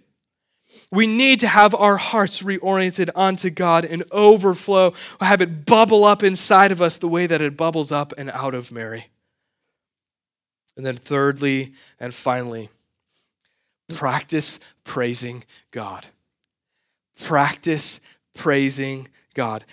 We 0.91 1.07
need 1.07 1.39
to 1.39 1.47
have 1.47 1.73
our 1.73 1.95
hearts 1.97 2.43
reoriented 2.43 3.09
onto 3.15 3.49
God 3.49 3.85
and 3.85 4.03
overflow, 4.11 4.93
have 5.21 5.41
it 5.41 5.65
bubble 5.65 6.03
up 6.03 6.21
inside 6.21 6.71
of 6.73 6.81
us 6.81 6.97
the 6.97 7.07
way 7.07 7.27
that 7.27 7.41
it 7.41 7.57
bubbles 7.57 7.93
up 7.93 8.13
and 8.17 8.29
out 8.31 8.53
of 8.53 8.71
Mary. 8.73 9.07
And 10.75 10.85
then, 10.85 10.95
thirdly 10.95 11.73
and 11.99 12.13
finally, 12.13 12.69
practice 13.93 14.59
praising 14.83 15.43
God. 15.71 16.05
Practice 17.19 17.99
praising 18.35 19.07
God. 19.33 19.65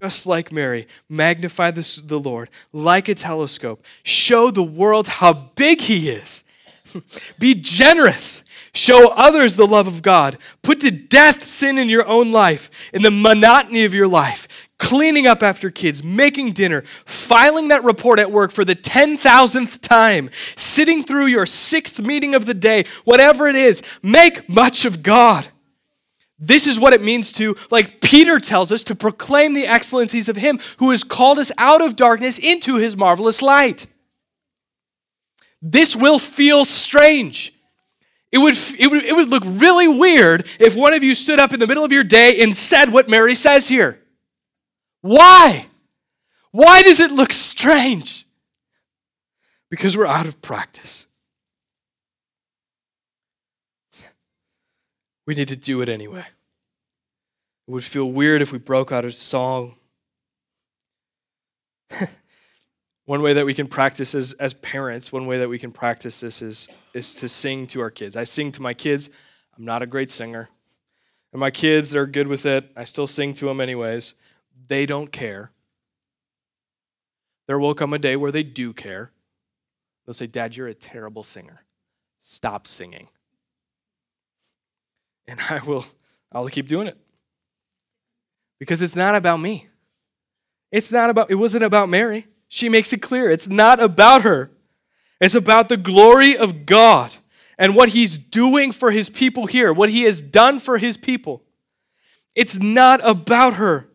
Just 0.00 0.26
like 0.26 0.52
Mary, 0.52 0.86
magnify 1.08 1.70
this, 1.70 1.96
the 1.96 2.20
Lord 2.20 2.50
like 2.72 3.08
a 3.08 3.14
telescope. 3.14 3.84
Show 4.02 4.50
the 4.50 4.62
world 4.62 5.08
how 5.08 5.32
big 5.32 5.80
He 5.82 6.08
is. 6.10 6.44
Be 7.38 7.54
generous 7.54 8.42
Show 8.74 9.10
others 9.10 9.56
the 9.56 9.66
love 9.66 9.86
of 9.86 10.02
God. 10.02 10.38
Put 10.62 10.80
to 10.80 10.90
death 10.90 11.44
sin 11.44 11.76
in 11.76 11.88
your 11.88 12.06
own 12.06 12.32
life, 12.32 12.90
in 12.94 13.02
the 13.02 13.10
monotony 13.10 13.84
of 13.84 13.92
your 13.92 14.08
life, 14.08 14.68
cleaning 14.82 15.28
up 15.28 15.44
after 15.44 15.70
kids, 15.70 16.02
making 16.02 16.50
dinner, 16.50 16.82
filing 17.06 17.68
that 17.68 17.84
report 17.84 18.18
at 18.18 18.32
work 18.32 18.50
for 18.50 18.64
the 18.64 18.74
10,000th 18.74 19.80
time, 19.80 20.28
sitting 20.56 21.04
through 21.04 21.26
your 21.26 21.46
sixth 21.46 22.00
meeting 22.00 22.34
of 22.34 22.46
the 22.46 22.52
day, 22.52 22.84
whatever 23.04 23.46
it 23.46 23.54
is, 23.54 23.80
make 24.02 24.48
much 24.48 24.84
of 24.84 25.04
God. 25.04 25.46
This 26.36 26.66
is 26.66 26.80
what 26.80 26.92
it 26.92 27.00
means 27.00 27.30
to, 27.34 27.54
like 27.70 28.00
Peter 28.00 28.40
tells 28.40 28.72
us, 28.72 28.82
to 28.84 28.96
proclaim 28.96 29.54
the 29.54 29.68
excellencies 29.68 30.28
of 30.28 30.34
Him 30.34 30.58
who 30.78 30.90
has 30.90 31.04
called 31.04 31.38
us 31.38 31.52
out 31.58 31.80
of 31.80 31.94
darkness 31.94 32.40
into 32.40 32.74
His 32.74 32.96
marvelous 32.96 33.40
light. 33.40 33.86
This 35.62 35.94
will 35.94 36.18
feel 36.18 36.64
strange. 36.64 37.54
It 38.32 38.38
would, 38.38 38.56
it, 38.76 38.90
would, 38.90 39.04
it 39.04 39.14
would 39.14 39.28
look 39.28 39.44
really 39.46 39.86
weird 39.86 40.44
if 40.58 40.74
one 40.74 40.92
of 40.92 41.04
you 41.04 41.14
stood 41.14 41.38
up 41.38 41.54
in 41.54 41.60
the 41.60 41.68
middle 41.68 41.84
of 41.84 41.92
your 41.92 42.02
day 42.02 42.42
and 42.42 42.56
said 42.56 42.92
what 42.92 43.08
Mary 43.08 43.36
says 43.36 43.68
here. 43.68 44.01
Why? 45.02 45.66
Why 46.50 46.82
does 46.82 47.00
it 47.00 47.12
look 47.12 47.32
strange? 47.32 48.26
Because 49.70 49.96
we're 49.96 50.06
out 50.06 50.26
of 50.26 50.40
practice. 50.42 51.06
We 55.26 55.34
need 55.34 55.48
to 55.48 55.56
do 55.56 55.80
it 55.82 55.88
anyway. 55.88 56.24
It 57.68 57.70
would 57.70 57.84
feel 57.84 58.10
weird 58.10 58.42
if 58.42 58.52
we 58.52 58.58
broke 58.58 58.90
out 58.90 59.04
a 59.04 59.10
song 59.10 59.74
One 63.04 63.22
way 63.22 63.32
that 63.32 63.44
we 63.44 63.54
can 63.54 63.66
practice 63.66 64.14
as, 64.14 64.32
as 64.34 64.54
parents, 64.54 65.12
one 65.12 65.26
way 65.26 65.38
that 65.38 65.48
we 65.48 65.58
can 65.58 65.72
practice 65.72 66.20
this 66.20 66.40
is, 66.40 66.68
is 66.94 67.16
to 67.16 67.28
sing 67.28 67.66
to 67.68 67.80
our 67.80 67.90
kids. 67.90 68.16
I 68.16 68.24
sing 68.24 68.52
to 68.52 68.62
my 68.62 68.74
kids. 68.74 69.10
I'm 69.56 69.64
not 69.64 69.82
a 69.82 69.86
great 69.86 70.08
singer. 70.08 70.48
And 71.32 71.40
my 71.40 71.50
kids, 71.50 71.90
they're 71.90 72.06
good 72.06 72.28
with 72.28 72.46
it. 72.46 72.70
I 72.76 72.84
still 72.84 73.08
sing 73.08 73.34
to 73.34 73.46
them 73.46 73.60
anyways. 73.60 74.14
They 74.72 74.86
don't 74.86 75.12
care. 75.12 75.50
There 77.46 77.58
will 77.58 77.74
come 77.74 77.92
a 77.92 77.98
day 77.98 78.16
where 78.16 78.32
they 78.32 78.42
do 78.42 78.72
care. 78.72 79.10
They'll 80.06 80.14
say, 80.14 80.26
Dad, 80.26 80.56
you're 80.56 80.66
a 80.66 80.72
terrible 80.72 81.22
singer. 81.22 81.66
Stop 82.22 82.66
singing. 82.66 83.08
And 85.28 85.38
I 85.50 85.60
will, 85.66 85.84
I'll 86.32 86.48
keep 86.48 86.68
doing 86.68 86.86
it. 86.86 86.96
Because 88.58 88.80
it's 88.80 88.96
not 88.96 89.14
about 89.14 89.40
me. 89.40 89.68
It's 90.70 90.90
not 90.90 91.10
about, 91.10 91.30
it 91.30 91.34
wasn't 91.34 91.64
about 91.64 91.90
Mary. 91.90 92.26
She 92.48 92.70
makes 92.70 92.94
it 92.94 93.02
clear 93.02 93.30
it's 93.30 93.48
not 93.48 93.78
about 93.78 94.22
her, 94.22 94.52
it's 95.20 95.34
about 95.34 95.68
the 95.68 95.76
glory 95.76 96.34
of 96.34 96.64
God 96.64 97.14
and 97.58 97.76
what 97.76 97.90
He's 97.90 98.16
doing 98.16 98.72
for 98.72 98.90
His 98.90 99.10
people 99.10 99.44
here, 99.44 99.70
what 99.70 99.90
He 99.90 100.04
has 100.04 100.22
done 100.22 100.58
for 100.58 100.78
His 100.78 100.96
people. 100.96 101.42
It's 102.34 102.58
not 102.58 103.06
about 103.06 103.56
her. 103.56 103.90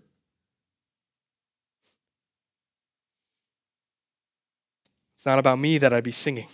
It's 5.17 5.25
not 5.25 5.39
about 5.39 5.57
me 5.57 5.79
that 5.79 5.93
I'd 5.93 6.03
be 6.03 6.11
singing. 6.11 6.45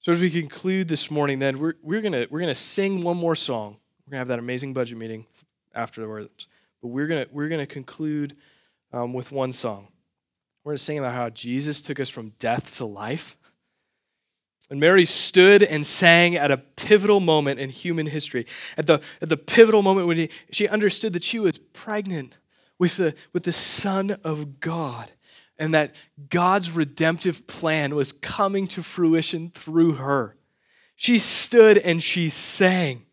So 0.00 0.10
as 0.10 0.22
we 0.22 0.30
conclude 0.30 0.88
this 0.88 1.10
morning, 1.10 1.38
then 1.38 1.58
we're, 1.58 1.74
we're 1.82 2.00
gonna 2.00 2.24
we're 2.30 2.40
gonna 2.40 2.54
sing 2.54 3.02
one 3.02 3.18
more 3.18 3.36
song. 3.36 3.76
We're 4.06 4.12
gonna 4.12 4.20
have 4.20 4.28
that 4.28 4.38
amazing 4.38 4.72
budget 4.72 4.98
meeting 4.98 5.26
afterwards. 5.74 6.48
But 6.80 6.88
we're 6.88 7.08
gonna 7.08 7.26
we're 7.30 7.48
gonna 7.48 7.66
conclude 7.66 8.34
um, 8.90 9.12
with 9.12 9.32
one 9.32 9.52
song. 9.52 9.88
We're 10.64 10.70
going 10.70 10.78
to 10.78 10.82
sing 10.82 10.98
about 10.98 11.12
how 11.12 11.28
Jesus 11.28 11.82
took 11.82 12.00
us 12.00 12.08
from 12.08 12.30
death 12.38 12.78
to 12.78 12.86
life. 12.86 13.36
And 14.70 14.80
Mary 14.80 15.04
stood 15.04 15.62
and 15.62 15.84
sang 15.84 16.36
at 16.36 16.50
a 16.50 16.56
pivotal 16.56 17.20
moment 17.20 17.60
in 17.60 17.68
human 17.68 18.06
history, 18.06 18.46
at 18.78 18.86
the, 18.86 19.02
at 19.20 19.28
the 19.28 19.36
pivotal 19.36 19.82
moment 19.82 20.06
when 20.06 20.16
he, 20.16 20.30
she 20.50 20.66
understood 20.66 21.12
that 21.12 21.22
she 21.22 21.38
was 21.38 21.58
pregnant 21.58 22.38
with 22.78 22.96
the, 22.96 23.14
with 23.34 23.42
the 23.42 23.52
Son 23.52 24.12
of 24.24 24.58
God 24.60 25.12
and 25.58 25.74
that 25.74 25.94
God's 26.28 26.70
redemptive 26.70 27.46
plan 27.46 27.94
was 27.94 28.12
coming 28.12 28.66
to 28.68 28.82
fruition 28.82 29.50
through 29.50 29.94
her. 29.94 30.36
She 30.96 31.18
stood 31.18 31.78
and 31.78 32.02
she 32.02 32.28
sang. 32.28 33.04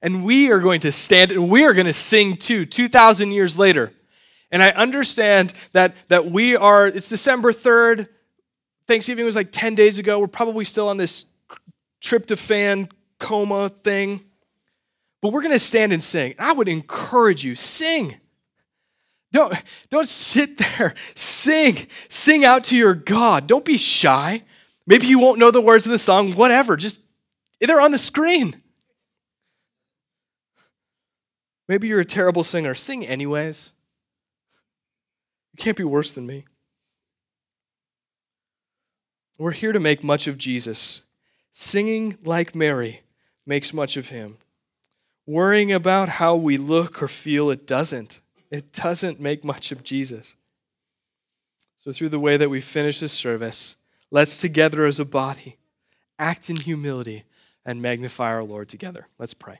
And 0.00 0.24
we 0.24 0.50
are 0.50 0.58
going 0.58 0.80
to 0.80 0.92
stand 0.92 1.32
and 1.32 1.48
we 1.48 1.64
are 1.64 1.72
going 1.72 1.86
to 1.86 1.92
sing 1.92 2.36
too, 2.36 2.64
2,000 2.64 3.30
years 3.30 3.56
later. 3.56 3.92
And 4.50 4.62
I 4.62 4.70
understand 4.70 5.54
that, 5.72 5.94
that 6.08 6.30
we 6.30 6.56
are, 6.56 6.86
it's 6.86 7.08
December 7.08 7.52
3rd. 7.52 8.08
Thanksgiving 8.86 9.24
was 9.24 9.36
like 9.36 9.50
10 9.50 9.74
days 9.74 9.98
ago. 9.98 10.18
We're 10.18 10.26
probably 10.26 10.64
still 10.64 10.88
on 10.88 10.96
this 10.96 11.26
tryptophan 12.02 12.90
coma 13.18 13.68
thing. 13.68 14.24
But 15.20 15.32
we're 15.32 15.42
going 15.42 15.54
to 15.54 15.58
stand 15.58 15.92
and 15.92 16.02
sing. 16.02 16.34
I 16.38 16.52
would 16.52 16.68
encourage 16.68 17.44
you, 17.44 17.54
sing. 17.54 18.16
Don't, 19.32 19.54
don't 19.88 20.06
sit 20.06 20.58
there. 20.58 20.94
Sing. 21.14 21.86
Sing 22.08 22.44
out 22.44 22.64
to 22.64 22.76
your 22.76 22.94
God. 22.94 23.46
Don't 23.46 23.64
be 23.64 23.78
shy. 23.78 24.42
Maybe 24.86 25.06
you 25.06 25.18
won't 25.18 25.38
know 25.38 25.50
the 25.50 25.60
words 25.60 25.86
of 25.86 25.92
the 25.92 25.98
song, 25.98 26.32
whatever. 26.32 26.76
Just, 26.76 27.00
they're 27.60 27.80
on 27.80 27.92
the 27.92 27.98
screen. 27.98 28.60
Maybe 31.68 31.88
you're 31.88 32.00
a 32.00 32.04
terrible 32.04 32.42
singer. 32.42 32.74
Sing 32.74 33.06
anyways. 33.06 33.72
You 35.54 35.62
can't 35.62 35.76
be 35.76 35.84
worse 35.84 36.12
than 36.12 36.26
me. 36.26 36.44
We're 39.38 39.52
here 39.52 39.72
to 39.72 39.80
make 39.80 40.04
much 40.04 40.26
of 40.26 40.36
Jesus. 40.36 41.02
Singing 41.52 42.18
like 42.24 42.54
Mary 42.54 43.00
makes 43.46 43.72
much 43.72 43.96
of 43.96 44.10
him. 44.10 44.36
Worrying 45.26 45.72
about 45.72 46.08
how 46.08 46.34
we 46.34 46.56
look 46.56 47.02
or 47.02 47.08
feel, 47.08 47.50
it 47.50 47.66
doesn't. 47.66 48.20
It 48.52 48.72
doesn't 48.74 49.18
make 49.18 49.42
much 49.42 49.72
of 49.72 49.82
Jesus. 49.82 50.36
So, 51.78 51.90
through 51.90 52.10
the 52.10 52.20
way 52.20 52.36
that 52.36 52.50
we 52.50 52.60
finish 52.60 53.00
this 53.00 53.12
service, 53.12 53.76
let's 54.10 54.36
together 54.36 54.84
as 54.84 55.00
a 55.00 55.04
body 55.04 55.56
act 56.18 56.50
in 56.50 56.56
humility 56.56 57.24
and 57.64 57.80
magnify 57.80 58.30
our 58.30 58.44
Lord 58.44 58.68
together. 58.68 59.08
Let's 59.18 59.34
pray. 59.34 59.58